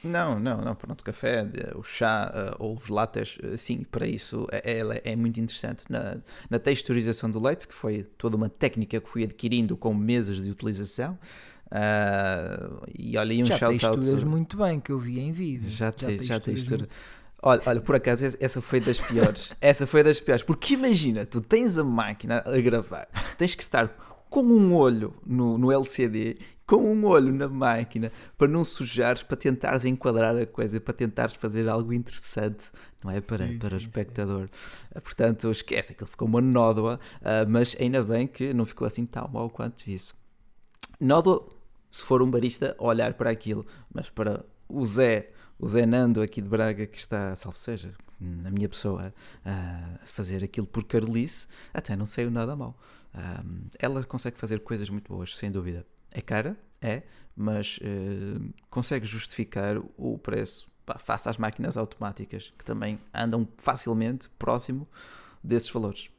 Não, 0.03 0.39
não, 0.39 0.61
não, 0.61 0.73
pronto, 0.73 1.03
café, 1.03 1.45
o 1.75 1.83
chá 1.83 2.31
uh, 2.33 2.55
ou 2.57 2.75
os 2.75 2.87
lattes, 2.89 3.37
uh, 3.37 3.55
sim, 3.55 3.83
para 3.83 4.07
isso 4.07 4.47
é, 4.51 4.81
é, 4.81 5.11
é, 5.11 5.15
muito 5.15 5.39
interessante. 5.39 5.83
Na, 5.89 6.17
na 6.49 6.57
texturização 6.57 7.29
do 7.29 7.39
leite, 7.39 7.67
que 7.67 7.73
foi 7.73 8.03
toda 8.17 8.35
uma 8.35 8.49
técnica 8.49 8.99
que 8.99 9.07
fui 9.07 9.23
adquirindo 9.23 9.77
com 9.77 9.93
meses 9.93 10.41
de 10.41 10.49
utilização, 10.49 11.19
uh, 11.67 12.81
e 12.97 13.15
olha 13.15 13.31
aí 13.31 13.43
um 13.43 13.45
já 13.45 13.59
shout-out. 13.59 13.79
Já 13.79 13.91
texturas 13.91 14.23
muito 14.23 14.57
bem, 14.57 14.79
que 14.79 14.91
eu 14.91 14.97
vi 14.97 15.19
em 15.19 15.31
vídeo. 15.31 15.69
Já, 15.69 15.91
te, 15.91 16.23
já 16.23 16.39
textura. 16.39 16.87
Olha, 17.43 17.61
olha, 17.65 17.81
por 17.81 17.95
acaso 17.95 18.37
essa 18.39 18.61
foi 18.61 18.79
das 18.79 18.99
piores. 18.99 19.53
essa 19.59 19.87
foi 19.87 20.03
das 20.03 20.19
piores. 20.19 20.43
Porque 20.43 20.75
imagina, 20.75 21.25
tu 21.25 21.41
tens 21.41 21.77
a 21.77 21.83
máquina 21.83 22.43
a 22.45 22.61
gravar, 22.61 23.07
tens 23.37 23.55
que 23.55 23.63
estar 23.63 23.87
com 24.29 24.43
um 24.43 24.73
olho 24.73 25.13
no, 25.25 25.57
no 25.57 25.71
LCD, 25.71 26.37
com 26.65 26.77
um 26.77 27.05
olho 27.05 27.33
na 27.33 27.49
máquina, 27.49 28.11
para 28.37 28.47
não 28.47 28.63
sujares, 28.63 29.23
para 29.23 29.35
tentares 29.35 29.83
enquadrar 29.83 30.37
a 30.37 30.45
coisa, 30.45 30.79
para 30.79 30.93
tentares 30.93 31.33
fazer 31.33 31.67
algo 31.67 31.91
interessante, 31.91 32.71
não 33.03 33.11
é? 33.11 33.19
Para, 33.19 33.45
sim, 33.45 33.57
para 33.57 33.69
sim, 33.71 33.75
o 33.75 33.77
espectador. 33.79 34.47
Sim. 34.47 35.01
Portanto, 35.01 35.51
esquece, 35.51 35.91
aquilo 35.91 36.09
ficou 36.09 36.29
uma 36.29 36.39
nódoa, 36.39 36.97
uh, 37.17 37.49
mas 37.49 37.75
ainda 37.77 38.01
bem 38.03 38.25
que 38.25 38.53
não 38.53 38.65
ficou 38.65 38.87
assim 38.87 39.05
tão 39.05 39.27
mal 39.27 39.49
quanto 39.49 39.89
isso. 39.89 40.15
Nódoa, 40.97 41.49
se 41.89 42.01
for 42.01 42.21
um 42.21 42.31
barista, 42.31 42.73
olhar 42.79 43.15
para 43.15 43.29
aquilo, 43.29 43.65
mas 43.93 44.09
para 44.09 44.45
o 44.69 44.85
Zé 44.85 45.31
o 45.61 45.67
Zé 45.67 45.85
Nando 45.85 46.21
aqui 46.21 46.41
de 46.41 46.49
Braga, 46.49 46.87
que 46.87 46.97
está, 46.97 47.35
salvo 47.35 47.57
seja, 47.57 47.93
na 48.19 48.49
minha 48.49 48.67
pessoa, 48.67 49.13
a 49.45 50.05
fazer 50.05 50.43
aquilo 50.43 50.65
por 50.65 50.83
Carolice, 50.83 51.47
até 51.71 51.95
não 51.95 52.07
saiu 52.07 52.31
nada 52.31 52.55
mal. 52.55 52.75
ela 53.77 54.03
consegue 54.03 54.37
fazer 54.37 54.59
coisas 54.61 54.89
muito 54.89 55.07
boas, 55.13 55.37
sem 55.37 55.51
dúvida. 55.51 55.85
É 56.09 56.19
cara, 56.19 56.57
é, 56.81 57.03
mas 57.35 57.77
uh, 57.77 58.53
consegue 58.71 59.05
justificar 59.05 59.77
o 59.97 60.17
preço 60.17 60.67
pá, 60.83 60.97
face 60.97 61.29
às 61.29 61.37
máquinas 61.37 61.77
automáticas, 61.77 62.51
que 62.57 62.65
também 62.65 62.99
andam 63.13 63.47
facilmente 63.57 64.29
próximo 64.39 64.87
desses 65.43 65.69
valores. 65.69 66.09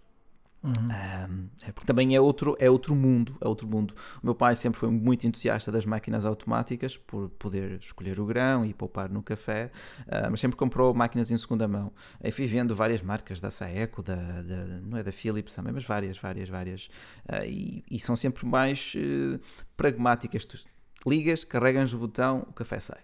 Uhum. 0.65 0.73
Um, 0.73 1.49
é 1.67 1.73
porque 1.73 1.87
também 1.87 2.15
é 2.15 2.21
outro, 2.21 2.57
é 2.61 2.71
outro 2.71 2.95
mundo, 2.95 3.37
é 3.41 3.49
outro 3.49 3.67
mundo. 3.67 3.95
O 4.23 4.27
meu 4.27 4.35
pai 4.35 4.55
sempre 4.55 4.79
foi 4.79 4.91
muito 4.91 5.27
entusiasta 5.27 5.73
das 5.73 5.85
máquinas 5.85 6.25
automáticas 6.25 6.97
por 6.97 7.31
poder 7.31 7.81
escolher 7.81 8.21
o 8.21 8.27
grão 8.27 8.65
e 8.65 8.73
poupar 8.73 9.11
no 9.11 9.23
café, 9.23 9.73
uh, 10.07 10.31
mas 10.31 10.39
sempre 10.39 10.57
comprou 10.57 10.95
máquinas 10.95 11.31
em 11.31 11.37
segunda 11.37 11.67
mão. 11.67 11.93
Aí 12.23 12.31
fui 12.31 12.47
vendo 12.47 12.77
várias 12.77 13.03
marcas 13.03 13.41
da 13.41 13.51
Saeco, 13.51 14.03
da, 14.03 14.15
da, 14.15 14.65
não 14.83 14.99
é 14.99 15.03
da 15.03 15.13
Philips 15.13 15.55
também, 15.55 15.73
mas 15.73 15.85
várias, 15.85 16.17
várias, 16.17 16.49
várias. 16.49 16.87
Uh, 17.29 17.45
e, 17.45 17.85
e, 17.91 17.99
são 17.99 18.15
sempre 18.15 18.47
mais 18.47 18.95
uh, 18.95 19.41
pragmáticas. 19.77 20.45
Tu 20.45 20.59
ligas, 21.05 21.43
carregas 21.43 21.93
o 21.93 21.99
botão, 21.99 22.47
o 22.49 22.53
café 22.53 22.79
sai. 22.79 23.01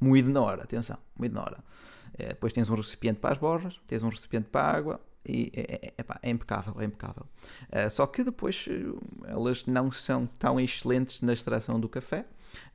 Moído 0.00 0.30
na 0.30 0.40
hora, 0.40 0.62
atenção, 0.62 0.96
moído 1.16 1.34
na 1.34 1.42
hora. 1.42 1.58
Eh, 2.18 2.28
depois 2.28 2.52
tens 2.52 2.68
um 2.68 2.74
recipiente 2.74 3.20
para 3.20 3.32
as 3.32 3.38
borras, 3.38 3.80
tens 3.86 4.02
um 4.02 4.08
recipiente 4.08 4.48
para 4.48 4.62
a 4.62 4.76
água, 4.76 5.00
e 5.26 5.52
é, 5.54 5.92
é, 5.98 6.04
é 6.22 6.30
impecável, 6.30 6.74
é 6.80 6.84
impecável. 6.84 7.26
Uh, 7.68 7.90
só 7.90 8.06
que 8.06 8.24
depois 8.24 8.66
eh, 8.68 9.28
elas 9.28 9.66
não 9.66 9.90
são 9.90 10.26
tão 10.26 10.58
excelentes 10.58 11.20
na 11.20 11.32
extração 11.32 11.78
do 11.78 11.88
café, 11.88 12.26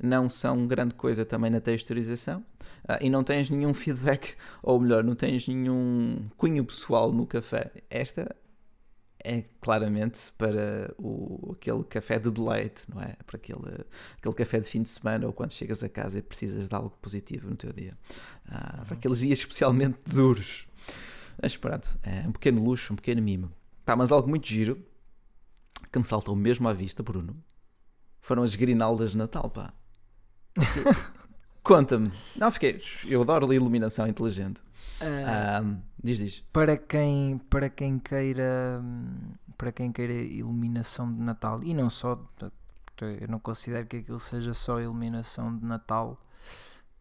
não 0.01 0.29
são 0.29 0.65
grande 0.65 0.93
coisa 0.93 1.25
também 1.25 1.51
na 1.51 1.59
texturização 1.59 2.43
uh, 2.85 2.97
e 3.01 3.09
não 3.09 3.23
tens 3.23 3.49
nenhum 3.49 3.73
feedback, 3.73 4.35
ou 4.63 4.79
melhor, 4.79 5.03
não 5.03 5.15
tens 5.15 5.47
nenhum 5.47 6.29
cunho 6.37 6.63
pessoal 6.63 7.11
no 7.11 7.25
café. 7.27 7.71
Esta 7.89 8.35
é 9.23 9.43
claramente 9.59 10.31
para 10.37 10.93
o, 10.97 11.51
aquele 11.53 11.83
café 11.83 12.17
de 12.17 12.31
deleite, 12.31 12.83
não 12.87 13.01
é? 13.01 13.15
Para 13.25 13.37
aquele, 13.37 13.85
aquele 14.17 14.35
café 14.35 14.59
de 14.59 14.69
fim 14.69 14.81
de 14.81 14.89
semana 14.89 15.27
ou 15.27 15.33
quando 15.33 15.51
chegas 15.51 15.83
a 15.83 15.89
casa 15.89 16.19
e 16.19 16.21
precisas 16.21 16.69
de 16.69 16.75
algo 16.75 16.97
positivo 17.01 17.49
no 17.49 17.55
teu 17.55 17.73
dia. 17.73 17.97
Uh, 18.47 18.85
para 18.85 18.93
aqueles 18.93 19.19
dias 19.19 19.39
especialmente 19.39 19.97
duros. 20.05 20.66
Mas 21.41 21.55
pronto, 21.55 21.97
é 22.03 22.27
um 22.27 22.31
pequeno 22.31 22.63
luxo, 22.63 22.93
um 22.93 22.95
pequeno 22.95 23.21
mimo. 23.21 23.51
Pá, 23.85 23.95
mas 23.95 24.11
algo 24.11 24.27
muito 24.27 24.47
giro 24.47 24.83
que 25.91 25.99
me 25.99 26.05
saltou 26.05 26.35
mesmo 26.35 26.67
à 26.67 26.73
vista, 26.73 27.01
Bruno, 27.03 27.35
foram 28.19 28.43
as 28.43 28.55
grinaldas 28.55 29.11
de 29.11 29.17
Natal, 29.17 29.49
pá. 29.49 29.73
Conta-me. 31.63 32.11
Não, 32.35 32.49
fiquei. 32.49 32.81
Eu 33.05 33.21
adoro 33.21 33.49
a 33.49 33.55
iluminação 33.55 34.07
inteligente. 34.07 34.61
Uh, 35.01 35.63
um, 35.63 35.81
diz, 36.03 36.17
diz. 36.17 36.43
Para 36.51 36.75
quem, 36.75 37.37
para 37.49 37.69
quem 37.69 37.99
queira 37.99 38.81
para 39.57 39.71
quem 39.71 39.91
queira 39.91 40.13
iluminação 40.13 41.11
de 41.11 41.19
Natal 41.19 41.59
e 41.63 41.73
não 41.73 41.89
só 41.89 42.23
eu 43.01 43.27
não 43.27 43.39
considero 43.39 43.85
que 43.85 43.97
aquilo 43.97 44.19
seja 44.19 44.53
só 44.53 44.79
iluminação 44.79 45.55
de 45.55 45.65
Natal 45.65 46.19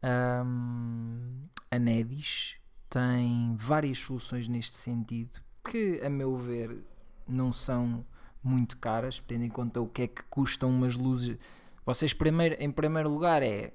um, 0.03 1.47
a 1.71 1.79
Nedis 1.79 2.57
tem 2.97 3.55
várias 3.59 3.99
soluções 3.99 4.49
neste 4.49 4.75
sentido 4.79 5.39
que, 5.63 6.01
a 6.03 6.09
meu 6.09 6.35
ver, 6.35 6.83
não 7.29 7.53
são 7.53 8.03
muito 8.43 8.79
caras, 8.79 9.23
tendo 9.27 9.45
em 9.45 9.51
conta 9.51 9.83
o 9.83 9.87
que 9.87 10.03
é 10.03 10.07
que 10.07 10.23
custam 10.31 10.71
umas 10.71 10.97
luzes. 10.97 11.37
Vocês, 11.85 12.15
primeiro, 12.15 12.57
em 12.59 12.71
primeiro 12.71 13.11
lugar, 13.11 13.43
é 13.43 13.75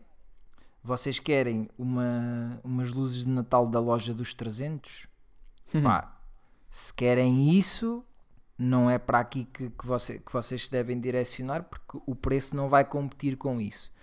vocês 0.83 1.19
querem 1.19 1.69
uma, 1.77 2.59
umas 2.63 2.91
luzes 2.91 3.23
de 3.23 3.29
Natal 3.29 3.67
da 3.67 3.79
loja 3.79 4.11
dos 4.11 4.33
300? 4.33 5.05
Uhum. 5.71 5.83
Pá, 5.83 6.19
se 6.71 6.91
querem 6.91 7.55
isso, 7.55 8.03
não 8.57 8.89
é 8.89 8.97
para 8.97 9.19
aqui 9.19 9.45
que, 9.45 9.69
que, 9.69 9.85
você, 9.85 10.17
que 10.17 10.33
vocês 10.33 10.65
se 10.65 10.71
devem 10.71 10.99
direcionar, 10.99 11.61
porque 11.61 12.01
o 12.07 12.15
preço 12.15 12.55
não 12.55 12.67
vai 12.67 12.83
competir 12.83 13.37
com 13.37 13.61
isso. 13.61 13.93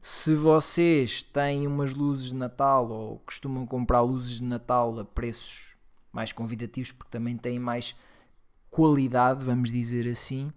Se 0.00 0.34
vocês 0.34 1.24
têm 1.24 1.66
umas 1.66 1.92
luzes 1.92 2.30
de 2.30 2.36
Natal 2.36 2.88
ou 2.88 3.18
costumam 3.20 3.66
comprar 3.66 4.00
luzes 4.00 4.36
de 4.36 4.44
Natal 4.44 4.98
a 4.98 5.04
preços 5.04 5.76
mais 6.12 6.32
convidativos, 6.32 6.92
porque 6.92 7.10
também 7.10 7.36
têm 7.36 7.58
mais 7.58 7.96
qualidade, 8.70 9.44
vamos 9.44 9.70
dizer 9.70 10.08
assim, 10.08 10.52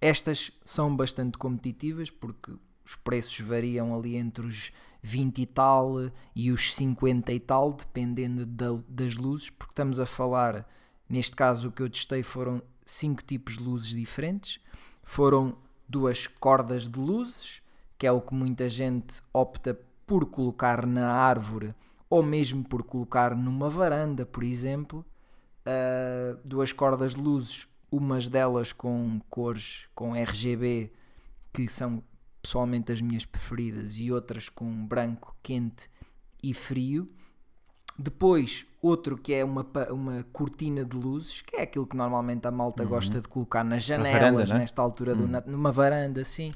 estas 0.00 0.50
são 0.64 0.94
bastante 0.94 1.38
competitivas 1.38 2.10
porque 2.10 2.52
os 2.84 2.96
preços 2.96 3.38
variam 3.46 3.94
ali 3.96 4.16
entre 4.16 4.46
os 4.46 4.72
20 5.02 5.40
e 5.40 5.46
tal 5.46 6.10
e 6.34 6.50
os 6.50 6.74
50 6.74 7.32
e 7.32 7.40
tal, 7.40 7.72
dependendo 7.72 8.44
da, 8.44 8.78
das 8.88 9.16
luzes, 9.16 9.48
porque 9.48 9.72
estamos 9.72 10.00
a 10.00 10.06
falar, 10.06 10.68
neste 11.08 11.36
caso 11.36 11.68
o 11.68 11.72
que 11.72 11.82
eu 11.82 11.88
testei 11.88 12.22
foram 12.22 12.60
cinco 12.84 13.22
tipos 13.22 13.58
de 13.58 13.62
luzes 13.62 13.90
diferentes, 13.90 14.60
foram 15.04 15.56
duas 15.88 16.26
cordas 16.26 16.88
de 16.88 16.98
luzes, 16.98 17.62
que 18.00 18.06
é 18.06 18.12
o 18.12 18.22
que 18.22 18.32
muita 18.32 18.66
gente 18.66 19.20
opta 19.30 19.78
por 20.06 20.24
colocar 20.24 20.86
na 20.86 21.12
árvore 21.12 21.74
ou 22.08 22.22
mesmo 22.22 22.64
por 22.64 22.82
colocar 22.82 23.36
numa 23.36 23.68
varanda, 23.68 24.24
por 24.24 24.42
exemplo. 24.42 25.04
Uh, 25.66 26.40
duas 26.42 26.72
cordas 26.72 27.14
de 27.14 27.20
luzes, 27.20 27.68
umas 27.92 28.26
delas 28.26 28.72
com 28.72 29.20
cores 29.28 29.86
com 29.94 30.16
RGB, 30.16 30.90
que 31.52 31.68
são 31.68 32.02
pessoalmente 32.40 32.90
as 32.90 33.02
minhas 33.02 33.26
preferidas, 33.26 33.98
e 33.98 34.10
outras 34.10 34.48
com 34.48 34.86
branco, 34.86 35.36
quente 35.42 35.90
e 36.42 36.54
frio. 36.54 37.12
Depois, 37.98 38.66
outro 38.80 39.16
que 39.16 39.34
é 39.34 39.44
uma, 39.44 39.66
uma 39.90 40.24
cortina 40.32 40.84
de 40.84 40.96
luzes, 40.96 41.42
que 41.42 41.56
é 41.56 41.62
aquilo 41.62 41.86
que 41.86 41.96
normalmente 41.96 42.46
a 42.46 42.50
malta 42.50 42.82
uhum. 42.82 42.88
gosta 42.88 43.20
de 43.20 43.28
colocar 43.28 43.62
nas 43.62 43.84
janelas, 43.84 44.20
varanda, 44.20 44.44
né? 44.46 44.58
nesta 44.60 44.80
altura, 44.80 45.14
uhum. 45.14 45.26
do, 45.26 45.50
numa 45.50 45.70
varanda 45.70 46.20
assim. 46.20 46.52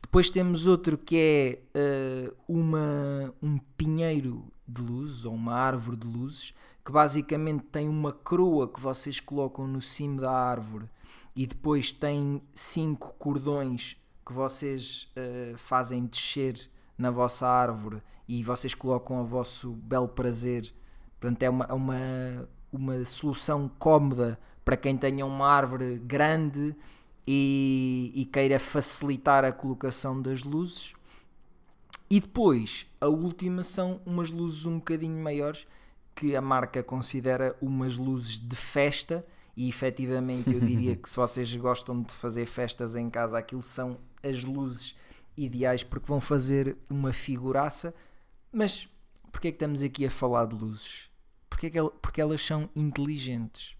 Depois 0.00 0.28
temos 0.28 0.66
outro 0.66 0.98
que 0.98 1.62
é 1.74 2.28
uh, 2.28 2.34
uma, 2.48 3.32
um 3.42 3.58
pinheiro 3.76 4.44
de 4.66 4.82
luzes, 4.82 5.24
ou 5.24 5.34
uma 5.34 5.54
árvore 5.54 5.96
de 5.96 6.06
luzes, 6.06 6.54
que 6.84 6.90
basicamente 6.90 7.64
tem 7.64 7.88
uma 7.88 8.12
coroa 8.12 8.66
que 8.66 8.80
vocês 8.80 9.20
colocam 9.20 9.66
no 9.66 9.80
cimo 9.80 10.20
da 10.20 10.32
árvore 10.32 10.86
e 11.34 11.46
depois 11.46 11.92
tem 11.92 12.42
cinco 12.52 13.14
cordões 13.18 13.96
que 14.24 14.32
vocês 14.32 15.08
uh, 15.16 15.56
fazem 15.56 16.06
descer 16.06 16.68
na 17.02 17.10
vossa 17.10 17.46
árvore 17.46 18.00
e 18.28 18.42
vocês 18.42 18.74
colocam 18.74 19.18
a 19.18 19.22
vosso 19.24 19.72
belo 19.72 20.08
prazer. 20.08 20.72
Portanto, 21.20 21.42
é 21.42 21.50
uma, 21.50 21.64
é 21.66 21.72
uma, 21.72 22.48
uma 22.72 23.04
solução 23.04 23.70
cómoda 23.78 24.38
para 24.64 24.76
quem 24.76 24.96
tenha 24.96 25.26
uma 25.26 25.48
árvore 25.48 25.98
grande 25.98 26.74
e, 27.26 28.12
e 28.14 28.24
queira 28.24 28.58
facilitar 28.58 29.44
a 29.44 29.52
colocação 29.52 30.22
das 30.22 30.44
luzes. 30.44 30.94
E 32.08 32.20
depois, 32.20 32.86
a 33.00 33.08
última 33.08 33.64
são 33.64 34.00
umas 34.06 34.30
luzes 34.30 34.64
um 34.64 34.76
bocadinho 34.76 35.20
maiores 35.22 35.66
que 36.14 36.36
a 36.36 36.40
marca 36.40 36.82
considera 36.82 37.56
umas 37.60 37.96
luzes 37.96 38.38
de 38.38 38.54
festa 38.54 39.26
e 39.56 39.68
efetivamente 39.68 40.54
eu 40.54 40.60
diria 40.60 40.94
que 40.96 41.08
se 41.08 41.16
vocês 41.16 41.54
gostam 41.56 42.02
de 42.02 42.12
fazer 42.12 42.46
festas 42.46 42.94
em 42.94 43.10
casa, 43.10 43.38
aquilo 43.38 43.62
são 43.62 43.98
as 44.22 44.44
luzes 44.44 44.94
ideais 45.36 45.82
porque 45.82 46.06
vão 46.06 46.20
fazer 46.20 46.76
uma 46.88 47.12
figuraça. 47.12 47.94
Mas 48.52 48.88
porquê 49.30 49.48
é 49.48 49.50
que 49.50 49.56
estamos 49.56 49.82
aqui 49.82 50.06
a 50.06 50.10
falar 50.10 50.46
de 50.46 50.54
luzes? 50.54 51.10
Porque, 51.48 51.66
é 51.66 51.70
que, 51.70 51.82
porque 52.00 52.20
elas 52.20 52.44
são 52.44 52.68
inteligentes. 52.74 53.76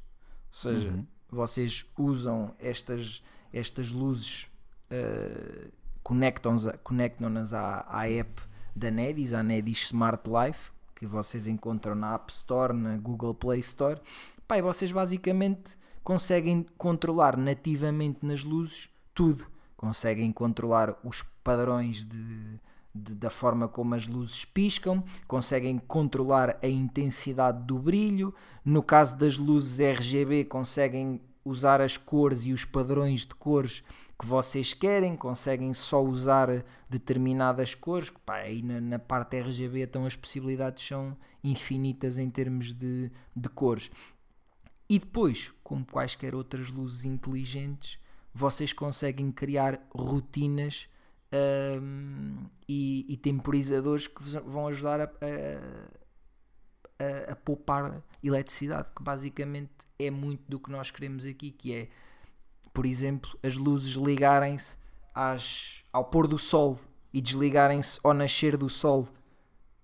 Ou 0.48 0.52
seja, 0.52 0.90
uhum. 0.90 1.06
vocês 1.30 1.86
usam 1.96 2.54
estas, 2.58 3.22
estas 3.52 3.90
luzes, 3.90 4.48
uh, 4.90 5.72
conectam-nas 6.02 6.68
conectam 6.82 7.32
à, 7.52 7.86
à 7.88 8.10
app 8.10 8.42
da 8.74 8.90
Nedis, 8.90 9.32
a 9.32 9.42
Nedis 9.42 9.84
Smart 9.84 10.22
Life, 10.28 10.70
que 10.94 11.06
vocês 11.06 11.46
encontram 11.46 11.94
na 11.94 12.14
App 12.14 12.30
Store, 12.30 12.72
na 12.72 12.96
Google 12.96 13.34
Play 13.34 13.60
Store. 13.60 14.00
Pai, 14.46 14.60
vocês 14.60 14.92
basicamente 14.92 15.76
conseguem 16.04 16.66
controlar 16.76 17.36
nativamente 17.36 18.24
nas 18.24 18.44
luzes 18.44 18.90
tudo 19.14 19.46
conseguem 19.76 20.30
controlar 20.30 20.96
os 21.02 21.22
padrões 21.42 22.04
de, 22.04 22.60
de, 22.94 23.14
da 23.14 23.30
forma 23.30 23.68
como 23.68 23.94
as 23.94 24.06
luzes 24.06 24.44
piscam, 24.44 25.02
conseguem 25.26 25.78
controlar 25.78 26.58
a 26.62 26.68
intensidade 26.68 27.64
do 27.64 27.78
brilho. 27.78 28.34
No 28.64 28.82
caso 28.82 29.16
das 29.16 29.36
luzes 29.36 29.80
RGB, 29.80 30.44
conseguem 30.44 31.20
usar 31.44 31.80
as 31.80 31.96
cores 31.96 32.46
e 32.46 32.52
os 32.52 32.64
padrões 32.64 33.20
de 33.20 33.34
cores 33.34 33.82
que 34.18 34.26
vocês 34.26 34.72
querem, 34.72 35.16
conseguem 35.16 35.74
só 35.74 36.02
usar 36.02 36.64
determinadas 36.88 37.74
cores. 37.74 38.10
Pá, 38.24 38.36
aí 38.36 38.62
na, 38.62 38.80
na, 38.80 38.98
parte 38.98 39.36
RGB 39.40 39.82
então 39.82 40.06
as 40.06 40.14
possibilidades 40.14 40.86
são 40.86 41.16
infinitas 41.42 42.18
em 42.18 42.30
termos 42.30 42.72
de, 42.72 43.10
de 43.34 43.48
cores. 43.48 43.90
E 44.88 44.98
depois, 44.98 45.52
como 45.64 45.84
quaisquer 45.84 46.34
outras 46.34 46.70
luzes 46.70 47.04
inteligentes, 47.04 47.98
vocês 48.32 48.72
conseguem 48.72 49.32
criar 49.32 49.80
rotinas 49.90 50.86
um, 51.32 52.44
e, 52.68 53.06
e, 53.12 53.16
temporizadores 53.16 54.06
que 54.06 54.22
vão 54.22 54.68
ajudar 54.68 55.00
a, 55.00 55.04
a, 55.04 55.08
a, 56.98 57.32
a, 57.32 57.36
poupar 57.36 58.02
eletricidade, 58.22 58.88
que 58.94 59.02
basicamente 59.02 59.86
é 59.98 60.10
muito 60.10 60.42
do 60.48 60.60
que 60.60 60.70
nós 60.70 60.90
queremos 60.90 61.26
aqui, 61.26 61.50
que 61.50 61.74
é, 61.74 61.88
por 62.72 62.84
exemplo, 62.84 63.30
as 63.42 63.56
luzes 63.56 63.94
ligarem-se 63.94 64.76
ao 65.92 66.04
pôr 66.04 66.26
do 66.26 66.38
sol 66.38 66.78
e 67.12 67.20
desligarem-se 67.20 67.98
ao 68.02 68.14
nascer 68.14 68.56
do 68.56 68.68
sol. 68.68 69.08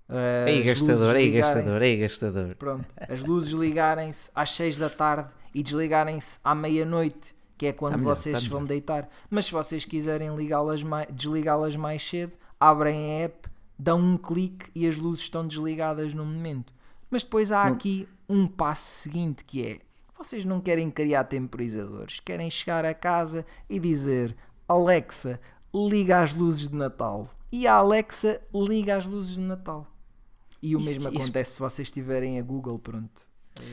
Uh, 0.09 0.49
ei 0.49 0.63
gastador, 0.63 1.17
ei 1.17 1.31
gastador, 1.31 1.83
ei 1.83 1.97
gastador. 1.99 2.55
Pronto, 2.57 2.87
as 2.97 3.23
luzes 3.23 3.53
ligarem-se 3.53 4.31
às 4.35 4.51
6 4.51 4.79
da 4.79 4.89
tarde 4.89 5.29
e 5.55 5.63
desligarem-se 5.63 6.39
à 6.43 6.55
meia-noite, 6.55 7.35
que 7.59 7.67
é 7.67 7.73
quando 7.73 7.93
tá 7.93 7.99
melhor, 7.99 8.15
vocês 8.15 8.45
tá 8.45 8.49
vão 8.49 8.65
deitar. 8.65 9.09
Mas 9.29 9.47
se 9.47 9.53
vocês 9.53 9.85
quiserem 9.85 10.35
ligá-las 10.37 10.83
mais, 10.83 11.09
desligá-las 11.13 11.75
mais 11.75 12.03
cedo, 12.03 12.33
abrem 12.59 12.97
a 12.97 13.25
app, 13.25 13.49
dão 13.77 14.01
um 14.01 14.17
clique 14.17 14.71
e 14.75 14.87
as 14.87 14.97
luzes 14.97 15.25
estão 15.25 15.47
desligadas 15.47 16.15
no 16.15 16.25
momento. 16.25 16.73
Mas 17.11 17.25
depois 17.25 17.51
há 17.51 17.65
aqui 17.65 18.09
um 18.29 18.47
passo 18.47 19.03
seguinte 19.03 19.45
que 19.45 19.67
é 19.67 19.81
vocês 20.17 20.45
não 20.45 20.61
querem 20.61 20.91
criar 20.91 21.25
temporizadores, 21.25 22.19
querem 22.19 22.51
chegar 22.51 22.85
a 22.85 22.93
casa 22.93 23.47
e 23.71 23.79
dizer 23.79 24.37
Alexa, 24.67 25.41
liga 25.73 26.21
as 26.21 26.33
luzes 26.33 26.69
de 26.69 26.77
Natal. 26.77 27.29
E 27.53 27.67
a 27.67 27.75
Alexa 27.75 28.41
liga 28.53 28.97
as 28.97 29.07
luzes 29.07 29.37
de 29.37 29.41
Natal. 29.41 29.87
E 30.61 30.75
o 30.75 30.81
isso, 30.81 30.89
mesmo 30.89 31.09
acontece 31.09 31.51
isso... 31.51 31.53
se 31.53 31.61
vocês 31.61 31.91
tiverem 31.91 32.39
a 32.39 32.43
Google, 32.43 32.79
pronto. 32.79 33.29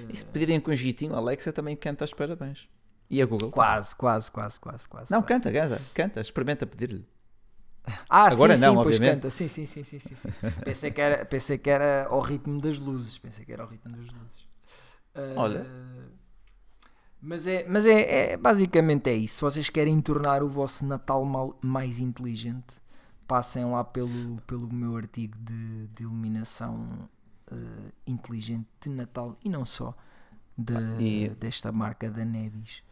E 0.08 0.16
se 0.16 0.24
pedirem 0.24 0.60
com 0.60 0.76
jeitinho, 0.76 1.16
a 1.16 1.18
Alexa 1.18 1.52
também 1.52 1.76
canta 1.76 2.06
os 2.06 2.14
parabéns. 2.14 2.68
E 3.10 3.22
a 3.22 3.26
Google? 3.26 3.52
Quase, 3.52 3.96
quase, 3.96 4.32
quase, 4.32 4.60
quase, 4.60 4.88
quase. 4.88 5.12
Não, 5.12 5.22
quase. 5.22 5.44
canta, 5.44 5.52
canta, 5.52 5.82
canta, 5.94 6.22
experimenta 6.22 6.66
pedir-lhe. 6.66 7.06
Ah, 8.10 8.28
Agora 8.28 8.56
sim, 8.56 8.62
não, 8.64 8.74
sim, 8.74 8.80
obviamente. 8.80 9.16
canta. 9.16 9.30
Sim, 9.30 9.48
sim, 9.48 9.66
sim, 9.66 9.84
sim, 9.84 10.00
sim, 10.00 10.16
sim. 10.16 10.30
pensei, 10.64 10.92
que 10.92 11.02
era, 11.02 11.26
pensei 11.26 11.58
que 11.58 11.70
era 11.70 12.08
ao 12.08 12.20
ritmo 12.20 12.60
das 12.60 12.80
luzes. 12.80 13.18
Pensei 13.18 13.46
que 13.46 13.54
era 13.54 13.64
ao 13.64 13.70
ritmo 13.70 13.96
das 13.96 14.08
luzes. 14.08 14.40
Uh, 15.16 15.38
Olha. 15.38 15.66
Mas, 17.22 17.48
é, 17.48 17.68
mas 17.68 17.86
é, 17.86 18.34
é, 18.34 18.38
basicamente 18.38 19.10
é 19.10 19.14
isso. 19.14 19.36
Se 19.36 19.42
vocês 19.42 19.70
querem 19.70 20.00
tornar 20.02 20.44
o 20.44 20.50
vosso 20.50 20.86
Natal 20.86 21.24
mal, 21.26 21.58
mais 21.62 22.00
inteligente, 22.00 22.76
passem 23.28 23.66
lá 23.66 23.84
pelo, 23.84 24.42
pelo 24.42 24.72
meu 24.72 24.96
artigo 24.96 25.38
de, 25.40 25.88
de 25.88 26.04
iluminação 26.04 27.10
uh, 27.52 27.92
inteligente 28.06 28.68
de 28.82 28.90
Natal 28.90 29.38
e 29.44 29.50
não 29.50 29.66
só 29.66 29.96
de, 30.58 30.74
e... 31.00 31.30
desta 31.30 31.72
marca 31.72 32.10
da 32.10 32.24
Nedis. 32.24 32.84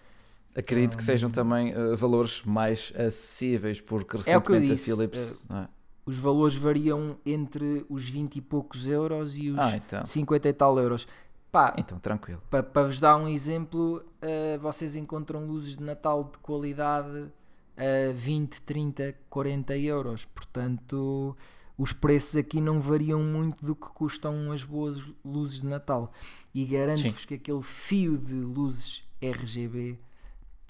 Acredito 0.56 0.98
que 0.98 1.04
sejam 1.04 1.32
também 1.32 1.76
uh, 1.76 1.98
valores 1.98 2.44
mais 2.44 2.94
acessíveis, 2.96 3.82
porque 3.82 4.18
recentemente 4.18 4.72
é 4.72 4.76
a 4.76 4.78
Philips. 4.78 5.46
Uh, 5.50 5.68
os 6.06 6.18
valores 6.18 6.56
variam 6.56 7.18
entre 7.26 7.86
os 7.90 8.08
20 8.08 8.36
e 8.36 8.42
poucos 8.42 8.88
euros 8.88 9.38
e 9.38 9.50
os 9.50 9.60
ah, 9.60 9.78
então. 9.78 10.06
50 10.06 10.50
e 10.50 10.54
tal 10.54 10.78
euros. 10.78 11.08
Pá, 11.52 11.74
então, 11.78 11.98
tranquilo. 12.00 12.42
Para 12.50 12.64
pa 12.64 12.84
vos 12.84 13.00
dar 13.00 13.16
um 13.16 13.28
exemplo, 13.28 13.98
uh, 13.98 14.60
vocês 14.60 14.96
encontram 14.96 15.46
luzes 15.46 15.78
de 15.78 15.84
Natal 15.84 16.24
de 16.26 16.38
qualidade 16.40 17.28
a 17.78 18.12
20, 18.14 18.62
30, 18.62 19.16
40 19.30 19.78
euros. 19.78 20.26
Portanto, 20.26 21.36
os 21.78 21.94
preços 21.94 22.36
aqui 22.36 22.62
não 22.62 22.80
variam 22.80 23.24
muito 23.24 23.64
do 23.66 23.76
que 23.76 23.88
custam 23.88 24.52
as 24.52 24.64
boas 24.64 25.04
luzes 25.24 25.62
de 25.62 25.68
Natal. 25.68 26.12
E 26.54 26.66
garanto-vos 26.66 27.26
que 27.26 27.36
aquele 27.36 27.64
fio 27.64 28.18
de 28.18 28.34
luzes 28.34 29.04
RGB 29.22 29.98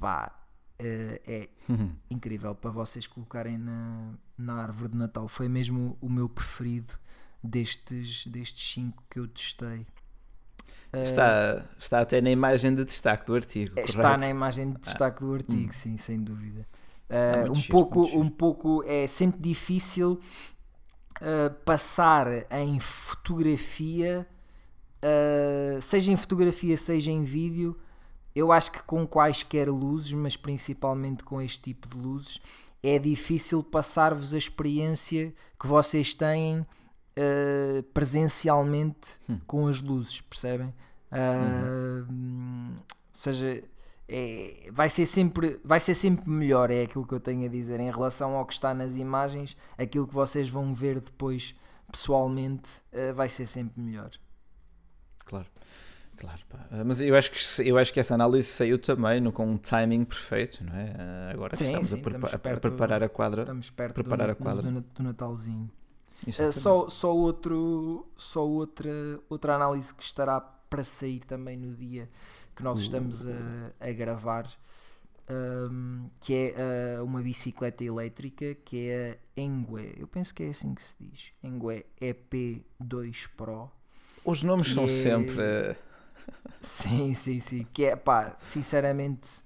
pá, 0.04 0.36
uh, 0.82 1.20
é 1.26 1.50
uhum. 1.70 1.96
incrível 2.12 2.54
para 2.54 2.72
vocês 2.72 3.08
colocarem 3.08 3.58
na, 3.58 4.16
na 4.38 4.56
árvore 4.56 4.92
de 4.92 4.98
Natal. 4.98 5.30
Foi 5.30 5.48
mesmo 5.48 5.98
o 6.02 6.10
meu 6.10 6.28
preferido 6.28 6.94
destes, 7.42 8.28
destes 8.28 8.74
cinco 8.74 9.02
que 9.10 9.18
eu 9.18 9.28
testei. 9.30 9.88
Eh, 10.92 11.04
está, 11.04 11.66
está 11.80 12.02
até 12.02 12.20
na 12.20 12.30
imagem 12.30 12.76
de 12.76 12.84
destaque 12.84 13.26
do 13.26 13.34
artigo. 13.34 13.80
Está 13.80 14.02
correto? 14.02 14.20
na 14.20 14.30
imagem 14.30 14.74
de 14.74 14.82
destaque 14.82 15.22
do 15.22 15.34
artigo, 15.34 15.70
ah. 15.70 15.74
sim, 15.74 15.96
sem 15.96 16.22
dúvida. 16.22 16.68
Uh, 17.10 17.52
um, 17.52 17.56
giro, 17.56 17.70
pouco, 17.70 18.04
um 18.04 18.30
pouco 18.30 18.84
é 18.86 19.08
sempre 19.08 19.40
difícil 19.40 20.20
uh, 21.22 21.54
passar 21.64 22.28
em 22.52 22.78
fotografia, 22.82 24.28
uh, 25.02 25.82
seja 25.82 26.12
em 26.12 26.18
fotografia, 26.18 26.76
seja 26.76 27.10
em 27.10 27.24
vídeo, 27.24 27.78
eu 28.36 28.52
acho 28.52 28.72
que 28.72 28.82
com 28.84 29.06
quaisquer 29.08 29.70
luzes, 29.70 30.12
mas 30.14 30.36
principalmente 30.36 31.24
com 31.24 31.42
este 31.42 31.62
tipo 31.62 31.88
de 31.88 31.98
luzes, 31.98 32.42
é 32.82 33.00
difícil 33.00 33.64
passar-vos 33.64 34.34
a 34.34 34.38
experiência 34.38 35.34
que 35.60 35.68
vocês 35.68 36.14
têm 36.14 36.60
uh, 36.60 37.84
presencialmente 37.94 39.20
hum. 39.30 39.40
com 39.48 39.68
as 39.68 39.80
luzes, 39.80 40.20
percebem? 40.22 40.74
Uh, 41.12 42.10
uhum. 42.10 42.76
seja, 43.12 43.64
é, 44.08 44.70
vai, 44.72 44.90
ser 44.90 45.06
sempre, 45.06 45.60
vai 45.64 45.80
ser 45.80 45.94
sempre 45.94 46.28
melhor, 46.30 46.72
é 46.72 46.82
aquilo 46.82 47.06
que 47.06 47.14
eu 47.14 47.20
tenho 47.20 47.46
a 47.46 47.50
dizer 47.50 47.80
em 47.80 47.92
relação 47.92 48.36
ao 48.36 48.46
que 48.46 48.54
está 48.54 48.74
nas 48.74 48.96
imagens, 48.96 49.56
aquilo 49.78 50.08
que 50.08 50.14
vocês 50.14 50.50
vão 50.50 50.74
ver 50.74 51.00
depois 51.00 51.56
pessoalmente 51.92 52.70
uh, 52.92 53.14
vai 53.14 53.30
ser 53.30 53.46
sempre 53.46 53.80
melhor. 53.80 54.10
Claro. 55.26 55.48
Claro, 56.18 56.40
pá. 56.50 56.68
Ah, 56.72 56.84
mas 56.84 57.02
eu 57.02 57.16
acho, 57.16 57.32
que, 57.32 57.70
eu 57.70 57.78
acho 57.78 57.92
que 57.92 58.00
essa 58.00 58.14
análise 58.14 58.48
saiu 58.48 58.78
também 58.80 59.20
no, 59.20 59.32
com 59.32 59.46
um 59.46 59.58
timing 59.58 60.06
perfeito, 60.06 60.64
não 60.64 60.74
é? 60.76 60.96
Ah, 60.98 61.32
agora 61.34 61.56
sim, 61.56 61.66
estamos, 61.66 61.88
sim, 61.88 62.00
a, 62.00 62.04
prepa 62.04 62.26
estamos 62.26 62.42
perto, 62.44 62.58
a, 62.58 62.70
preparar 62.70 63.04
a 63.04 63.10
quadra. 63.10 63.42
Estamos 63.42 63.70
perto 63.70 63.94
preparar 63.96 64.28
do, 64.28 64.32
a 64.32 64.36
quadra. 64.36 64.72
Do, 64.72 64.82
do 64.82 65.04
Natalzinho. 65.04 65.70
Uh, 66.28 66.54
só, 66.54 66.88
só, 66.88 67.14
outro, 67.14 68.08
só 68.16 68.48
outra, 68.48 68.92
outra 69.30 69.56
análise 69.56 69.94
que 69.94 70.04
estará 70.04 70.40
para 70.40 70.84
sair 70.84 71.20
também 71.20 71.58
no 71.58 71.76
dia 71.76 72.10
que 72.56 72.64
nós 72.64 72.80
uh. 72.80 72.82
estamos 72.84 73.28
a, 73.28 73.74
a 73.80 73.92
gravar, 73.92 74.48
um, 75.30 76.10
que 76.22 76.34
é 76.34 77.00
uh, 77.00 77.04
uma 77.04 77.22
bicicleta 77.22 77.84
elétrica 77.84 78.56
que 78.56 78.90
é 78.90 79.20
a 79.38 79.42
Engue, 79.42 79.96
eu 79.98 80.08
penso 80.08 80.34
que 80.34 80.44
é 80.44 80.50
assim 80.50 80.74
que 80.74 80.82
se 80.82 80.96
diz, 81.00 81.34
Engue 81.44 81.86
EP2 82.00 83.30
Pro. 83.36 83.72
Os 84.24 84.44
nomes 84.44 84.74
são 84.74 84.86
é... 84.86 84.88
sempre 84.88 85.76
Sim, 86.62 87.14
sim, 87.14 87.40
sim. 87.40 87.68
Que 87.74 87.86
é, 87.86 87.96
pá, 87.96 88.36
sinceramente, 88.42 89.44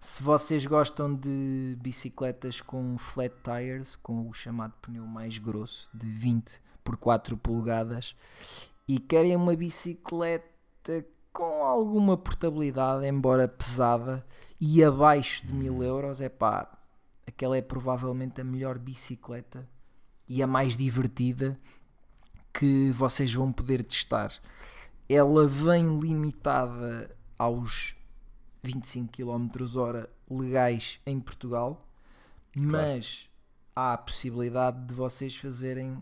se 0.00 0.22
vocês 0.22 0.66
gostam 0.66 1.14
de 1.14 1.76
bicicletas 1.80 2.60
com 2.60 2.98
flat 2.98 3.34
tires, 3.42 3.96
com 3.96 4.28
o 4.28 4.32
chamado 4.32 4.74
pneu 4.82 5.06
mais 5.06 5.38
grosso, 5.38 5.88
de 5.94 6.08
20 6.08 6.60
por 6.84 6.96
4 6.96 7.36
polegadas, 7.36 8.14
e 8.86 8.98
querem 8.98 9.36
uma 9.36 9.54
bicicleta 9.54 11.06
com 11.32 11.64
alguma 11.64 12.16
portabilidade, 12.16 13.06
embora 13.06 13.48
pesada, 13.48 14.26
e 14.60 14.84
abaixo 14.84 15.46
de 15.46 15.54
1000 15.54 15.82
euros, 15.82 16.20
é 16.20 16.28
pá, 16.28 16.70
aquela 17.26 17.56
é 17.56 17.62
provavelmente 17.62 18.40
a 18.40 18.44
melhor 18.44 18.78
bicicleta 18.78 19.66
e 20.28 20.42
a 20.42 20.46
mais 20.46 20.76
divertida 20.76 21.58
que 22.52 22.90
vocês 22.90 23.32
vão 23.32 23.52
poder 23.52 23.82
testar 23.82 24.30
ela 25.12 25.46
vem 25.46 25.98
limitada 25.98 27.10
aos 27.38 27.94
25 28.62 29.12
km 29.12 29.48
hora 29.76 30.08
legais 30.30 31.00
em 31.04 31.20
Portugal, 31.20 31.86
mas 32.56 33.28
claro. 33.74 33.90
há 33.90 33.92
a 33.94 33.98
possibilidade 33.98 34.86
de 34.86 34.94
vocês 34.94 35.36
fazerem. 35.36 35.92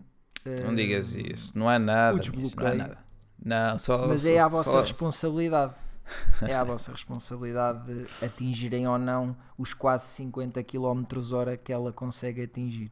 Uh, 0.47 0.67
não 0.67 0.75
digas 0.75 1.15
isso, 1.15 1.59
não 1.59 1.69
há 1.69 1.79
nada. 1.79 2.19
Disso, 2.19 2.57
não 2.57 2.67
há 2.67 2.75
nada. 2.75 2.99
Não, 3.43 3.79
só, 3.79 4.07
mas 4.07 4.23
só, 4.23 4.29
é 4.29 4.39
à 4.39 4.49
vossa 4.49 4.71
só, 4.71 4.81
responsabilidade. 4.81 5.75
é 6.43 6.55
à 6.55 6.65
vossa 6.65 6.91
responsabilidade 6.93 7.85
de 7.87 8.25
atingirem 8.25 8.87
ou 8.87 8.99
não 8.99 9.37
os 9.57 9.73
quase 9.73 10.07
50 10.09 10.63
km 10.65 11.05
hora 11.33 11.57
que 11.57 11.73
ela 11.73 11.93
consegue 11.93 12.43
atingir. 12.43 12.91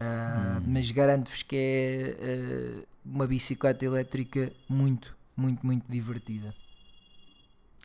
Uh, 0.00 0.58
hum. 0.58 0.64
Mas 0.68 0.90
garanto-vos 0.90 1.42
que 1.42 1.56
é 1.56 2.80
uh, 2.80 2.93
uma 3.04 3.26
bicicleta 3.26 3.84
elétrica 3.84 4.52
muito, 4.68 5.16
muito, 5.36 5.64
muito 5.64 5.84
divertida. 5.90 6.54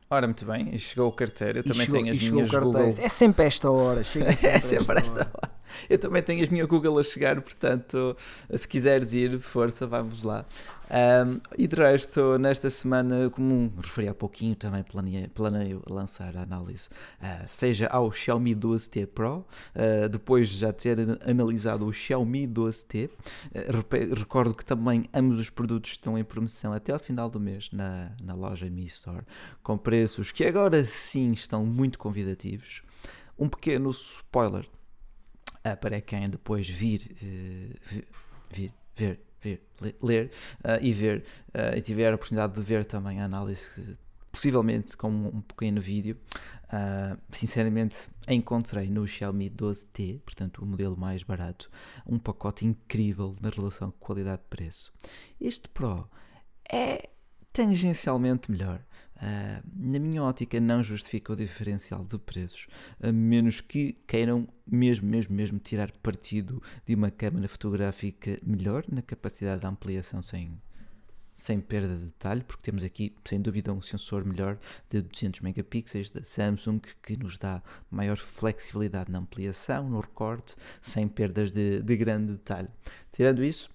Ora, 0.10 0.26
muito 0.26 0.44
bem, 0.46 0.74
e 0.74 0.80
chegou 0.80 1.08
o 1.08 1.12
carteiro. 1.12 1.60
Eu 1.60 1.64
também 1.64 1.86
chegou, 1.86 2.02
tenho 2.02 2.16
as 2.16 2.24
minhas 2.24 2.50
Google. 2.50 2.88
É 2.98 3.10
sempre 3.10 3.46
esta 3.46 3.70
hora, 3.70 4.04
chega 4.04 4.32
sempre 4.36 4.58
é 4.58 4.60
sempre 4.60 5.00
esta, 5.00 5.22
esta 5.22 5.32
hora. 5.38 5.49
Eu 5.90 5.98
também 5.98 6.22
tenho 6.22 6.42
as 6.44 6.50
minhas 6.50 6.68
Google 6.68 7.00
a 7.00 7.04
chegar, 7.04 7.40
portanto, 7.42 8.16
se 8.56 8.68
quiseres 8.68 9.14
ir, 9.14 9.40
força, 9.40 9.88
vamos 9.88 10.24
lá. 10.24 10.46
Um, 10.90 11.40
e 11.56 11.68
de 11.68 11.76
resto, 11.76 12.40
nesta 12.40 12.68
semana, 12.70 13.30
como 13.30 13.72
referi 13.78 14.08
há 14.08 14.14
pouquinho, 14.14 14.56
também 14.56 14.82
planeio, 14.82 15.30
planeio 15.30 15.84
lançar 15.88 16.36
a 16.36 16.42
análise, 16.42 16.90
uh, 17.22 17.46
seja 17.48 17.86
ao 17.88 18.12
Xiaomi 18.12 18.56
12T 18.56 19.06
Pro, 19.06 19.46
uh, 19.76 20.10
depois 20.10 20.50
de 20.50 20.58
já 20.58 20.74
ter 20.74 20.98
analisado 21.24 21.86
o 21.86 21.94
Xiaomi 21.94 22.48
12T. 22.48 23.06
Uh, 23.06 23.10
ah, 23.54 24.16
recordo 24.18 24.56
que 24.56 24.66
também 24.66 25.08
ambos 25.14 25.40
os 25.40 25.50
produtos 25.50 25.92
estão 25.92 26.18
em 26.18 26.24
promoção 26.24 26.74
até 26.74 26.92
ao 26.92 27.00
final 27.00 27.30
do 27.30 27.40
mês 27.40 27.70
na, 27.72 28.12
na 28.24 28.34
loja 28.34 28.68
Mi 28.68 28.86
Store, 28.86 29.24
com 29.62 29.78
preços 29.78 30.32
que 30.32 30.44
agora 30.44 30.84
sim 30.86 31.28
estão 31.34 31.64
muito 31.66 32.00
convidativos. 32.00 32.82
Um 33.38 33.48
pequeno 33.48 33.92
spoiler 33.92 34.66
uh, 35.66 35.78
para 35.80 36.02
quem 36.02 36.30
depois 36.30 36.68
vir, 36.68 37.16
uh, 37.22 38.04
vir, 38.50 38.74
ver, 38.96 39.20
ver, 39.42 39.62
ler 40.02 40.32
uh, 40.66 40.84
e 40.84 40.92
ver 40.92 41.24
e 41.76 41.82
tiver 41.82 42.12
a 42.12 42.16
oportunidade 42.16 42.54
de 42.54 42.62
ver 42.62 42.86
também 42.86 43.22
a 43.22 43.26
análise 43.26 43.98
possivelmente 44.32 44.98
com 44.98 45.10
um 45.10 45.42
pequeno 45.42 45.82
vídeo 45.82 46.18
Uh, 46.70 47.18
sinceramente, 47.32 48.08
encontrei 48.28 48.92
no 48.92 49.08
Xiaomi 49.08 49.50
12T, 49.50 50.20
portanto 50.20 50.60
o 50.60 50.66
modelo 50.68 50.96
mais 50.96 51.24
barato, 51.24 51.68
um 52.06 52.20
pacote 52.20 52.64
incrível 52.64 53.36
na 53.42 53.50
relação 53.50 53.92
qualidade-preço. 54.00 54.94
Este 55.42 55.68
Pro 55.68 56.08
é 56.72 57.10
tangencialmente 57.52 58.52
melhor. 58.52 58.82
Uh, 59.18 59.62
na 59.76 60.00
minha 60.00 60.24
ótica, 60.24 60.62
não 60.62 60.82
justifica 60.82 61.34
o 61.34 61.36
diferencial 61.36 62.06
de 62.06 62.18
preços, 62.18 62.68
a 63.02 63.12
menos 63.12 63.60
que 63.60 63.98
queiram 64.08 64.48
mesmo, 64.66 65.10
mesmo, 65.10 65.36
mesmo 65.36 65.60
tirar 65.60 65.92
partido 65.92 66.64
de 66.86 66.96
uma 66.96 67.12
câmera 67.12 67.50
fotográfica 67.50 68.40
melhor 68.42 68.86
na 68.90 69.02
capacidade 69.02 69.60
de 69.60 69.68
ampliação 69.68 70.22
sem, 70.22 70.58
sem 71.36 71.60
perda 71.60 71.98
de 71.98 72.06
detalhe, 72.06 72.42
porque 72.44 72.64
temos 72.64 72.82
aqui, 72.86 73.14
sem 73.26 73.42
dúvida, 73.42 73.74
um 73.74 73.82
sensor 73.82 74.24
melhor 74.24 74.58
de 74.90 75.02
200 75.02 75.42
megapixels 75.42 76.12
da 76.12 76.24
Samsung 76.24 76.80
que 77.04 77.18
nos 77.18 77.38
dá 77.38 77.62
maior 77.92 78.16
flexibilidade 78.16 79.12
na 79.12 79.20
ampliação, 79.20 79.90
no 79.90 80.00
recorte, 80.00 80.56
sem 80.82 81.10
perdas 81.10 81.52
de, 81.52 81.82
de 81.82 81.98
grande 81.98 82.32
detalhe. 82.32 82.70
Tirando 83.12 83.44
isso, 83.44 83.70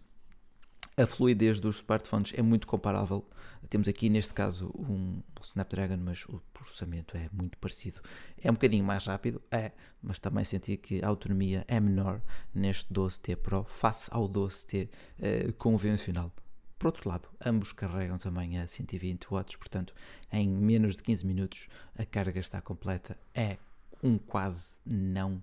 a 0.96 1.06
fluidez 1.06 1.58
dos 1.58 1.76
smartphones 1.76 2.32
é 2.36 2.42
muito 2.42 2.66
comparável. 2.66 3.28
Temos 3.68 3.88
aqui, 3.88 4.08
neste 4.08 4.32
caso, 4.32 4.70
um 4.78 5.20
Snapdragon, 5.42 5.96
mas 5.96 6.24
o 6.26 6.40
processamento 6.52 7.16
é 7.16 7.28
muito 7.32 7.58
parecido. 7.58 8.00
É 8.40 8.50
um 8.50 8.54
bocadinho 8.54 8.84
mais 8.84 9.06
rápido, 9.06 9.42
é, 9.50 9.72
mas 10.02 10.18
também 10.18 10.44
senti 10.44 10.76
que 10.76 11.04
a 11.04 11.08
autonomia 11.08 11.64
é 11.66 11.80
menor 11.80 12.20
neste 12.54 12.92
12T 12.92 13.36
Pro 13.36 13.64
face 13.64 14.08
ao 14.12 14.28
12T 14.28 14.88
eh, 15.20 15.52
convencional. 15.58 16.32
Por 16.78 16.86
outro 16.88 17.08
lado, 17.08 17.28
ambos 17.44 17.72
carregam 17.72 18.18
também 18.18 18.58
a 18.58 18.66
120 18.66 19.26
watts, 19.30 19.56
portanto, 19.56 19.94
em 20.30 20.48
menos 20.48 20.96
de 20.96 21.02
15 21.02 21.26
minutos 21.26 21.68
a 21.96 22.04
carga 22.04 22.38
está 22.38 22.60
completa. 22.60 23.18
É 23.34 23.56
um 24.02 24.18
quase 24.18 24.78
não 24.84 25.42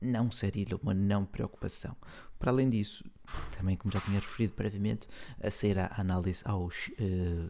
não 0.00 0.30
sarilho, 0.30 0.80
uma 0.82 0.94
não 0.94 1.24
preocupação. 1.24 1.96
Para 2.38 2.50
além 2.50 2.68
disso, 2.68 3.04
também 3.56 3.76
como 3.76 3.92
já 3.92 4.00
tinha 4.00 4.18
referido 4.18 4.54
previamente, 4.54 5.08
a 5.42 5.50
sair 5.50 5.78
a 5.78 5.94
análise 5.98 6.42
ao 6.44 6.66
uh, 6.66 6.70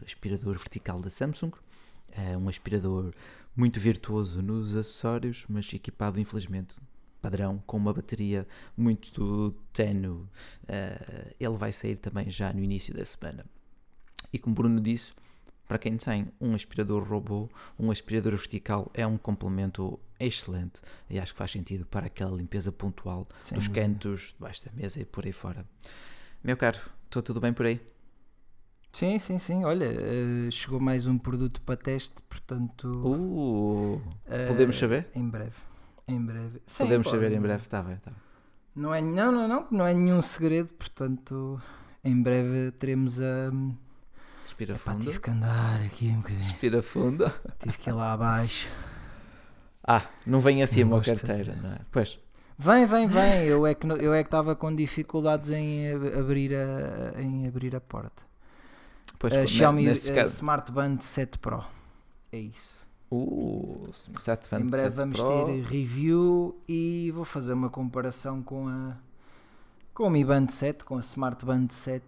aspirador 0.05 0.57
vertical 0.57 1.01
da 1.01 1.09
Samsung, 1.09 1.51
é 2.11 2.37
um 2.37 2.49
aspirador 2.49 3.13
muito 3.55 3.79
virtuoso 3.79 4.41
nos 4.41 4.75
acessórios, 4.75 5.45
mas 5.47 5.71
equipado 5.73 6.19
infelizmente 6.19 6.79
padrão 7.21 7.61
com 7.65 7.77
uma 7.77 7.93
bateria 7.93 8.47
muito 8.75 9.55
tenue. 9.71 10.09
Uh, 10.17 11.35
ele 11.39 11.57
vai 11.57 11.71
sair 11.71 11.95
também 11.95 12.29
já 12.29 12.51
no 12.51 12.61
início 12.61 12.93
da 12.93 13.05
semana. 13.05 13.45
E 14.33 14.39
como 14.39 14.55
Bruno 14.55 14.81
disse, 14.81 15.13
para 15.71 15.79
quem 15.79 15.95
tem 15.95 16.27
um 16.41 16.53
aspirador 16.53 17.01
robô, 17.01 17.49
um 17.79 17.91
aspirador 17.91 18.35
vertical 18.35 18.91
é 18.93 19.07
um 19.07 19.17
complemento 19.17 19.97
excelente 20.19 20.81
e 21.09 21.17
acho 21.17 21.31
que 21.31 21.37
faz 21.37 21.49
sentido 21.49 21.85
para 21.85 22.07
aquela 22.07 22.35
limpeza 22.35 22.73
pontual 22.73 23.25
Sem 23.39 23.57
dos 23.57 23.69
dúvida. 23.69 23.87
cantos, 23.87 24.33
debaixo 24.37 24.65
da 24.65 24.71
mesa 24.73 24.99
e 24.99 25.05
por 25.05 25.25
aí 25.25 25.31
fora. 25.31 25.65
Meu 26.43 26.57
caro, 26.57 26.77
estou 27.05 27.23
tudo 27.23 27.39
bem 27.39 27.53
por 27.53 27.65
aí? 27.65 27.79
Sim, 28.91 29.17
sim, 29.17 29.39
sim. 29.39 29.63
Olha, 29.63 29.87
uh, 29.91 30.51
chegou 30.51 30.77
mais 30.77 31.07
um 31.07 31.17
produto 31.17 31.61
para 31.61 31.77
teste, 31.77 32.21
portanto. 32.23 32.89
Uh, 32.89 33.95
uh, 33.95 34.47
podemos 34.49 34.77
saber? 34.77 35.07
Em 35.15 35.29
breve. 35.29 35.55
Em 36.05 36.21
breve. 36.21 36.61
Sim, 36.67 36.83
podemos 36.83 37.07
pode. 37.07 37.15
saber 37.15 37.33
em 37.33 37.39
breve, 37.39 37.63
está 37.63 37.81
bem, 37.81 37.95
tá. 37.95 38.11
Não, 38.75 38.93
é, 38.93 38.99
não, 38.99 39.31
não, 39.31 39.47
não, 39.47 39.67
não 39.71 39.87
é 39.87 39.93
nenhum 39.93 40.21
segredo, 40.21 40.67
portanto, 40.73 41.61
em 42.03 42.21
breve 42.21 42.71
teremos 42.71 43.21
a. 43.21 43.49
Respira 44.51 44.75
Epá, 44.75 44.91
fundo. 44.91 45.05
Tive 45.05 45.19
que 45.19 45.29
andar 45.29 45.81
aqui 45.85 46.09
um 46.09 46.17
bocadinho. 46.17 46.43
Respira 46.43 46.83
fundo. 46.83 47.33
Tive 47.57 47.77
que 47.77 47.89
ir 47.89 47.93
lá 47.93 48.11
abaixo. 48.11 48.67
Ah, 49.81 50.05
não 50.25 50.41
vem 50.41 50.61
assim 50.61 50.83
não 50.83 50.97
a 50.97 51.01
carteira, 51.01 51.55
não 51.55 51.71
é? 51.71 51.79
Pois. 51.89 52.19
Vem, 52.57 52.85
vem, 52.85 53.07
vem. 53.07 53.45
Eu 53.45 53.65
é 53.65 53.73
que 53.73 53.87
eu 53.87 54.13
é 54.13 54.21
que 54.21 54.27
estava 54.27 54.53
com 54.55 54.75
dificuldades 54.75 55.51
em 55.51 55.89
abrir 55.93 56.53
a 56.53 57.19
em 57.19 57.47
abrir 57.47 57.75
a 57.75 57.79
porta. 57.79 58.23
Pois, 59.17 59.33
a 59.33 59.47
Xiaomi 59.47 59.85
caso... 59.85 60.33
Smart 60.33 60.69
Band 60.71 60.97
7 60.99 61.39
Pro. 61.39 61.63
É 62.31 62.37
isso. 62.37 62.75
Uh, 63.09 63.89
Smart 63.93 64.49
Band 64.49 64.59
em 64.59 64.67
breve 64.67 64.83
7 64.83 64.95
vamos 64.95 65.17
Pro. 65.17 65.45
ter 65.45 65.63
review 65.63 66.61
e 66.67 67.11
vou 67.15 67.23
fazer 67.23 67.53
uma 67.53 67.69
comparação 67.69 68.43
com 68.43 68.67
a 68.67 68.97
com 69.93 70.05
a 70.05 70.09
Mi 70.09 70.23
Band 70.23 70.47
7, 70.49 70.83
com 70.83 70.97
a 70.97 70.99
Smart 70.99 71.43
Band 71.45 71.67
7 71.69 72.03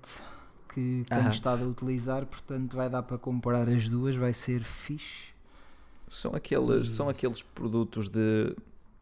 que 0.73 1.05
tenho 1.07 1.29
estado 1.29 1.63
a 1.63 1.67
utilizar, 1.67 2.25
portanto 2.25 2.75
vai 2.75 2.89
dar 2.89 3.03
para 3.03 3.17
comparar 3.17 3.67
as 3.69 3.87
duas, 3.87 4.15
vai 4.15 4.33
ser 4.33 4.63
fixe. 4.63 5.33
São 6.07 6.33
aqueles, 6.35 6.91
são 6.91 7.09
aqueles 7.09 7.41
produtos 7.41 8.09
de 8.09 8.55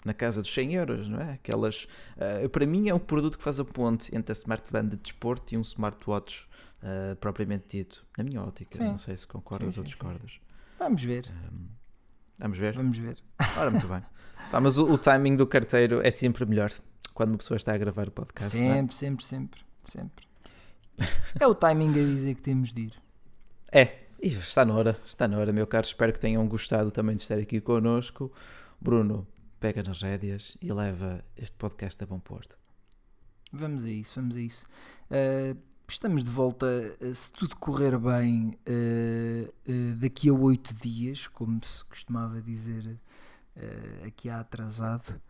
na 0.03 0.13
casa 0.13 0.41
dos 0.41 0.51
100 0.51 0.73
euros, 0.73 1.07
não 1.07 1.19
é? 1.19 1.33
Aquelas, 1.33 1.87
uh, 2.17 2.49
para 2.49 2.65
mim 2.65 2.89
é 2.89 2.93
um 2.93 2.99
produto 2.99 3.37
que 3.37 3.43
faz 3.43 3.59
a 3.59 3.65
ponte 3.65 4.15
entre 4.15 4.31
a 4.31 4.33
Smart 4.33 4.71
Band 4.71 4.87
de 4.87 4.97
desporto 4.97 5.53
e 5.53 5.57
um 5.57 5.61
smartwatch 5.61 6.47
uh, 6.81 7.15
propriamente 7.17 7.77
dito, 7.77 8.03
na 8.17 8.23
minha 8.23 8.41
ótica. 8.41 8.77
Sim. 8.77 8.85
Não 8.85 8.97
sei 8.97 9.15
se 9.15 9.27
concordas 9.27 9.75
sim, 9.75 9.79
ou 9.79 9.85
discordas. 9.85 10.39
Vamos 10.79 11.03
ver. 11.03 11.31
Um, 11.51 11.67
vamos 12.39 12.57
ver? 12.57 12.73
Vamos 12.73 12.97
ver. 12.97 13.15
Ora, 13.57 13.69
muito 13.69 13.87
bem. 13.87 14.01
Pá, 14.49 14.59
mas 14.59 14.77
o, 14.77 14.91
o, 14.91 14.97
timing 14.97 15.35
do 15.35 15.45
carteiro 15.45 16.01
é 16.03 16.09
sempre 16.09 16.45
melhor 16.45 16.71
quando 17.13 17.29
uma 17.29 17.37
pessoa 17.37 17.55
está 17.55 17.73
a 17.73 17.77
gravar 17.77 18.07
o 18.07 18.11
podcast. 18.11 18.51
Sempre, 18.51 18.95
é? 18.95 18.97
sempre, 18.97 19.23
sempre, 19.23 19.61
sempre. 19.83 20.30
É 21.39 21.47
o 21.47 21.55
timing 21.55 21.89
a 21.89 22.03
dizer 22.05 22.35
que 22.35 22.41
temos 22.41 22.73
de 22.73 22.81
ir. 22.81 22.93
É, 23.71 24.07
está 24.21 24.65
na 24.65 24.73
hora, 24.73 24.99
está 25.05 25.27
na 25.27 25.37
hora, 25.37 25.51
meu 25.51 25.65
caro. 25.65 25.85
Espero 25.85 26.13
que 26.13 26.19
tenham 26.19 26.45
gostado 26.47 26.91
também 26.91 27.15
de 27.15 27.21
estar 27.21 27.37
aqui 27.37 27.61
connosco. 27.61 28.31
Bruno, 28.79 29.27
pega 29.59 29.83
nas 29.83 30.01
rédeas 30.01 30.57
e 30.61 30.73
leva 30.73 31.23
este 31.37 31.55
podcast 31.55 32.03
a 32.03 32.07
bom 32.07 32.19
porto. 32.19 32.57
Vamos 33.53 33.83
a 33.83 33.89
isso, 33.89 34.19
vamos 34.19 34.35
a 34.35 34.41
isso. 34.41 34.65
Uh, 35.09 35.57
estamos 35.87 36.23
de 36.23 36.31
volta, 36.31 36.65
uh, 37.01 37.13
se 37.13 37.31
tudo 37.33 37.55
correr 37.57 37.97
bem, 37.97 38.57
uh, 38.67 39.95
daqui 39.97 40.29
a 40.29 40.33
oito 40.33 40.73
dias, 40.73 41.27
como 41.27 41.63
se 41.63 41.83
costumava 41.85 42.41
dizer 42.41 42.99
aqui 44.07 44.29
há 44.29 44.39
atrasado. 44.39 45.21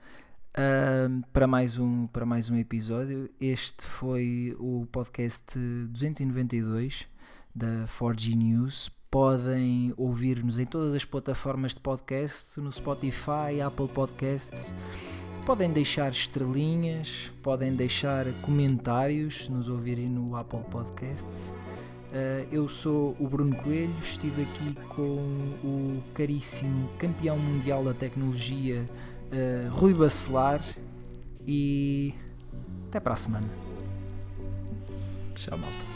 Para, 1.31 1.47
mais 1.47 1.77
um, 1.77 2.07
para 2.07 2.25
mais 2.25 2.49
um 2.49 2.57
episódio. 2.57 3.29
Este 3.39 3.85
foi 3.85 4.55
o 4.59 4.85
podcast 4.91 5.57
292 5.57 7.07
da 7.55 7.85
4G 7.87 8.35
News. 8.35 8.91
Podem 9.09 9.93
ouvir-nos 9.97 10.59
em 10.59 10.65
todas 10.65 10.95
as 10.95 11.03
plataformas 11.03 11.73
de 11.73 11.81
podcast, 11.81 12.59
no 12.59 12.71
Spotify, 12.71 13.61
Apple 13.65 13.87
Podcasts. 13.89 14.75
Podem 15.45 15.71
deixar 15.71 16.11
estrelinhas, 16.11 17.31
podem 17.41 17.73
deixar 17.73 18.25
comentários 18.41 19.45
se 19.45 19.51
nos 19.51 19.67
ouvirem 19.67 20.07
no 20.07 20.35
Apple 20.35 20.63
Podcasts. 20.69 21.53
Uh, 22.11 22.45
eu 22.51 22.67
sou 22.67 23.15
o 23.19 23.27
Bruno 23.27 23.55
Coelho, 23.55 23.93
estive 24.01 24.43
aqui 24.43 24.75
com 24.89 25.15
o 25.63 26.03
caríssimo 26.13 26.89
campeão 26.97 27.39
mundial 27.39 27.85
da 27.85 27.93
tecnologia 27.93 28.87
uh, 29.31 29.69
Rui 29.71 29.93
Bacelar 29.93 30.61
e 31.47 32.13
até 32.87 32.99
para 32.99 33.13
a 33.13 33.17
semana. 33.17 33.49
Tchau, 35.35 35.57
malta. 35.57 35.91